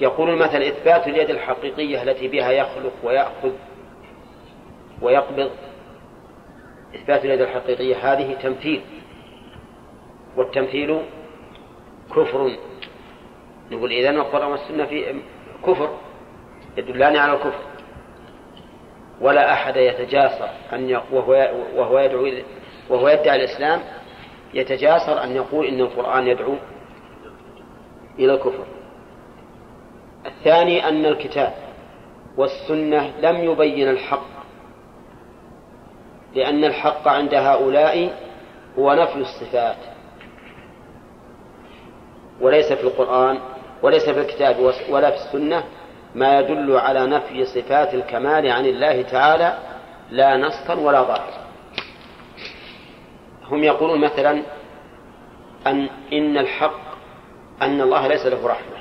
[0.00, 3.52] يقول مثلا إثبات اليد الحقيقية التي بها يخلق ويأخذ
[5.02, 5.50] ويقبض.
[6.94, 8.82] إثبات اليد الحقيقية هذه تمثيل
[10.36, 11.00] والتمثيل
[12.10, 12.56] كفر.
[13.70, 15.22] نقول إذا القرآن والسنة في
[15.66, 15.98] كفر
[16.76, 17.68] يدلان على الكفر.
[19.20, 22.32] ولا أحد يتجاسر أن وهو وهو يدعو
[22.90, 23.80] وهو يدعي الإسلام
[24.54, 26.54] يتجاسر أن يقول إن القرآن يدعو
[28.18, 28.64] إلى الكفر.
[30.26, 31.52] الثاني أن الكتاب
[32.36, 34.26] والسنة لم يبين الحق
[36.34, 38.18] لأن الحق عند هؤلاء
[38.78, 39.76] هو نفي الصفات
[42.40, 43.38] وليس في القرآن
[43.82, 45.64] وليس في الكتاب ولا في السنة
[46.14, 49.58] ما يدل على نفي صفات الكمال عن الله تعالى
[50.10, 51.48] لا نصا ولا ظاهرا.
[53.50, 54.42] هم يقولون مثلا
[55.66, 56.87] أن إن الحق
[57.62, 58.78] أن الله ليس له رحمة.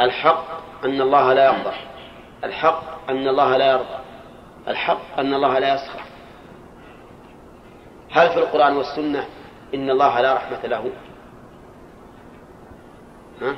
[0.00, 0.44] الحق
[0.84, 1.72] أن الله لا يغضب
[2.44, 3.98] الحق أن الله لا يرضى.
[4.68, 6.00] الحق أن الله لا يسخر.
[8.10, 9.26] هل في القرآن والسنة
[9.74, 10.90] إن الله لا رحمة له؟
[13.42, 13.56] ها؟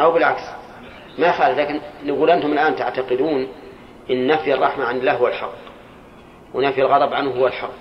[0.00, 0.42] أو بالعكس.
[1.18, 3.48] ما خالف لكن نقول أنتم الآن تعتقدون
[4.10, 5.54] إن نفي الرحمة عن الله هو الحق.
[6.54, 7.78] ونفي الغضب عنه هو الحق.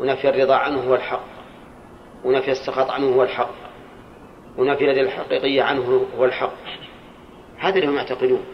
[0.00, 1.24] ونفي الرضا عنه هو الحق.
[2.24, 3.67] ونفي السخط عنه هو الحق.
[4.58, 6.52] ونفي اليد الحقيقية عنه هو الحق
[7.58, 8.44] هذا اللي هم يعتقدون.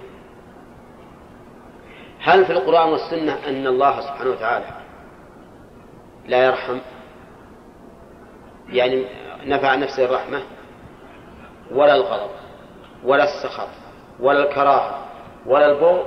[2.21, 4.67] هل في القرآن والسنة أن الله سبحانه وتعالى
[6.27, 6.79] لا يرحم؟
[8.69, 9.05] يعني
[9.45, 10.43] نفع عن نفسه الرحمة؟
[11.71, 12.31] ولا الغضب
[13.05, 13.69] ولا السخط
[14.21, 15.05] ولا الكراهة
[15.47, 16.07] ولا البغض؟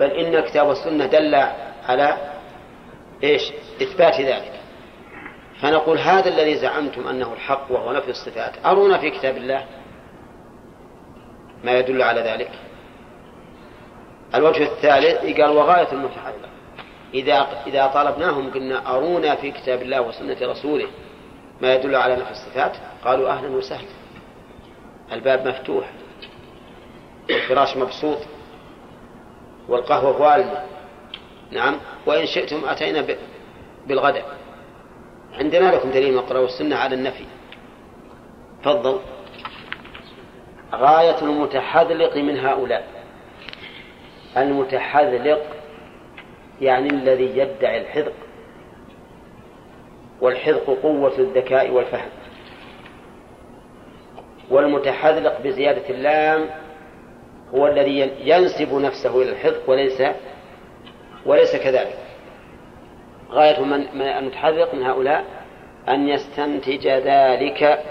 [0.00, 1.34] بل إن الكتاب والسنة دل
[1.88, 2.16] على
[3.22, 3.52] إيش؟
[3.82, 4.60] إثبات ذلك.
[5.62, 8.66] فنقول هذا الذي زعمتم أنه الحق وهو نفي الصفات.
[8.66, 9.66] أرونا في كتاب الله
[11.64, 12.50] ما يدل على ذلك؟
[14.34, 16.48] الوجه الثالث قال وغاية المتحرك
[17.14, 20.86] إذا إذا طالبناهم قلنا أرونا في كتاب الله وسنة رسوله
[21.60, 23.88] ما يدل على نفي الصفات؟ قالوا أهلا وسهلا
[25.12, 25.90] الباب مفتوح.
[27.30, 28.18] والفراش مبسوط.
[29.68, 30.64] والقهوة والمة
[31.50, 31.76] نعم.
[32.06, 33.06] وإن شئتم أتينا
[33.86, 34.37] بالغداء.
[35.34, 37.24] عندنا لكم دليل من القرآن والسنة على النفي.
[38.62, 38.98] تفضل.
[40.74, 42.86] غاية المتحذلق من هؤلاء.
[44.36, 45.42] المتحذلق
[46.60, 48.12] يعني الذي يدعي الحذق.
[50.20, 52.08] والحذق قوة الذكاء والفهم.
[54.50, 56.50] والمتحذلق بزيادة اللام
[57.54, 60.02] هو الذي ينسب نفسه إلى الحذق وليس
[61.26, 62.07] وليس كذلك.
[63.30, 65.24] غاية من المتحذق من هؤلاء
[65.88, 67.84] أن يستنتج ذلك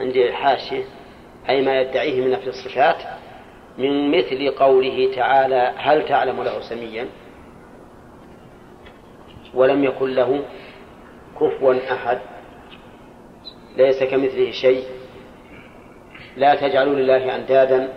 [0.00, 0.84] عندي الحاشية
[1.48, 2.96] أي ما يدعيه من نفي الصفات
[3.78, 7.08] من مثل قوله تعالى هل تعلم له سميا؟
[9.54, 10.44] ولم يكن له
[11.40, 12.18] كفوا أحد.
[13.76, 14.84] ليس كمثله شيء.
[16.36, 17.92] لا تجعلوا لله أندادا.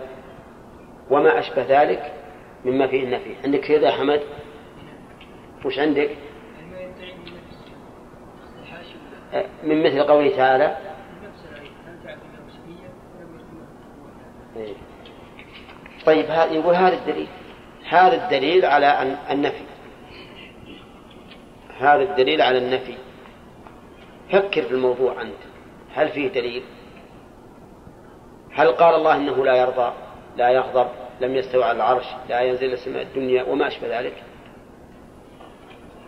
[1.10, 2.12] وما أشبه ذلك
[2.64, 3.34] مما فيه النفي.
[3.44, 4.20] عندك كذا حمد؟
[5.64, 6.10] وش عندك؟
[9.64, 10.76] من مثل قوله تعالى.
[16.06, 17.28] طيب يقول هذا الدليل.
[17.88, 19.64] هذا الدليل على النفي.
[21.78, 22.94] هذا الدليل على النفي.
[24.30, 25.42] فكر في الموضوع أنت.
[25.94, 26.62] هل فيه دليل؟
[28.52, 29.92] هل قال الله إنه لا يرضى
[30.36, 30.88] لا يغضب
[31.20, 34.22] لم يستوى على العرش لا ينزل السماء الدنيا وما أشبه ذلك؟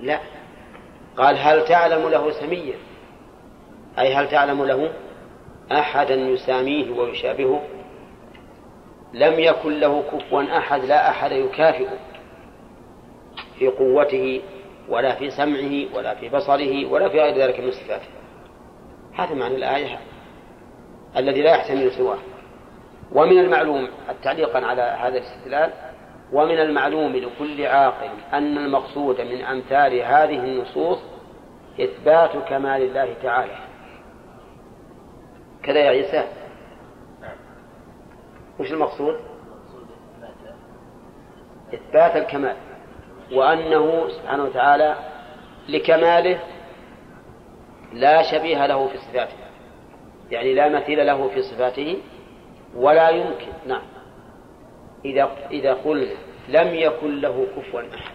[0.04, 0.20] لا.
[1.16, 2.74] قال هل تعلم له سميا
[3.98, 4.92] أي هل تعلم له
[5.72, 7.62] أحدا يساميه ويشابهه؟
[9.12, 11.98] لم يكن له كفوا أحد لا أحد يكافئه
[13.58, 14.42] في قوته
[14.88, 18.08] ولا في سمعه ولا في بصره ولا في غير ذلك من صفاته.
[19.14, 19.98] هذا معنى الآية
[21.16, 22.18] الذي لا يحتمل سواه.
[23.12, 23.88] ومن المعلوم
[24.22, 25.72] تعليقا على هذا الاستدلال
[26.34, 30.98] ومن المعلوم لكل عاقل أن المقصود من أمثال هذه النصوص
[31.80, 33.56] إثبات كمال الله تعالى.
[35.62, 36.28] كذا يا عيسى؟
[38.60, 39.20] وش المقصود؟
[41.74, 42.56] إثبات الكمال.
[43.32, 44.94] وأنه سبحانه وتعالى
[45.68, 46.38] لكماله
[47.92, 49.36] لا شبيه له في صفاته.
[50.30, 51.98] يعني لا مثيل له في صفاته
[52.76, 53.52] ولا يمكن.
[53.66, 53.82] نعم.
[55.04, 56.14] إذا إذا قلنا
[56.48, 58.14] لم يكن له كفوا أحد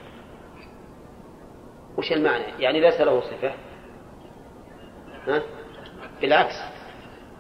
[1.98, 3.52] وش المعنى؟ يعني ليس له صفة
[5.28, 5.42] ها؟
[6.22, 6.56] بالعكس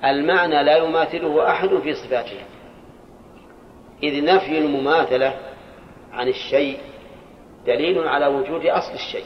[0.04, 2.40] المعنى لا يماثله أحد في صفاته
[4.04, 5.40] إذ نفي المماثلة
[6.14, 6.80] عن الشيء
[7.66, 9.26] دليل على وجود أصل الشيء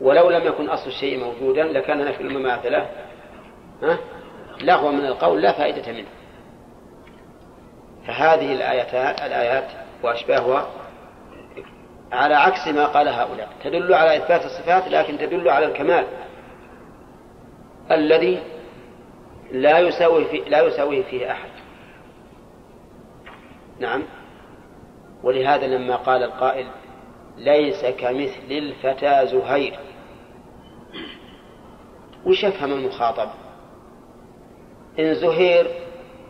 [0.00, 2.90] ولو لم يكن أصل الشيء موجودا لكان نفي المماثلة
[3.82, 3.98] ها؟
[4.60, 6.08] لغوا من القول لا فائدة منه
[8.06, 10.66] فهذه الآيات الآيات وأشباهها
[12.12, 13.48] على عكس ما قال هؤلاء.
[13.64, 16.06] تدل على إثبات الصفات لكن تدل على الكمال.
[17.90, 18.42] الذي
[19.52, 21.50] لا يساوي في لا يساويه فيه أحد.
[23.78, 24.02] نعم.
[25.22, 26.66] ولهذا لما قال القائل
[27.36, 29.78] ليس كمثل الفتى زهير.
[32.26, 33.28] وش يفهم المخاطب؟
[34.98, 35.70] إن زهير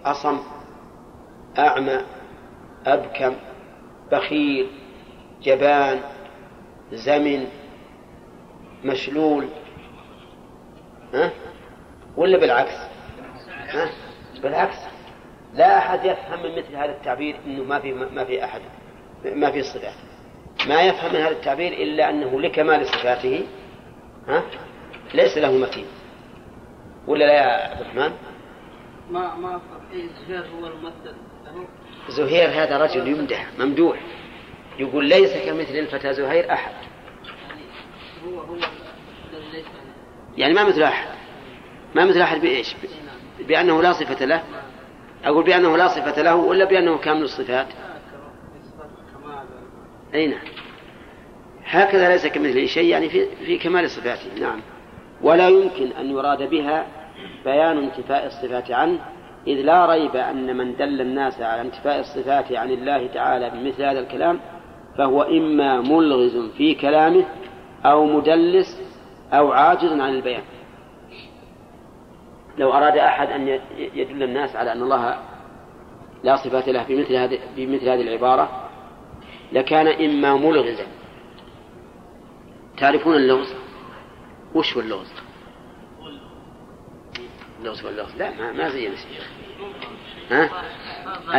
[0.05, 0.39] أصم
[1.59, 2.01] أعمى
[2.87, 3.35] أبكم
[4.13, 4.67] بخيل
[5.43, 6.01] جبان
[6.93, 7.47] زمن
[8.85, 9.49] مشلول
[11.15, 11.31] ها؟
[12.17, 12.77] ولا بالعكس
[13.69, 13.91] ها؟
[14.43, 14.77] بالعكس
[15.55, 18.61] لا أحد يفهم من مثل هذا التعبير أنه ما في ما في أحد
[19.25, 19.95] ما في صفات
[20.69, 23.47] ما يفهم من هذا التعبير إلا أنه لكمال صفاته
[24.29, 24.43] ها؟
[25.15, 25.87] ليس له مثيل
[27.07, 28.13] ولا لا يا عبد الرحمن؟
[29.11, 29.61] ما ما
[29.93, 31.65] زهير هو الممثل له
[32.09, 34.01] زهير هذا رجل يمدح ممدوح.
[34.79, 36.73] يقول ليس كمثل الفتى زهير أحد.
[40.37, 41.09] يعني ما مثل أحد.
[41.95, 42.75] ما مثل أحد بإيش؟
[43.49, 44.43] بأنه لا صفة له.
[45.25, 47.67] أقول بأنه لا صفة له ولا بأنه كامل الصفات؟
[50.15, 50.45] أي نعم.
[51.65, 54.41] هكذا ليس كمثله شيء يعني في, في كمال صفاته.
[54.41, 54.61] نعم.
[55.23, 56.87] ولا يمكن أن يراد بها
[57.45, 58.99] بيان انتفاء الصفات عنه
[59.47, 64.01] إذ لا ريب أن من دل الناس على انتفاء الصفات عن الله تعالى بمثل هذا
[64.01, 64.41] الكلام
[64.99, 67.25] فهو إما ملغز في كلامه
[67.85, 68.83] أو مدلس
[69.33, 70.43] أو عاجز عن البيان.
[72.59, 75.19] لو أراد أحد أن يدل الناس على أن الله
[76.25, 78.49] لا صفات له بمثل هذه بمثل هذه العبارة
[79.53, 80.87] لكان إما ملغزا.
[82.79, 83.55] تعرفون اللغز؟
[84.55, 85.26] وش هو اللغز؟
[87.59, 89.31] اللغز واللغز لا ما, ما زي الشيخ
[90.31, 90.51] ها؟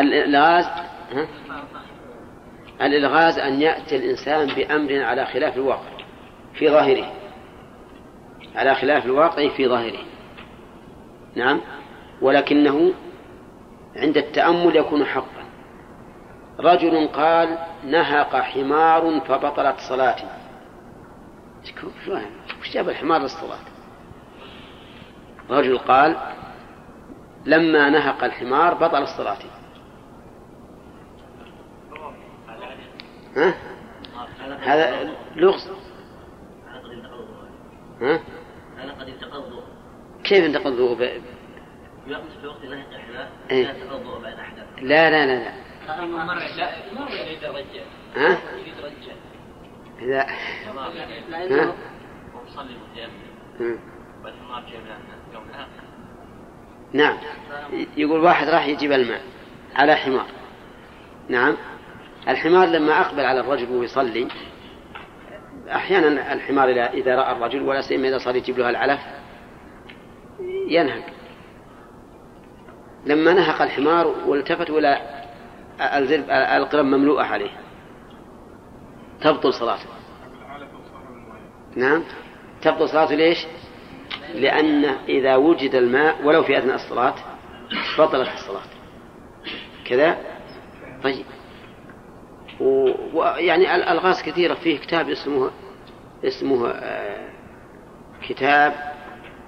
[0.02, 0.66] الإلغاز
[1.12, 1.28] ها؟
[2.82, 5.98] الإلغاز أن يأتي الإنسان بأمر على خلاف الواقع
[6.54, 7.12] في ظاهره.
[8.56, 10.04] على خلاف الواقع في ظاهره.
[11.36, 11.62] نعم؟
[12.22, 12.94] ولكنه
[13.96, 15.48] عند التأمل يكون حقا.
[16.60, 20.28] رجل قال نهق حمار فبطلت صلاتي
[22.62, 23.77] وش جاب الحمار للصلاة؟
[25.50, 26.18] رجل قال
[27.46, 29.38] لما نهق الحمار بطل الصلاة
[33.36, 33.54] ها؟
[34.62, 35.72] هذا لغز.
[38.02, 38.20] ها؟
[38.78, 39.62] هذا قد يتقضوا
[40.24, 41.22] كيف انتقل الوضوء ب...
[42.42, 43.64] في وقت الإحداث إيه.
[43.64, 43.78] لا.
[43.78, 45.54] يتقضوا بعد أحداث لا لا لا لا لا
[48.16, 48.38] ها؟
[50.02, 50.18] رجال لا
[56.94, 57.18] نعم.
[57.98, 59.22] يقول واحد راح يجيب الماء
[59.76, 60.26] على حمار.
[61.30, 61.56] نعم.
[62.28, 64.28] الحمار لما أقبل على الرجل وهو يصلي
[65.70, 69.00] أحيانا الحمار إذا- رأى الرجل ولا سيما إذا صار يجيب له العلف
[70.68, 71.04] ينهق
[73.06, 75.02] لما نهق الحمار والتفت إلى
[75.82, 77.50] الزرب القرب مملوءة عليه.
[79.22, 79.86] تبطل صلاته.
[81.76, 82.04] نعم.
[82.62, 83.48] تبطل صلاته ليش؟
[84.34, 87.16] لأن إذا وجد الماء ولو في أثناء الصلاة
[87.98, 88.62] بطلت الصلاة.
[89.86, 90.18] كذا؟
[91.04, 91.26] طيب.
[93.14, 95.52] ويعني الألغاز كثيرة فيه كتاب اسمه
[96.24, 97.30] اسمه آه،
[98.28, 98.74] كتاب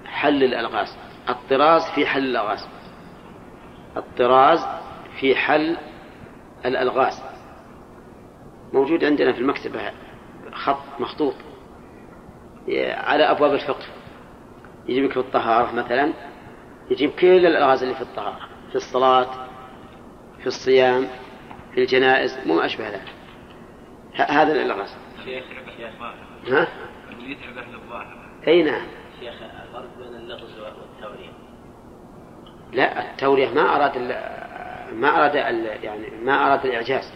[0.06, 0.96] حل الألغاز.
[1.28, 2.68] الطراز في حل الألغاز.
[3.96, 4.66] الطراز
[5.20, 5.76] في حل
[6.66, 7.22] الألغاز.
[8.72, 9.90] موجود عندنا في المكتبة
[10.52, 11.34] خط مخطوط
[12.94, 13.84] على أبواب الفقه.
[14.90, 16.12] يجيب لك في الطهارة مثلا
[16.90, 18.38] يجيب كل الألغاز اللي في الطهارة
[18.68, 19.26] في الصلاة
[20.40, 21.06] في الصيام
[21.74, 23.12] في الجنائز مو أشبه ذلك.
[24.14, 24.96] هذا الألغاز.
[25.24, 25.44] شيخ
[26.48, 26.68] ها؟
[27.20, 28.16] يتعب أهل الظاهر.
[28.48, 28.86] أي نعم.
[29.20, 31.30] شيخ الفرق بين اللغز والتورية.
[32.72, 33.98] لا التورية ما أراد
[34.92, 37.12] ما أراد ال- يعني ما أراد الإعجاز.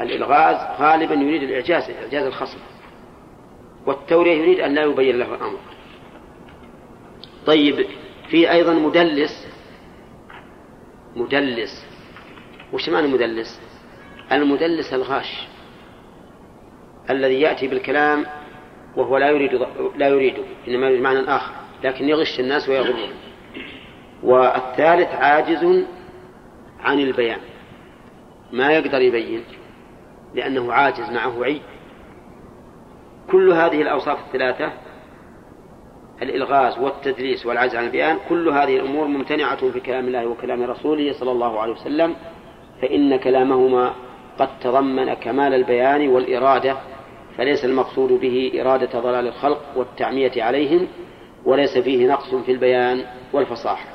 [0.00, 2.58] الإلغاز غالبا يريد الإعجاز إعجاز الخصم.
[3.86, 5.58] والتورية يريد أن لا يبين له الأمر.
[7.46, 7.86] طيب
[8.28, 9.48] في أيضا مدلس.
[11.16, 11.86] مدلس.
[12.72, 13.60] وش معنى مدلس؟
[14.32, 15.48] المدلس الغاش
[17.10, 18.26] الذي يأتي بالكلام
[18.96, 19.66] وهو لا يريد
[19.96, 23.10] لا يريده إنما يريد معنى آخر لكن يغش الناس ويغرهم
[24.22, 25.84] والثالث عاجز
[26.80, 27.40] عن البيان.
[28.52, 29.44] ما يقدر يبين
[30.34, 31.60] لأنه عاجز معه عي
[33.30, 34.72] كل هذه الأوصاف الثلاثة
[36.22, 41.30] الإلغاز والتدليس والعجز عن البيان كل هذه الأمور ممتنعة في كلام الله وكلام رسوله صلى
[41.30, 42.14] الله عليه وسلم
[42.82, 43.92] فإن كلامهما
[44.38, 46.76] قد تضمن كمال البيان والإرادة
[47.36, 50.88] فليس المقصود به إرادة ضلال الخلق والتعمية عليهم
[51.44, 53.86] وليس فيه نقص في البيان والفصاحة.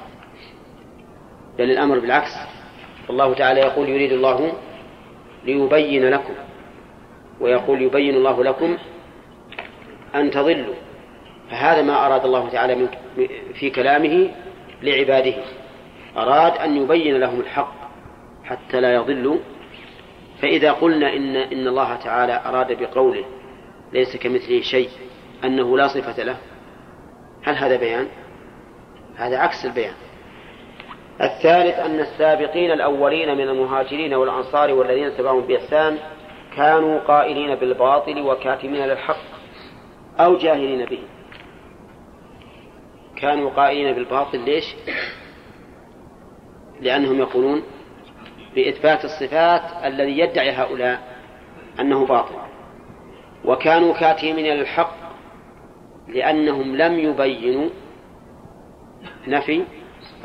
[1.58, 2.32] بل الأمر بالعكس.
[3.10, 4.52] الله تعالى يقول يريد الله
[5.46, 6.34] ليبين لكم
[7.42, 8.78] ويقول يبين الله لكم
[10.16, 10.76] أن تضلوا.
[11.52, 12.88] فهذا ما أراد الله تعالى
[13.54, 14.30] في كلامه
[14.82, 15.34] لعباده.
[16.18, 17.74] أراد أن يبين لهم الحق
[18.44, 19.38] حتى لا يضلوا.
[20.42, 23.26] فإذا قلنا إن إن الله تعالى أراد بقوله
[23.94, 24.90] ليس كمثله شيء
[25.44, 26.38] أنه لا صفة له
[27.44, 28.08] هل هذا بيان؟
[29.16, 29.94] هذا عكس البيان.
[31.22, 35.98] الثالث أن السابقين الأولين من المهاجرين والأنصار والذين تبعهم بإحسان
[36.56, 39.22] كانوا قائلين بالباطل وكاتمين للحق
[40.20, 41.00] أو جاهلين به.
[43.22, 44.76] كانوا قائلين بالباطل ليش؟
[46.82, 47.64] لأنهم يقولون
[48.56, 51.00] بإثبات الصفات الذي يدعي هؤلاء
[51.80, 52.36] أنه باطل
[53.46, 54.96] وكانوا كاتمين للحق
[56.08, 57.70] لأنهم لم يبينوا
[59.28, 59.64] نفي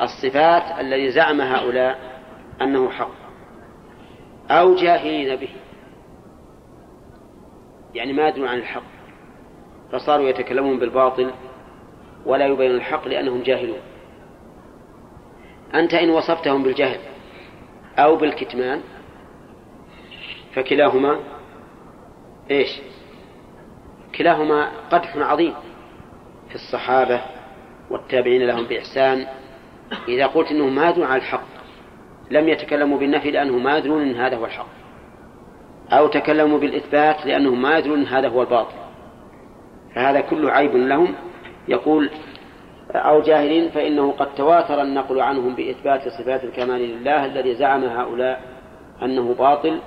[0.01, 2.21] الصفات الذي زعم هؤلاء
[2.61, 3.11] أنه حق
[4.49, 5.49] أو جاهلين به
[7.93, 8.83] يعني ما يدرون عن الحق
[9.91, 11.31] فصاروا يتكلمون بالباطل
[12.25, 13.79] ولا يبين الحق لأنهم جاهلون.
[15.75, 16.99] أنت إن وصفتهم بالجهل
[17.97, 18.81] أو بالكتمان
[20.53, 21.19] فكلاهما
[22.51, 22.81] إيش؟
[24.17, 25.53] كلاهما قدح عظيم
[26.49, 27.21] في الصحابة
[27.89, 29.27] والتابعين لهم بإحسان.
[30.07, 31.55] إذا قلت أنهم ما على الحق
[32.31, 34.67] لم يتكلموا بالنفي لأنهم ما يدرون أن هذا هو الحق
[35.91, 38.75] أو تكلموا بالإثبات لأنهم ما يدرون أن هذا هو الباطل
[39.95, 41.15] فهذا كله عيب لهم.
[41.67, 42.09] يقول
[42.91, 48.41] أو جاهلين فإنه قد تواتر النقل عنهم بإثبات صفات الكمال لله الذي زعم هؤلاء
[49.03, 49.79] أنه باطل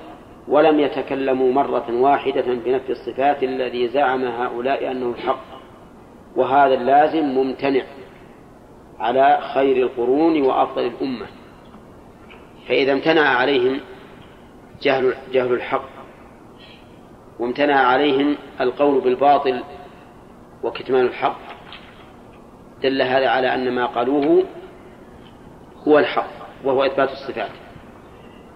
[0.48, 5.44] ولم يتكلموا مرة واحدة بنفي الصفات الذي زعم هؤلاء أنه الحق.
[6.36, 7.82] وهذا اللازم ممتنع
[8.98, 11.26] على خير القرون وأفضل الأمة.
[12.68, 13.80] فإذا امتنع عليهم
[14.82, 15.88] جهل جهل الحق
[17.38, 19.62] وامتنع عليهم القول بالباطل
[20.62, 21.47] وكتمان الحق
[22.82, 24.44] دل هذا على أن ما قالوه
[25.88, 26.30] هو الحق
[26.64, 27.50] وهو إثبات الصفات.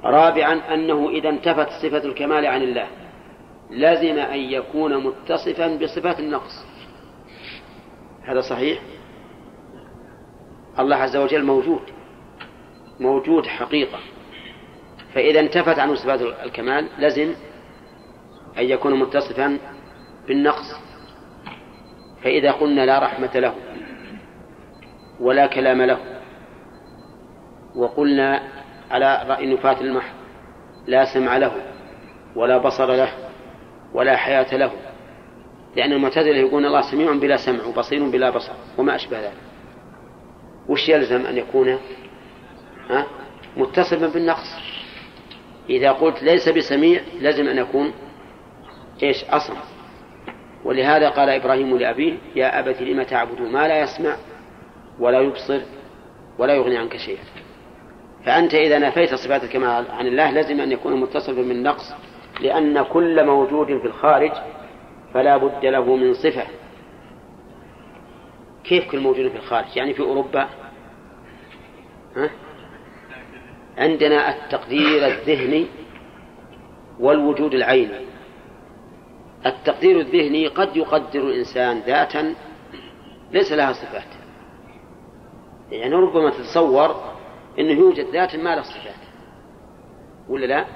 [0.04, 2.86] رابعا أنه إذا انتفت صفة الكمال عن الله
[3.70, 6.66] لزم أن يكون متصفا بصفات النقص.
[8.22, 8.78] هذا صحيح؟
[10.78, 11.82] الله عز وجل موجود
[13.00, 13.98] موجود حقيقة.
[15.14, 17.34] فإذا انتفت عنه صفات الكمال لزم
[18.58, 19.58] أن يكون متصفا
[20.28, 20.80] بالنقص.
[22.22, 23.54] فإذا قلنا لا رحمة له
[25.20, 25.98] ولا كلام له.
[27.76, 28.42] وقلنا
[28.90, 30.14] على رأي نفاة المحض
[30.86, 31.52] لا سمع له
[32.36, 33.08] ولا بصر له
[33.94, 34.72] ولا حياة له.
[35.76, 39.36] لأن المعتزلة يقول الله سميع بلا سمع وبصير بلا بصر وما أشبه ذلك.
[40.68, 41.78] وش يلزم أن يكون؟
[42.90, 43.06] ها؟
[43.56, 44.56] متصفا بالنقص.
[45.70, 47.92] إذا قلت ليس بسميع لازم أن يكون
[49.02, 49.54] إيش؟ أصم.
[50.64, 54.16] ولهذا قال إبراهيم لأبيه يا أبت لم تعبد ما لا يسمع
[54.98, 55.60] ولا يبصر
[56.38, 57.22] ولا يغني عنك شيئا.
[58.24, 61.92] فأنت إذا نفيت صفات الكمال عن الله لازم أن يكون متصفا بالنقص
[62.40, 64.32] لأن كل موجود في الخارج
[65.14, 66.46] فلا بد له من صفة.
[68.64, 70.48] كيف كل موجود في الخارج؟ يعني في أوروبا؟
[72.16, 72.30] ها؟
[73.78, 75.66] عندنا التقدير الذهني
[77.00, 78.00] والوجود العيني.
[79.46, 82.34] التقدير الذهني قد يقدر الإنسان ذاتا
[83.32, 84.21] ليس لها صفات.
[85.72, 86.94] يعني ربما تتصور
[87.58, 88.94] أنه يوجد ذات ما له صفات.
[90.28, 90.66] ولا لا؟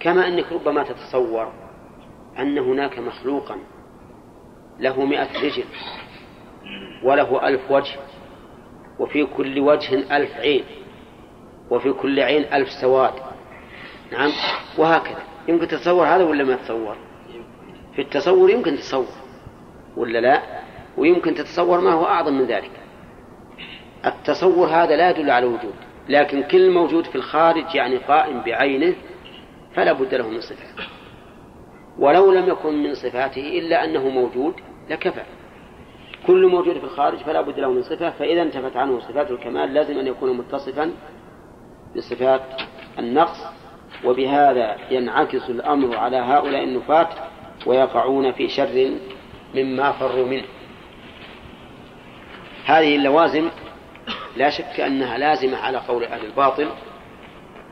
[0.00, 1.52] كما أنك ربما تتصور
[2.38, 3.58] أن هناك مخلوقا
[4.78, 5.64] له مئة رجل
[7.02, 7.96] وله ألف وجه
[8.98, 10.64] وفي كل وجه ألف عين
[11.70, 13.12] وفي كل عين ألف سواد.
[14.12, 14.30] نعم؟
[14.78, 15.22] وهكذا.
[15.48, 16.96] يمكن تتصور هذا ولا ما تتصور؟
[17.94, 19.06] في التصور يمكن تتصور
[19.96, 20.42] ولا لا؟
[20.96, 22.70] ويمكن تتصور ما هو أعظم من ذلك.
[24.06, 25.74] التصور هذا لا يدل على الوجود
[26.08, 28.94] لكن كل موجود في الخارج يعني قائم بعينه
[29.74, 30.84] فلا بد له من صفة
[31.98, 34.54] ولو لم يكن من صفاته إلا أنه موجود
[34.90, 35.22] لكفى.
[36.26, 39.98] كل موجود في الخارج فلا بد له من صفة فإذا انتفت عنه صفات الكمال لازم
[39.98, 40.92] أن يكون متصفا
[41.96, 42.42] بصفات
[42.98, 43.44] النقص
[44.04, 47.08] وبهذا ينعكس الأمر على هؤلاء النفاة
[47.66, 48.90] ويقعون في شر
[49.54, 50.44] مما فروا منه.
[52.64, 53.48] هذه اللوازم
[54.36, 56.68] لا شك أنها لازمة على قول أهل الباطل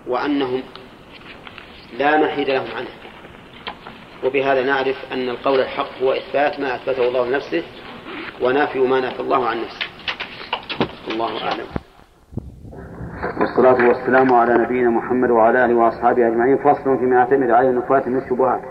[0.08, 0.62] وأنهم
[1.98, 3.04] لا محيد لهم عنها.
[4.24, 7.62] وبهذا نعرف أن القول الحق هو إثبات ما أثبته الله لنفسه
[8.42, 9.86] ونافي ما نفى الله عن نفسه.
[11.08, 11.66] الله أعلم.
[13.40, 16.58] والصلاة والسلام على نبينا محمد وعلى آله وأصحابه أجمعين.
[16.58, 18.62] فصل فيما يعتمد عليه النفاة من الشبهات.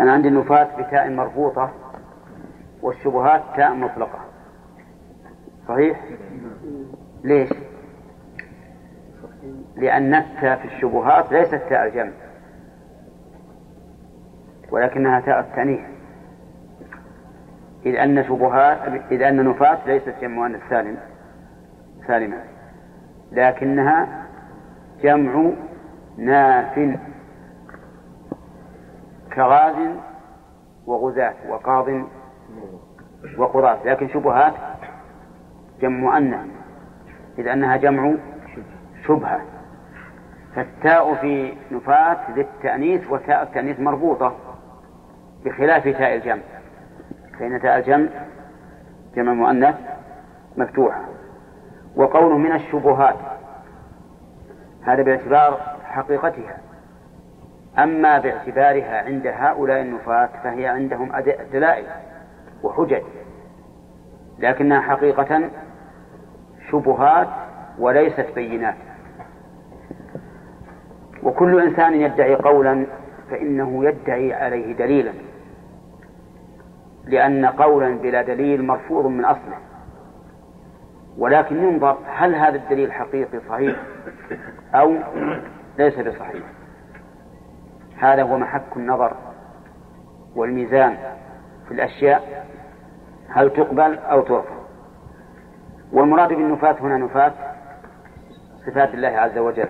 [0.00, 1.70] أنا عندي النفاة بتاء مربوطة
[2.82, 4.25] والشبهات تاء مطلقة.
[5.68, 6.00] صحيح؟
[7.24, 7.48] ليش؟
[9.76, 12.12] لأن التاء في الشبهات ليست تاء الجمع
[14.70, 15.80] ولكنها تاء التأنيث
[17.86, 18.78] إذ أن شبهات
[19.10, 20.96] إذ أن نفاة ليست جمع مؤنث سالم
[22.06, 22.36] سالمة
[23.32, 24.26] لكنها
[25.02, 25.50] جمع
[26.16, 26.98] ناف
[29.34, 29.74] كغاز
[30.86, 31.86] وغزاة وقاض
[33.38, 34.54] وقضاة لكن شبهات
[35.80, 36.46] جمع مؤنث
[37.38, 38.14] إذ أنها جمع
[39.06, 39.40] شبهة.
[40.54, 44.34] فالتاء في نفاة للتأنيث وتاء التأنيث مربوطة
[45.44, 46.42] بخلاف تاء الجمع.
[47.38, 48.08] فإن تاء الجمع
[49.16, 49.74] جمع مؤنث
[50.56, 51.04] مفتوحة
[51.96, 53.16] وقوله من الشبهات
[54.82, 56.58] هذا باعتبار حقيقتها.
[57.78, 61.12] أما باعتبارها عند هؤلاء النفاة فهي عندهم
[61.52, 61.86] دلائل
[62.62, 63.02] وحجج.
[64.38, 65.50] لكنها حقيقة
[66.70, 67.28] شبهات
[67.78, 68.76] وليست بينات.
[71.22, 72.86] وكل إنسان يدعي قولا
[73.30, 75.12] فإنه يدعي عليه دليلا
[77.04, 79.58] لأن قولا بلا دليل مرفوض من أصله.
[81.18, 83.76] ولكن ينظر هل هذا الدليل حقيقي صحيح
[84.74, 84.94] أو
[85.78, 86.44] ليس بصحيح.
[87.98, 89.12] هذا هو محك النظر
[90.34, 90.96] والميزان
[91.68, 92.46] في الأشياء
[93.28, 94.55] هل تقبل أو ترفض.
[95.92, 97.32] والمراد بالنفاة هنا نفاة
[98.66, 99.68] صفات الله عز وجل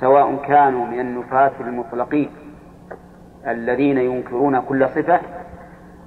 [0.00, 2.30] سواء كانوا من النفاة المطلقين
[3.46, 5.20] الذين ينكرون كل صفة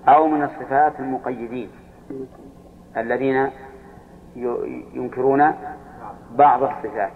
[0.08, 1.70] أو من الصفات المقيدين
[2.98, 3.50] الذين
[4.94, 5.54] ينكرون
[6.32, 7.12] بعض الصفات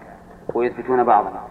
[0.54, 1.48] ويثبتون بعضها.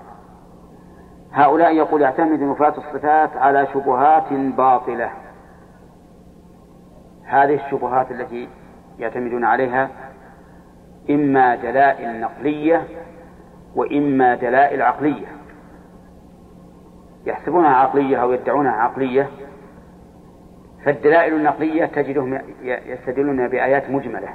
[1.34, 5.10] هؤلاء يقول يعتمد نفاة الصفات على شبهات باطلة.
[7.26, 8.50] هذه الشبهات التي
[9.00, 9.90] يعتمدون عليها
[11.10, 12.88] إما دلائل نقلية
[13.76, 15.28] وإما دلائل عقلية.
[17.26, 19.30] يحسبونها عقلية أو يدعونها عقلية
[20.86, 24.30] فالدلائل النقلية تجدهم يستدلون بآيات مجملة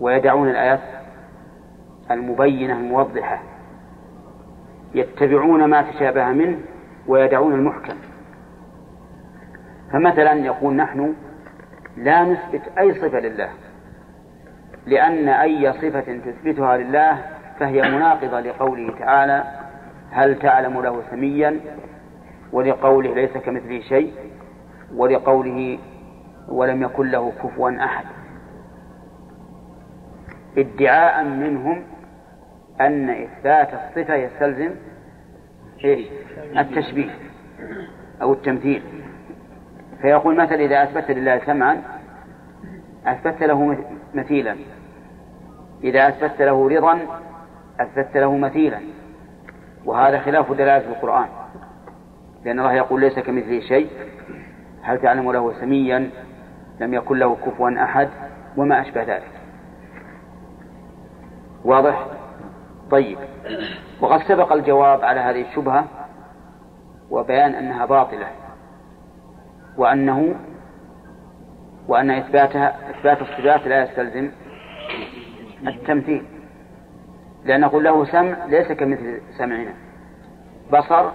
[0.00, 0.80] ويدعون الآيات
[2.10, 3.42] المبينة الموضحة
[4.94, 6.58] يتبعون ما تشابه منه
[7.06, 7.96] ويدعون المحكم.
[9.92, 11.14] فمثلا يقول نحن
[11.96, 13.48] لا نثبت أي صفة لله.
[14.86, 17.18] لأن أي صفة تثبتها لله
[17.58, 19.44] فهي مناقضة لقوله تعالى
[20.10, 21.60] هل تعلم له سميا؟
[22.52, 24.12] ولقوله ليس كمثله شيء؟
[24.94, 25.78] ولقوله
[26.48, 28.04] ولم يكن له كفوا أحد.
[30.58, 31.82] ادعاء منهم
[32.80, 34.70] أن إثبات الصفة يستلزم؟
[36.58, 37.10] التشبيه
[38.22, 38.82] أو التمثيل.
[40.02, 41.82] فيقول مثلا إذا أثبت لله سمعا
[43.06, 43.84] أثبت له
[44.14, 44.56] مثيلا.
[45.84, 46.98] إذا أثبت له رضا
[47.80, 48.80] أثبت له مثيلا.
[49.84, 51.26] وهذا خلاف دلالة القرآن.
[52.44, 53.90] لأن الله يقول ليس كمثله شيء.
[54.82, 56.10] هل تعلم له سميا؟
[56.80, 58.08] لم يكن له كفوا أحد.
[58.56, 59.30] وما أشبه ذلك.
[61.64, 62.06] واضح؟
[62.90, 63.18] طيب.
[64.00, 65.84] وقد سبق الجواب على هذه الشبهة
[67.10, 68.26] وبيان أنها باطلة.
[69.76, 70.34] وأنه
[71.88, 74.30] وأن إثباتها إثبات الصفات لا يستلزم.
[75.66, 76.24] التمثيل.
[77.44, 79.74] لأن نقول له سمع ليس كمثل سمعنا.
[80.72, 81.10] بصر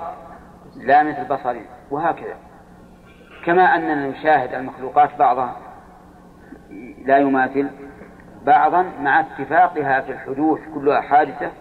[0.76, 1.66] لا مثل بصرنا.
[1.92, 2.36] وهكذا.
[3.46, 5.56] كما أننا نشاهد المخلوقات بعضها
[7.06, 7.70] لا يماثل
[8.46, 11.52] بعضا مع اتفاقها في الحدوث كلها حادثة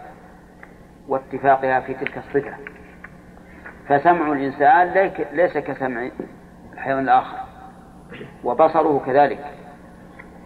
[1.08, 2.54] واتفاقها في تلك الصفة.
[3.88, 6.08] فسمع الإنسان ليس كسمع
[6.72, 7.38] الحيوان الآخر.
[8.44, 9.59] وبصره كذلك.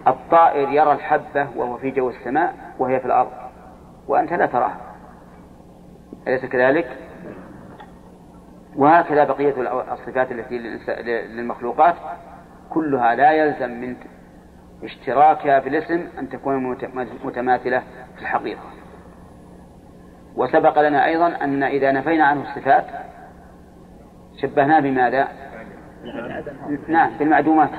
[0.08, 3.30] الطائر يرى الحبة وهو في جو السماء وهي في الأرض.
[4.08, 4.80] وأنت لا تراها.
[6.28, 6.98] أليس كذلك؟
[8.76, 9.54] وهكذا بقية
[9.92, 10.58] الصفات التي
[11.26, 11.94] للمخلوقات.
[12.70, 13.96] كلها لا يلزم من
[14.82, 16.76] اشتراكها في الاسم أن تكون
[17.24, 17.82] متماثلة
[18.16, 18.62] في الحقيقة.
[20.36, 22.84] وسبق لنا أيضا أن إذا نفينا عنه الصفات
[24.42, 25.28] شبهناه بماذا؟
[26.88, 27.70] نعم بالمعدومات.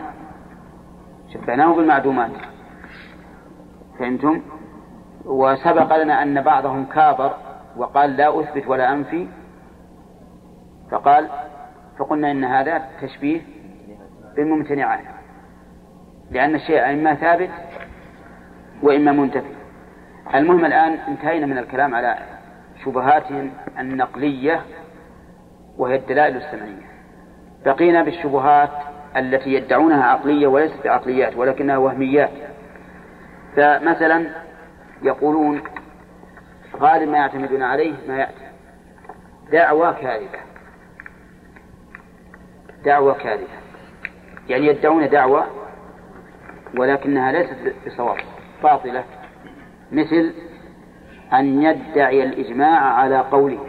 [1.35, 2.31] شبهناه بالمعدومات
[3.99, 4.41] فهمتم؟
[5.25, 7.33] وسبق لنا أن بعضهم كابر
[7.77, 9.27] وقال لا أثبت ولا أنفي.
[10.91, 11.29] فقال
[11.97, 13.41] فقلنا إن هذا تشبيه
[14.35, 15.05] بالممتنعات.
[16.31, 17.49] لأن الشيء إما ثابت
[18.83, 19.55] وإما منتفي.
[20.35, 22.17] المهم الآن انتهينا من الكلام على
[22.85, 24.61] شبهاتهم النقلية
[25.77, 26.85] وهي الدلائل السمعية.
[27.65, 32.31] بقينا بالشبهات التي يدعونها عقلية وليست بعقليات ولكنها وهميات.
[33.55, 34.27] فمثلا
[35.01, 35.63] يقولون
[36.75, 38.45] غالب ما يعتمدون عليه ما يأتي.
[39.51, 40.39] دعوى كاذبة.
[42.85, 43.47] دعوى كاذبة.
[44.49, 45.47] يعني يدعون دعوة
[46.77, 48.17] ولكنها ليست بصواب
[48.63, 49.03] باطلة.
[49.91, 50.33] مثل
[51.33, 53.67] أن يدعي الإجماع على قوله.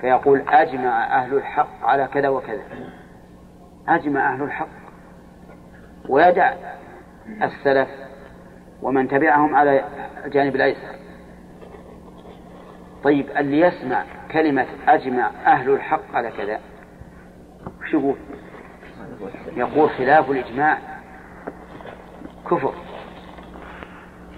[0.00, 2.62] فيقول أجمع أهل الحق على كذا وكذا.
[3.88, 4.68] أجمع أهل الحق
[6.08, 6.52] ويدع
[7.42, 7.88] السلف
[8.82, 9.84] ومن تبعهم على
[10.24, 10.94] الجانب الأيسر
[13.04, 16.60] طيب اللي يسمع كلمة أجمع أهل الحق على كذا
[17.80, 18.16] وش يقول؟
[19.56, 20.78] يقول خلاف الإجماع
[22.50, 22.74] كفر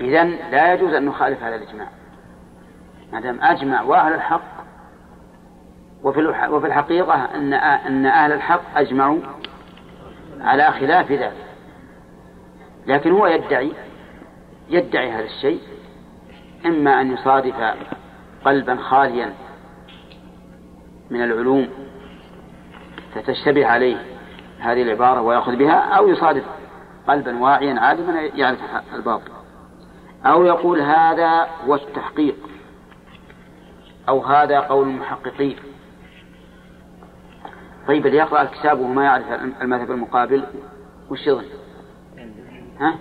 [0.01, 1.89] إذا لا يجوز أن نخالف هذا الإجماع
[3.13, 4.56] ما دام أجمع وأهل الحق
[6.03, 9.21] وفي وفي الحقيقة أن أن أهل الحق أجمعوا
[10.41, 11.47] على خلاف ذلك.
[12.87, 13.73] لكن هو يدعي
[14.71, 15.61] يدعي هذا الشيء
[16.67, 17.75] إما أن يصادف
[18.45, 19.35] قلبا خاليا
[21.11, 21.69] من العلوم
[23.15, 23.97] فتشتبه عليه
[24.61, 26.45] هذه العبارة ويأخذ بها أو يصادف
[27.09, 28.59] قلبا واعيا عالما يعرف
[28.95, 29.33] الباطل.
[30.27, 32.37] أو يقول هذا هو التحقيق
[34.09, 35.57] أو هذا قول المحققين.
[37.87, 39.27] طيب اللي يقرأ الكتاب وهو ما يعرف
[39.63, 40.45] المذهب المقابل
[41.11, 41.45] وش يظن؟
[42.81, 42.95] ها؟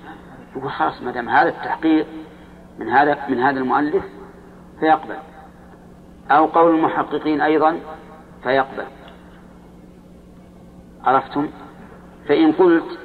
[0.55, 2.07] يقول خلاص ما دام هذا التحقيق
[2.79, 4.03] من هذا من هذا المؤلف
[4.79, 5.15] فيقبل
[6.31, 7.79] أو قول المحققين أيضا
[8.43, 8.85] فيقبل
[11.03, 11.49] عرفتم؟
[12.27, 12.99] فإن قلت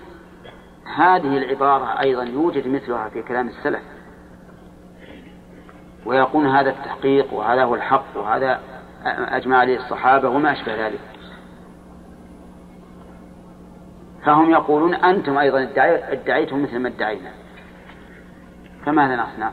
[0.96, 3.82] هذه العبارة أيضا يوجد مثلها في كلام السلف
[6.06, 8.60] ويقول هذا التحقيق وهذا هو الحق وهذا
[9.06, 11.00] أجمع عليه الصحابة وما أشبه ذلك
[14.24, 15.68] فهم يقولون أنتم أيضا
[16.12, 17.30] ادعيتم مثل ما ادعينا.
[18.86, 19.52] فماذا نصنع؟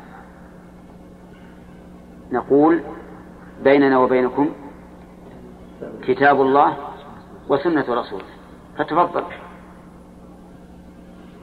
[2.32, 2.82] نقول
[3.64, 4.50] بيننا وبينكم
[6.04, 6.78] كتاب الله
[7.50, 8.26] وسنة رسوله.
[8.78, 9.24] فتفضل.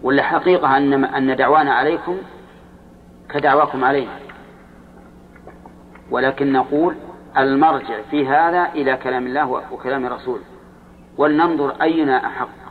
[0.02, 2.16] ولا حقيقة أن أن دعوانا عليكم
[3.30, 4.18] كدعواكم علينا.
[6.10, 6.94] ولكن نقول
[7.38, 10.44] المرجع في هذا إلى كلام الله وكلام رسوله
[11.18, 12.63] ولننظر أينا أحق.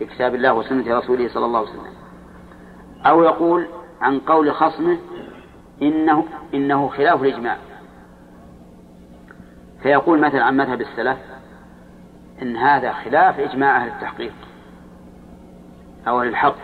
[0.00, 1.92] بكتاب الله وسنة رسوله صلى الله عليه وسلم.
[3.06, 3.66] أو يقول
[4.00, 4.98] عن قول خصمه
[5.82, 6.24] إنه
[6.54, 7.56] إنه خلاف الإجماع.
[9.82, 11.18] فيقول مثلا عن مذهب السلف
[12.42, 14.34] إن هذا خلاف إجماع أهل التحقيق
[16.08, 16.56] أو أهل الحق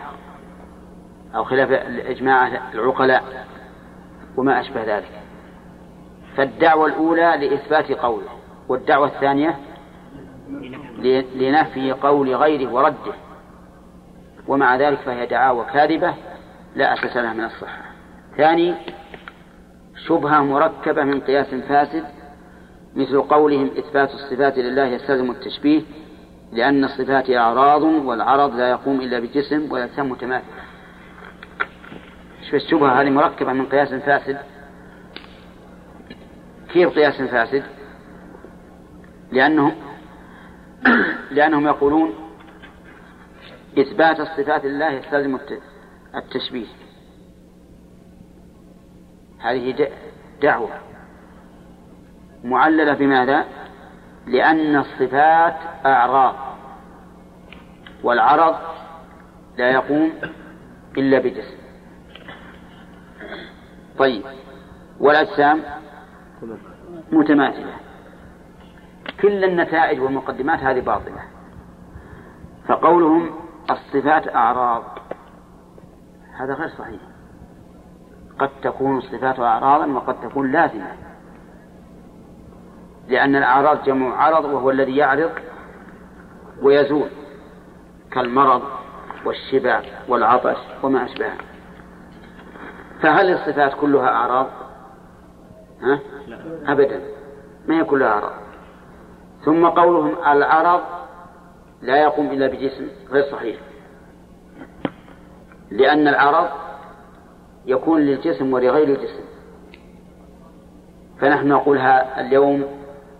[1.35, 1.71] أو خلاف
[2.05, 3.47] إجماع العقلاء
[4.37, 5.21] وما أشبه ذلك.
[6.37, 8.29] فالدعوة الأولى لإثبات قوله
[8.69, 9.57] والدعوة الثانية
[11.35, 13.13] لنفي قول غيره ورده.
[14.47, 16.13] ومع ذلك فهي دعاوى كاذبة
[16.75, 17.81] لا أساس لها من الصحة.
[18.37, 18.75] ثاني
[20.07, 22.03] شبهة مركبة من قياس فاسد
[22.95, 25.81] مثل قولهم إثبات الصفات لله يستلزم التشبيه
[26.51, 30.45] لأن الصفات أعراض والعرض لا يقوم إلا بجسم ويلزم متماثل
[32.53, 34.37] الشبهة هذه مركبة من قياس فاسد؟
[36.73, 37.63] كيف قياس فاسد؟
[39.31, 39.71] لأنهم
[41.31, 42.13] لأنهم يقولون
[43.79, 45.39] إثبات الصفات لله يستلزم
[46.15, 46.67] التشبيه.
[49.39, 49.89] هذه
[50.41, 50.69] دعوة
[52.43, 53.45] معللة بماذا؟
[54.27, 55.55] لأن الصفات
[55.85, 56.35] أعراض
[58.03, 58.55] والعرض
[59.57, 60.13] لا يقوم
[60.97, 61.57] إلا بجسم.
[63.97, 64.23] طيب
[64.99, 65.61] والأجسام؟
[67.11, 67.82] متماثلة.
[69.23, 71.21] كل النتائج والمقدمات هذه باطلة.
[72.67, 73.31] فقولهم
[73.71, 74.83] الصفات أعراض.
[76.39, 77.01] هذا غير صحيح.
[78.39, 80.91] قد تكون الصفات أعراضا وقد تكون لازمة.
[83.07, 85.31] لأن الأعراض جمع عرض وهو الذي يعرض
[86.61, 87.09] ويزول
[88.11, 88.61] كالمرض
[89.25, 91.37] والشبع والعطش وما أشبهه.
[93.01, 94.47] فهل الصفات كلها أعراض؟
[95.81, 95.99] ها؟
[96.65, 97.01] أبدا.
[97.67, 98.42] ما هي كلها أعراض؟
[99.45, 100.81] ثم قولهم العرض
[101.81, 103.57] لا يقوم إلا بجسم غير صحيح.
[105.71, 106.49] لأن العرض
[107.65, 109.23] يكون للجسم ولغير الجسم.
[111.19, 112.65] فنحن نقول اليوم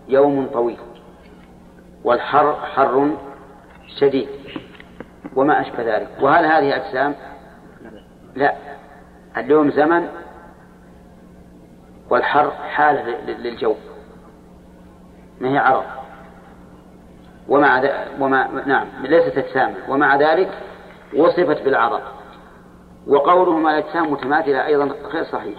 [0.08, 0.78] يوم طويل
[2.04, 3.10] والحر حر
[4.00, 4.28] شديد
[5.36, 6.08] وما أشبه ذلك.
[6.20, 7.14] وهل هذه أجسام؟
[8.34, 8.54] لا.
[9.36, 10.08] اليوم زمن
[12.10, 13.74] والحر حالة للجو.
[15.40, 16.03] ما هي عرض؟
[17.48, 17.82] ومع
[18.20, 20.50] وما نعم ليست أجسام ومع ذلك
[21.16, 22.02] وصفت بالعرض
[23.06, 25.58] وقولهم الأجسام متماثلة أيضا غير صحيح.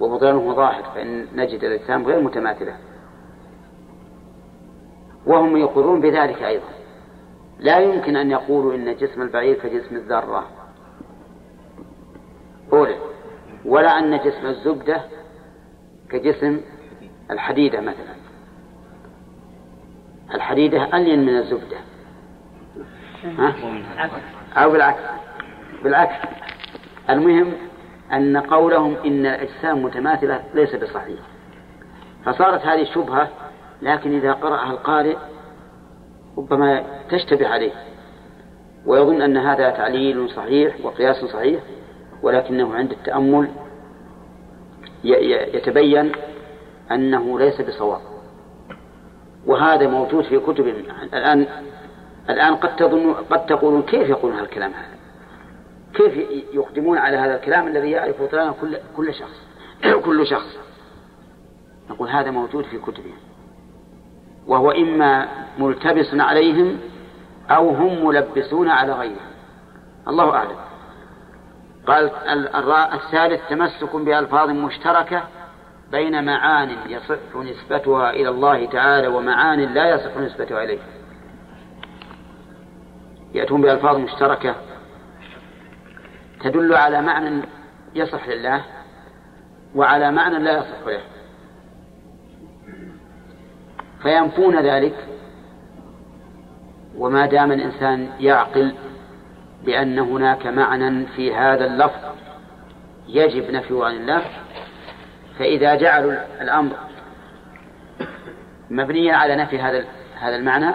[0.00, 2.76] وبطلانه ظاهر فإن نجد الأجسام غير متماثلة.
[5.26, 6.68] وهم يقرون بذلك أيضا.
[7.58, 10.46] لا يمكن أن يقولوا إن جسم البعير كجسم الذرة.
[12.72, 12.96] أولى
[13.64, 15.00] ولا أن جسم الزبدة
[16.10, 16.60] كجسم
[17.30, 18.23] الحديدة مثلا.
[20.34, 21.76] الحديدة ألين من الزبدة.
[23.24, 23.54] ها؟
[24.56, 25.02] أو بالعكس.
[25.84, 26.28] بالعكس.
[27.10, 27.52] المهم
[28.12, 31.20] أن قولهم إن الأجسام متماثلة ليس بصحيح.
[32.24, 33.28] فصارت هذه شبهة
[33.82, 35.16] لكن إذا قرأها القارئ
[36.38, 37.72] ربما تشتبه عليه.
[38.86, 41.60] ويظن أن هذا تعليل صحيح وقياس صحيح
[42.22, 43.48] ولكنه عند التأمل
[45.54, 46.12] يتبين
[46.92, 48.13] أنه ليس بصواب.
[49.46, 50.68] وهذا موجود في كتب
[51.12, 51.46] الآن.
[52.30, 54.94] الآن قد تظن قد تقولون كيف يقولون هالكلام هذا؟
[55.94, 56.16] كيف
[56.54, 59.40] يقدمون على هذا الكلام الذي يعرف بطلانه كل كل شخص؟
[60.06, 60.58] كل شخص.
[61.90, 63.16] نقول هذا موجود في كتبهم.
[64.46, 66.78] وهو إما ملتبس عليهم
[67.50, 69.34] أو هم ملبسون على غيرهم.
[70.08, 70.56] الله أعلم.
[71.86, 72.10] قال
[72.94, 75.22] الثالث تمسك بألفاظ مشتركة
[75.94, 80.78] بين معان يصح نسبتها إلى الله تعالى ومعان لا يصح نسبتها إليه.
[83.34, 84.54] يأتون بألفاظ مشتركة
[86.40, 87.42] تدل على معنى
[87.94, 88.64] يصح لله
[89.74, 91.00] وعلى معنى لا يصح له.
[94.02, 94.94] فينفون ذلك
[96.96, 98.74] وما دام الإنسان يعقل
[99.64, 102.14] بأن هناك معنى في هذا اللفظ
[103.08, 104.43] يجب نفيه عن الله
[105.38, 106.76] فإذا جعلوا الأمر
[108.70, 109.84] مبنيا على نفي هذا
[110.20, 110.74] هذا المعنى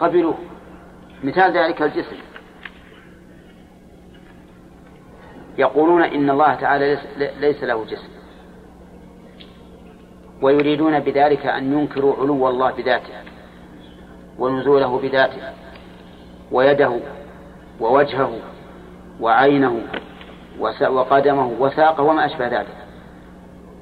[0.00, 0.38] قبلوه
[1.24, 2.16] مثال ذلك الجسم.
[5.58, 6.98] يقولون إن الله تعالى
[7.40, 8.08] ليس له جسم.
[10.42, 13.14] ويريدون بذلك أن ينكروا علو الله بذاته
[14.38, 15.42] ونزوله بذاته
[16.52, 17.00] ويده
[17.80, 18.38] ووجهه
[19.20, 19.82] وعينه
[20.80, 22.87] وقدمه وساقه وما أشبه ذلك.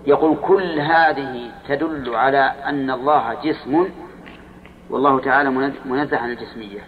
[0.07, 3.89] يقول كل هذه تدل على أن الله جسم
[4.91, 5.51] والله تعالى
[5.85, 6.81] منزه عن الجسمية.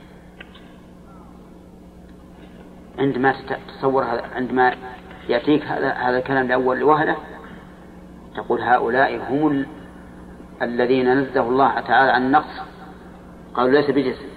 [2.99, 4.05] عندما تتصور
[4.36, 4.74] عندما
[5.28, 7.16] يأتيك هذا الكلام لأول وهلة
[8.36, 9.66] تقول هؤلاء هم ال...
[10.62, 12.61] الذين نزه الله تعالى عن النقص.
[13.55, 14.28] قالوا ليس بجسم.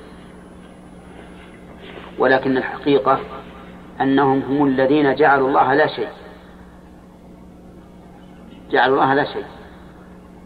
[2.19, 3.19] ولكن الحقيقة
[4.01, 6.09] أنهم هم الذين جعلوا الله لا شيء.
[8.71, 9.45] جعلوا الله لا شيء.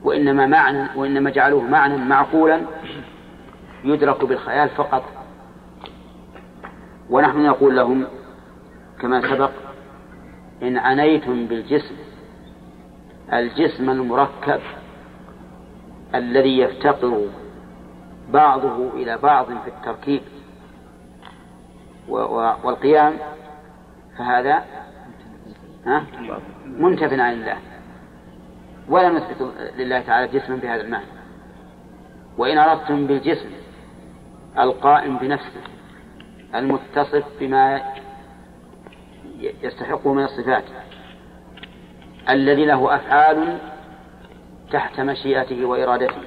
[0.03, 2.61] وإنما معنى وإنما جعلوه معنى معقولا
[3.83, 5.03] يدرك بالخيال فقط.
[7.09, 8.07] ونحن نقول لهم
[8.99, 9.51] كما سبق
[10.63, 11.95] إن عنيتم بالجسم
[13.33, 14.59] الجسم المركب
[16.15, 17.27] الذي يفتقر
[18.33, 20.21] بعضه إلى بعض في التركيب
[22.63, 23.13] والقيام
[24.17, 24.63] فهذا
[26.65, 27.57] منتف عن الله.
[28.89, 31.05] ولا نثبت لله تعالى جسما بهذا المعنى.
[32.37, 33.49] وإن أردتم بالجسم
[34.59, 35.61] القائم بنفسه
[36.55, 37.81] المتصف بما
[39.63, 40.63] يستحقه من الصفات
[42.29, 43.57] الذي له أفعال
[44.71, 46.21] تحت مشيئته وإرادته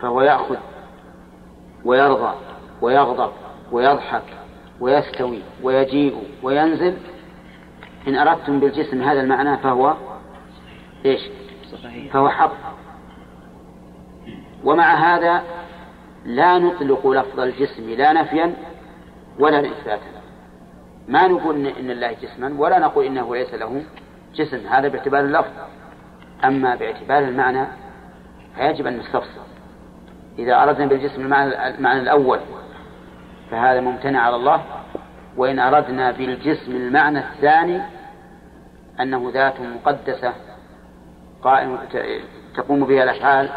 [0.00, 0.56] فهو يأخذ
[1.84, 2.34] ويرضى
[2.82, 3.32] ويغضب
[3.72, 4.22] ويضحك
[4.80, 6.96] ويستوي ويجيء وينزل
[8.08, 9.96] إن أردتم بالجسم هذا المعنى فهو
[11.04, 11.20] إيش؟
[12.12, 12.52] فهو حق
[14.64, 15.42] ومع هذا
[16.24, 18.54] لا نطلق لفظ الجسم لا نفيا
[19.38, 20.22] ولا إثباتا.
[21.08, 23.84] ما نقول إن الله جسما ولا نقول إنه ليس له
[24.34, 24.66] جسم.
[24.66, 25.50] هذا باعتبار اللفظ.
[26.44, 27.66] أما باعتبار المعنى
[28.56, 29.40] فيجب أن نستفصل
[30.38, 32.40] إذا أردنا بالجسم المعنى, المعنى الأول
[33.50, 34.62] فهذا ممتنع على الله.
[35.36, 37.82] وإن أردنا بالجسم المعنى الثاني
[39.00, 40.32] أنه ذات مقدسة
[41.42, 41.78] قائم
[42.56, 43.50] تقوم بها الأفعال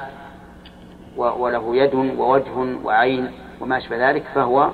[1.18, 3.32] وله يد ووجه وعين
[3.62, 4.72] وما أشبه ذلك فهو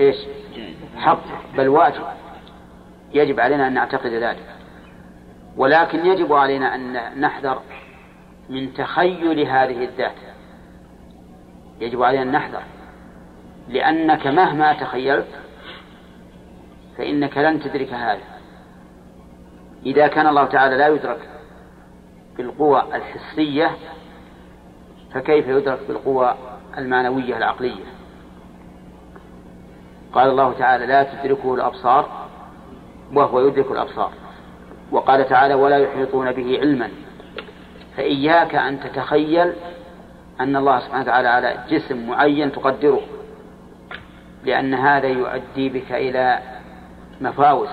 [0.00, 0.16] إيش؟
[0.96, 1.22] حق.
[1.56, 2.02] بل واجب.
[3.12, 4.54] يجب علينا أن نعتقد ذلك.
[5.56, 7.60] ولكن يجب علينا أن نحذر
[8.48, 10.16] من تخيل هذه الذات.
[11.80, 12.62] يجب علينا أن نحذر.
[13.68, 15.28] لأنك مهما تخيلت
[16.98, 18.24] فإنك لن تدرك هذا.
[19.86, 21.35] إذا كان الله تعالى لا يدرك
[22.38, 23.70] بالقوى الحسية
[25.14, 26.34] فكيف يدرك بالقوى
[26.78, 27.84] المعنوية العقلية؟
[30.12, 32.26] قال الله تعالى لا تدركه الأبصار
[33.12, 34.12] وهو يدرك الأبصار.
[34.92, 36.90] وقال تعالى ولا يحيطون به علما
[37.96, 39.52] فإياك أن تتخيل
[40.40, 43.00] أن الله سبحانه وتعالى على جسم معين تقدره
[44.44, 46.38] لأن هذا يؤدي بك إلى
[47.20, 47.68] مفاوز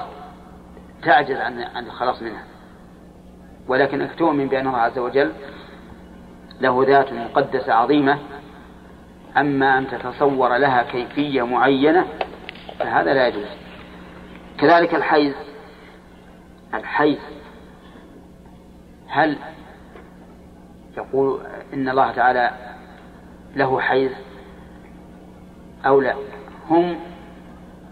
[1.04, 1.38] تعجز
[1.76, 2.44] عن الخلاص منها.
[3.68, 5.32] ولكنك تؤمن بأن الله عز وجل
[6.62, 8.20] له ذات مقدسة عظيمة
[9.38, 12.06] أما أن تتصور لها كيفية معينة
[12.80, 13.48] فهذا لا يجوز.
[14.58, 15.34] كذلك الحيز
[16.74, 17.20] الحيز
[19.08, 19.38] هل
[20.98, 21.40] يقول
[21.74, 22.52] إن الله تعالى
[23.56, 24.12] له حيز
[25.86, 26.16] أو لا؟
[26.70, 26.96] هم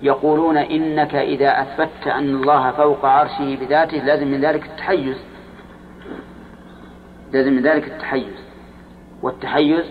[0.02, 5.18] يقولون إنك إذا أثبت أن الله فوق عرشه بذاته لازم من ذلك التحيز.
[7.34, 8.34] لازم من ذلك التحيز.
[9.22, 9.86] والتحيز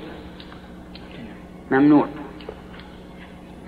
[1.71, 2.07] ممنوع.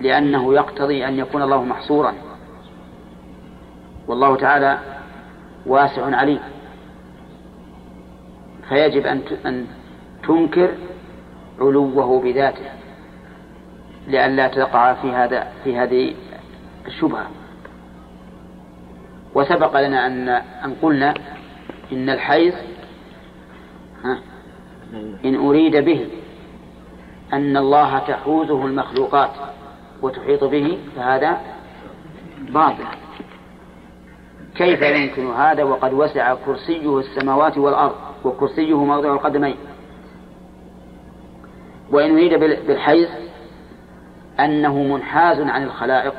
[0.01, 2.13] لأنه يقتضي أن يكون الله محصورا.
[4.07, 4.79] والله تعالى
[5.65, 6.39] واسع عليم.
[8.69, 9.05] فيجب
[9.45, 9.67] أن
[10.27, 10.71] تنكر
[11.59, 12.65] علوه بذاته.
[14.07, 16.15] لئلا تقع في هذا في هذه
[16.87, 17.27] الشبهة.
[19.35, 20.29] وسبق لنا أن
[20.65, 21.13] أن قلنا
[21.91, 22.53] إن الحيز
[25.25, 26.07] إن أريد به
[27.33, 29.29] أن الله تحوزه المخلوقات
[30.01, 31.41] وتحيط به فهذا
[32.39, 32.85] باطل.
[34.55, 37.95] كيف يمكن هذا؟ وقد وسع كرسيه السماوات والأرض
[38.25, 39.55] وكرسيه موضع القدمين.
[41.91, 42.33] وإن أريد
[42.67, 43.09] بالحيز
[44.39, 46.13] أنه منحاز عن الخلائق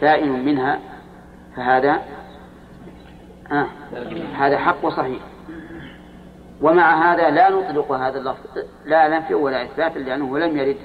[0.00, 0.78] بائن منها
[1.56, 2.02] فهذا
[3.52, 3.66] آه
[4.36, 5.20] هذا حق وصحيح.
[6.64, 10.76] ومع هذا لا نطلق هذا اللفظ لا نفي ولا إثبات لأنه لم يرد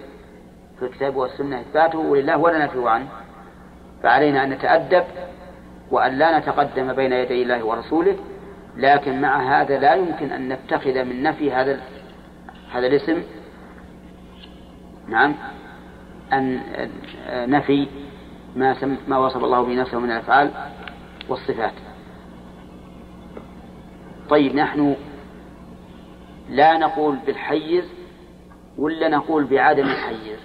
[0.80, 3.08] في الكتاب والسنة إثباته لله ولا نفي عنه.
[4.04, 5.04] فعلينا أن نتأدب
[5.92, 8.16] وأن لا نتقدم بين يدي الله ورسوله
[8.78, 11.80] لكن مع هذا لا يمكن أن نتخذ من نفي هذا
[12.72, 13.24] هذا الاسم.
[15.08, 15.36] نعم.
[16.34, 16.60] أن
[17.32, 17.88] نفي
[18.56, 20.52] ما سم ما وصف الله به نفسه من الأفعال
[21.30, 21.74] والصفات.
[24.30, 24.96] طيب نحن
[26.50, 27.86] لا نقول بالحيز
[28.78, 30.40] ولا نقول بعدم الحيز.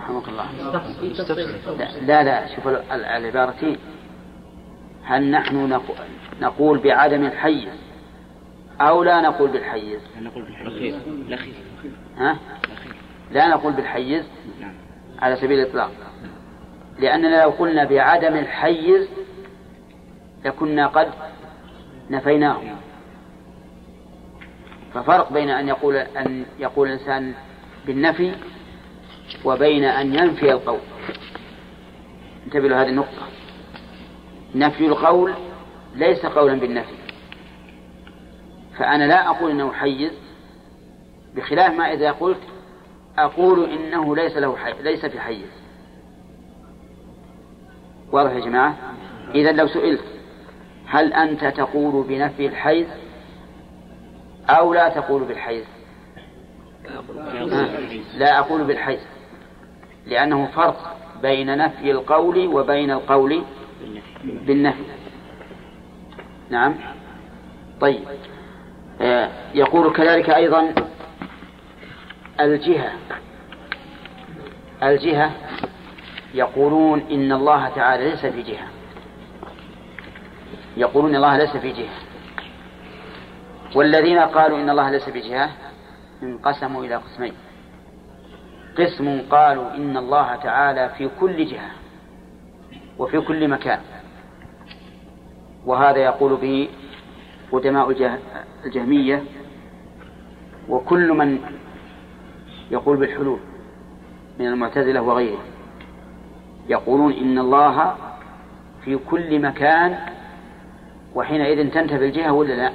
[0.00, 0.46] رحمك الله.
[2.00, 3.76] لا لا شوف العبارتين.
[5.04, 5.80] هل نحن
[6.40, 7.80] نقول بعدم الحيز
[8.80, 10.94] أو لا نقول بالحيز؟ نقول بالحيز.
[12.16, 12.38] ها؟
[13.30, 14.24] لا نقول بالحيز؟
[14.60, 14.74] نعم.
[15.18, 15.90] على سبيل الإطلاق.
[16.98, 19.08] لأننا لو قلنا بعدم الحيز
[20.44, 21.08] لكنا قد
[22.10, 22.60] نفيناه.
[24.94, 27.34] ففرق بين أن يقول أن يقول الإنسان
[27.86, 28.34] بالنفي
[29.44, 30.80] وبين أن ينفي القول.
[32.46, 33.28] انتبهوا لهذه النقطة.
[34.54, 35.34] نفي القول
[35.94, 36.94] ليس قولا بالنفي.
[38.78, 40.12] فأنا لا أقول إنه حيز
[41.36, 42.40] بخلاف ما إذا قلت
[43.18, 44.82] أقول إنه ليس له حي...
[44.82, 45.50] ليس في حيز.
[48.12, 48.76] واضح يا جماعة؟
[49.34, 50.04] إذا لو سئلت
[50.86, 52.86] هل أنت تقول بنفي الحيز؟
[54.58, 55.64] أو لا تقول بالحيز
[58.16, 59.00] لا أقول بالحيز
[60.06, 63.42] لأنه فرق بين نفي القول وبين القول
[64.24, 64.84] بالنفي.
[66.50, 66.74] نعم.
[67.80, 68.00] طيب.
[69.00, 70.74] آه، يقول كذلك أيضا
[72.40, 72.92] الجهة.
[74.82, 75.30] الجهة
[76.34, 78.66] يقولون إن الله تعالى ليس في جهة.
[80.76, 82.09] يقولون الله ليس في جهة.
[83.74, 85.50] والذين قالوا إن الله ليس في جهة
[86.22, 87.32] انقسموا إلى قسمين.
[88.78, 91.70] قسم قالوا إن الله تعالى في كل جهة
[92.98, 93.80] وفي كل مكان.
[95.66, 96.68] وهذا يقول به
[97.52, 98.18] قدماء
[98.64, 99.24] الجهمية
[100.68, 101.38] وكل من
[102.70, 103.38] يقول بالحلول
[104.38, 105.38] من المعتزلة وغيره
[106.68, 107.94] يقولون إن الله
[108.84, 109.98] في كل مكان
[111.14, 112.72] وحينئذ تنتفي الجهة ولا لا؟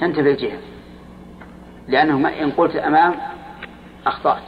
[0.00, 0.58] تنتفي الجهة
[1.88, 3.14] لأنه إن قلت أمام
[4.06, 4.42] أخطأت.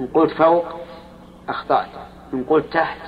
[0.00, 0.64] إن قلت فوق
[1.48, 1.88] أخطأت.
[2.34, 2.98] إن قلت تحت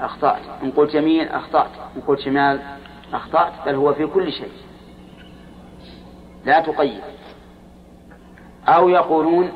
[0.00, 0.42] أخطأت.
[0.62, 1.70] إن قلت يمين أخطأت.
[1.96, 2.60] إن قلت شمال
[3.12, 3.52] أخطأت.
[3.66, 4.52] بل هو في كل شيء.
[6.44, 7.00] لا تقيد.
[8.68, 9.52] أو يقولون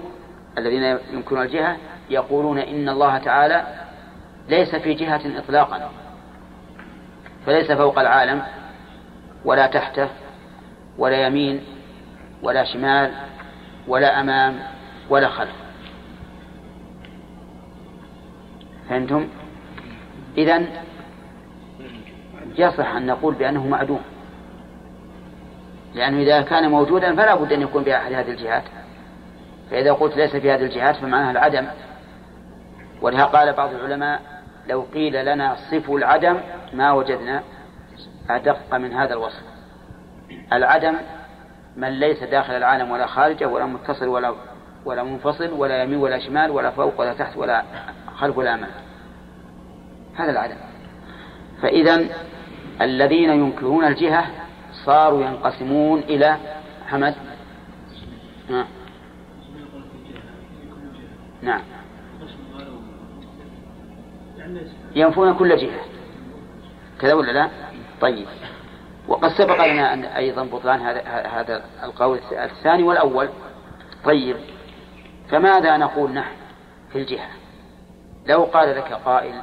[0.58, 1.76] الذين ينكرون الجهة
[2.10, 3.66] يقولون إن الله تعالى
[4.48, 5.90] ليس في جهة إطلاقا.
[7.46, 8.42] فليس فوق العالم
[9.44, 10.08] ولا تحته.
[10.98, 11.60] ولا يمين
[12.42, 13.12] ولا شمال
[13.88, 14.58] ولا أمام
[15.10, 15.54] ولا خلف.
[18.88, 19.28] فهمتم؟
[20.38, 20.68] إذن
[22.58, 24.00] يصح أن نقول بأنه معدوم.
[25.94, 28.64] لأنه إذا كان موجودا فلا بد أن يكون بأحد هذه الجهات.
[29.70, 31.66] فإذا قلت ليس في هذه الجهات فمعناها العدم.
[33.02, 34.20] ولها قال بعض العلماء
[34.68, 36.40] لو قيل لنا صفوا العدم
[36.72, 37.42] ما وجدنا
[38.30, 39.55] أدق من هذا الوصف.
[40.52, 40.94] العدم
[41.76, 44.34] من ليس داخل العالم ولا خارجه ولا متصل ولا
[44.84, 47.62] ولا منفصل ولا يمين ولا شمال ولا فوق ولا تحت ولا
[48.16, 48.70] خلف ولا أمام.
[50.16, 50.56] هذا العدم.
[51.62, 52.06] فإذا
[52.80, 54.26] الذين ينكرون الجهة
[54.84, 56.36] صاروا ينقسمون إلى
[56.86, 57.14] حمد
[58.50, 58.66] نعم
[61.42, 61.60] نعم.
[64.94, 65.80] ينفون كل جهة.
[67.00, 67.50] كذا ولا لا؟
[68.00, 68.26] طيب.
[69.08, 73.28] وقد سبق لنا أن أيضا بطلان هذا هذا القول الثاني والأول.
[74.04, 74.36] طيب
[75.28, 76.34] فماذا نقول نحن
[76.92, 77.28] في الجهة؟
[78.26, 79.42] لو قال لك قائل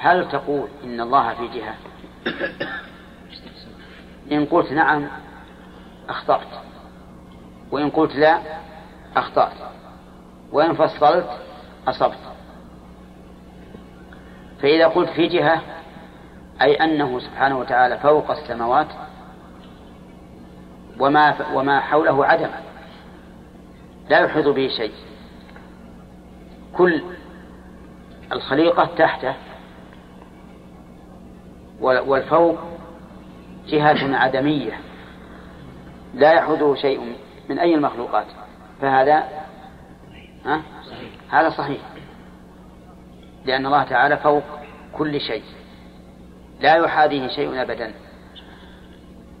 [0.00, 1.74] هل تقول إن الله في جهة؟
[4.32, 5.06] إن قلت نعم
[6.08, 6.48] أخطأت.
[7.70, 8.38] وإن قلت لا
[9.16, 9.52] أخطأت.
[10.52, 11.28] وإن فصلت
[11.88, 12.18] أصبت.
[14.62, 15.62] فإذا قلت في جهة
[16.62, 18.88] أي أنه سبحانه وتعالى فوق السماوات
[21.00, 22.50] وما وما حوله عدم
[24.10, 24.92] لا يحيط به شيء.
[26.76, 27.02] كل
[28.32, 29.34] الخليقة تحته
[31.80, 32.58] والفوق
[33.66, 34.80] جهة عدمية.
[36.14, 37.16] لا يحوده شيء
[37.48, 38.26] من أي المخلوقات.
[38.80, 39.24] فهذا
[40.44, 40.62] ها؟
[41.30, 41.80] هذا صحيح.
[43.44, 44.42] لأن الله تعالى فوق
[44.92, 45.42] كل شيء.
[46.64, 47.92] لا يحاذيه شيء أبدا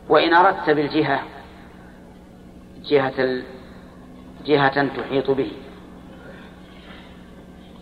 [0.08, 1.22] وإن أردت بالجهة
[2.84, 3.42] جهة.
[4.46, 5.52] جهة تحيط به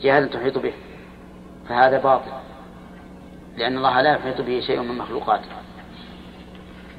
[0.00, 0.72] جهة تحيط به
[1.68, 2.30] فهذا باطل
[3.56, 5.48] لأن الله لا يحيط به شيء من مخلوقاته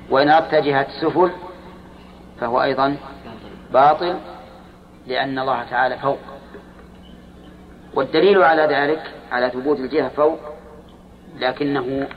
[0.10, 1.32] وإن أردت جهة سفل
[2.40, 2.98] فهو أيضا
[3.74, 4.20] باطل
[5.07, 6.20] لأن الله تعالى فوق
[7.94, 10.40] والدليل على ذلك على ثبوت الجهة فوق
[11.40, 12.07] لكنه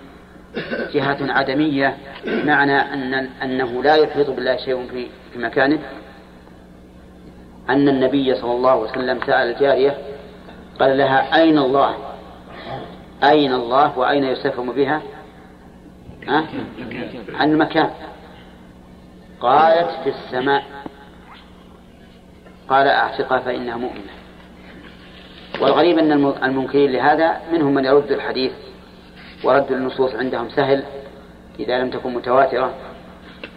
[0.92, 1.96] جهة عدمية
[2.26, 5.78] معنى أن أنه لا يحيط بالله شيء في في مكانه.
[7.68, 9.98] أن النبي صلى الله عليه وسلم سأل الجارية
[10.80, 11.94] قال لها أين الله؟
[13.24, 15.02] أين الله وأين يستفهم بها؟
[16.28, 16.44] ها؟
[17.34, 17.90] عن المكان
[19.40, 20.64] قالت في السماء.
[22.68, 24.16] قال أعتقها فإنها مؤمنة.
[25.60, 26.12] والغريب أن
[26.44, 28.52] المنكرين لهذا منهم من يرد الحديث
[29.44, 30.84] ورد النصوص عندهم سهل
[31.58, 32.74] إذا لم تكن متواترة.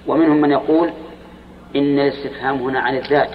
[0.08, 0.94] ومنهم من يقول
[1.76, 3.30] إن الاستفهام هنا عن الذات.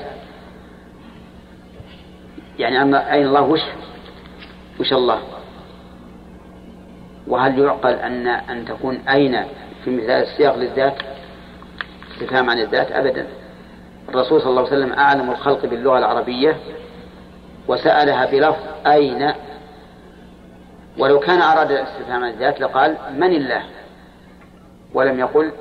[2.58, 3.60] يعني أين الله؟ وش؟
[4.80, 5.18] وش الله؟
[7.26, 9.44] وهل يعقل أن أن تكون أين
[9.84, 10.94] في مثال السياق للذات؟
[12.12, 13.26] استفهام عن الذات أبدا.
[14.08, 16.56] الرسول صلى الله عليه وسلم أعلم الخلق باللغة العربية
[17.68, 19.32] وسألها بلفظ أين
[20.98, 23.62] ولو كان أراد الاستفهام عن الذات لقال من الله؟
[24.94, 25.52] ولم يقل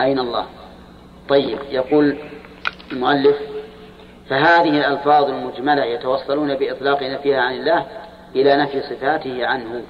[0.00, 0.46] أين الله؟
[1.28, 2.18] طيب يقول
[2.92, 3.36] المؤلف
[4.28, 7.86] فهذه الألفاظ المجملة يتوصلون بإطلاق نفيها عن الله
[8.36, 9.82] إلى نفي صفاته عنه.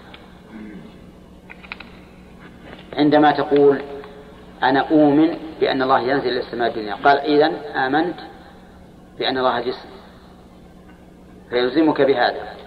[2.97, 3.83] عندما تقول
[4.63, 7.53] أنا أؤمن بأن الله ينزل إلى السماء الدنيا قال إذا
[7.87, 8.17] آمنت
[9.19, 9.89] بأن الله جسم
[11.51, 12.64] فيلزمك بهذا.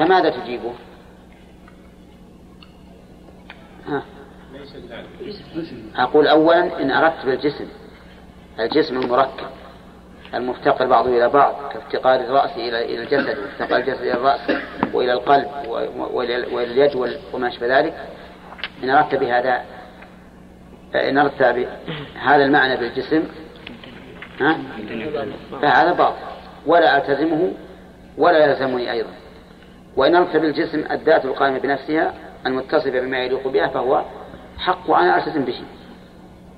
[0.00, 0.72] فماذا تجيبه؟
[3.88, 4.02] ها.
[5.96, 7.68] أقول أولا إن أردت بالجسم
[8.60, 9.46] الجسم المركب
[10.34, 14.40] المفتقر بعضه إلى بعض كافتقار الرأس إلى إلى الجسد وافتقار الجسد إلى الرأس
[14.92, 15.46] وإلى القلب
[16.12, 16.96] وإلى اليد
[17.34, 17.94] وما أشبه ذلك
[18.84, 19.62] إن أردت بهذا
[20.94, 21.42] إن أردت
[22.20, 23.24] هذا المعنى بالجسم
[24.40, 24.58] ها؟
[25.62, 26.16] فهذا باطل
[26.66, 27.52] ولا ألتزمه
[28.18, 29.10] ولا يلزمني أيضا
[29.96, 32.14] وإن أردت بالجسم الذات القائمة بنفسها
[32.46, 34.04] المتصفة بما يليق بها فهو
[34.58, 35.62] حق وأنا ألتزم به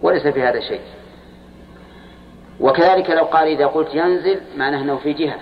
[0.03, 0.81] وليس في هذا شيء.
[2.61, 5.39] وكذلك لو قال إذا قلت ينزل معناه أنه في جهة.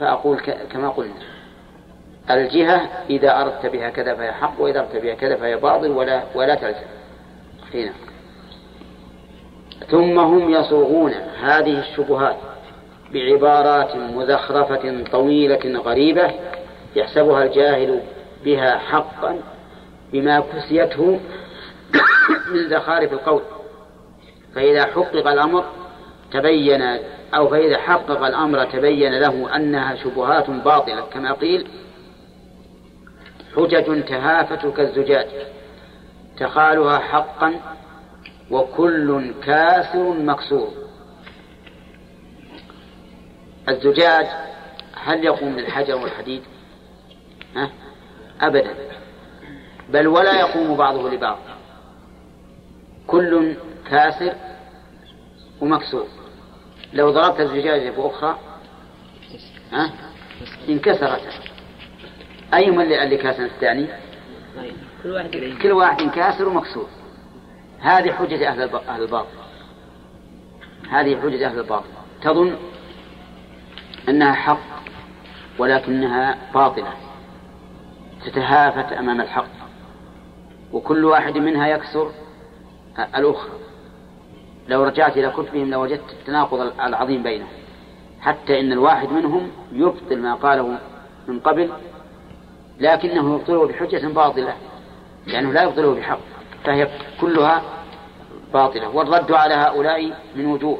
[0.00, 0.40] فأقول
[0.72, 1.14] كما قلنا
[2.30, 6.54] الجهة إذا أردت بها كذا فهي حق وإذا أردت بها كذا فهي باطل ولا ولا
[6.54, 6.86] تلزم.
[7.74, 7.92] هنا
[9.90, 11.12] ثم هم يصوغون
[11.42, 12.36] هذه الشبهات.
[13.12, 16.30] بعبارات مزخرفة طويلة غريبة
[16.96, 18.00] يحسبها الجاهل
[18.44, 19.38] بها حقا
[20.12, 21.20] بما كسيته
[22.52, 23.42] من زخارف القول.
[24.54, 25.64] فإذا حقق الأمر
[26.32, 26.82] تبين
[27.34, 31.66] أو فإذا حقق الأمر تبين له أنها شبهات باطلة كما قيل
[33.56, 35.26] حجج تهافت كالزجاج
[36.38, 37.54] تخالها حقا
[38.50, 40.81] وكل كاسر مكسور.
[43.68, 44.26] الزجاج
[44.94, 46.42] هل يقوم للحجر والحديد؟
[47.56, 47.70] ها؟
[48.40, 48.74] أبدا.
[49.88, 51.38] بل ولا يقوم بعضه لبعض.
[53.06, 53.56] كل
[53.90, 54.34] كاسر
[55.60, 56.06] ومكسور.
[56.92, 58.38] لو ضربت الزجاجة بأخرى
[59.72, 59.92] ها؟
[60.68, 61.22] انكسرت.
[62.54, 63.86] أيهما اللي كاسر الثاني؟
[65.02, 66.88] كل واحد كل واحد كاسر ومكسور.
[67.80, 69.36] هذه حجة أهل أهل الباطل.
[70.90, 71.86] هذه حجة أهل الباطل.
[72.22, 72.56] تظن
[74.08, 74.58] أنها حق
[75.58, 76.92] ولكنها باطلة
[78.24, 79.62] تتهافت أمام الحق
[80.72, 82.10] وكل واحد منها يكسر
[82.98, 83.52] الأخرى.
[84.68, 87.48] لو رجعت إلى كتبهم لوجدت التناقض العظيم بينهم
[88.20, 90.78] حتى إن الواحد منهم يبطل ما قاله
[91.28, 91.70] من قبل
[92.80, 94.54] لكنه يبطله بحجة باطلة
[95.26, 96.18] لأنه لا يبطله بحق
[96.64, 96.88] فهي
[97.20, 97.62] كلها
[98.52, 98.88] باطلة.
[98.88, 100.78] والرد على هؤلاء من وجوه.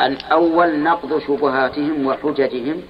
[0.00, 2.82] الأول نقض شبهاتهم وحججهم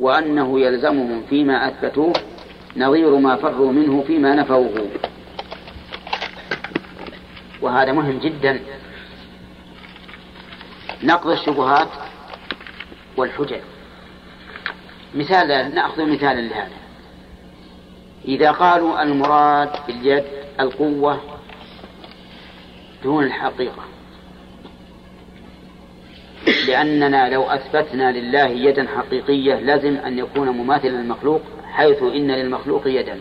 [0.00, 2.12] وأنه يلزمهم فيما أثبتوه
[2.76, 4.88] نظير ما فروا منه فيما نفوه.
[7.62, 8.60] وهذا مهم جدا.
[11.02, 11.88] نقض الشبهات
[13.16, 13.60] والحجج.
[15.14, 16.76] مثال نأخذ مثالا لهذا.
[18.28, 20.24] إذا قالوا المراد باليد
[20.60, 21.20] القوة
[23.02, 23.95] دون الحقيقة
[26.68, 31.40] لأننا لو أثبتنا لله يدا حقيقية لازم أن يكون مماثلا للمخلوق
[31.72, 33.20] حيث إن للمخلوق يدا.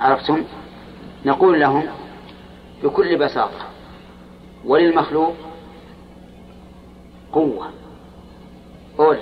[0.00, 0.44] عرفتم؟
[1.24, 1.86] نقول لهم
[2.82, 3.66] بكل بساطة
[4.64, 5.34] وللمخلوق
[7.32, 7.70] قوة.
[8.98, 9.18] قول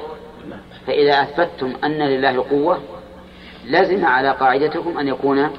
[0.87, 2.81] فإذا أثبتتم أن لله قوة
[3.67, 5.51] لزم على قاعدتكم أن يكون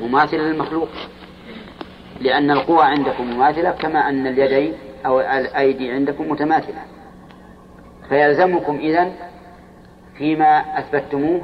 [0.00, 0.88] مماثلا للمخلوق.
[2.20, 4.74] لأن القوى عندكم مماثلة كما أن اليدين
[5.06, 6.82] أو الأيدي عندكم متماثلة.
[8.08, 9.12] فيلزمكم إذن
[10.18, 11.40] فيما أثبتموه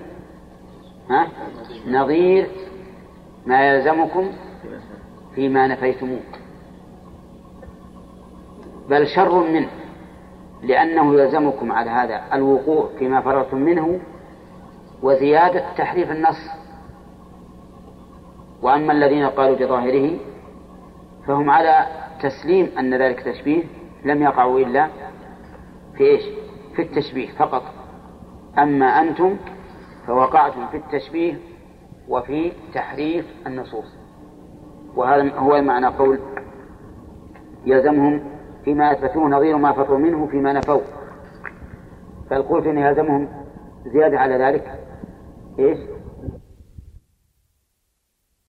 [1.11, 1.29] ها
[1.89, 2.47] نظير
[3.47, 4.33] ما يلزمكم
[5.35, 6.21] فيما نفيتموه.
[8.89, 9.69] بل شر منه
[10.63, 14.01] لأنه يلزمكم على هذا الوقوع فيما فررتم منه
[15.03, 16.51] وزيادة تحريف النص.
[18.63, 20.19] وأما الذين قالوا بظاهره
[21.27, 21.87] فهم على
[22.23, 23.65] تسليم أن ذلك تشبيه
[24.05, 24.89] لم يقعوا إلا
[25.97, 26.23] في إيش؟
[26.77, 27.63] في التشبيه فقط.
[28.59, 29.37] أما أنتم
[30.07, 31.39] فوقعتم في التشبيه
[32.09, 33.97] وفي تحريف النصوص.
[34.97, 36.19] وهذا هو معنى قول
[37.67, 38.25] يلزمهم
[38.65, 40.81] فيما أثبتوه نظير ما فروا منه فيما نفوا.
[42.31, 43.29] قلت أن يلزمهم
[43.87, 44.79] زيادة على ذلك
[45.59, 45.79] إيش؟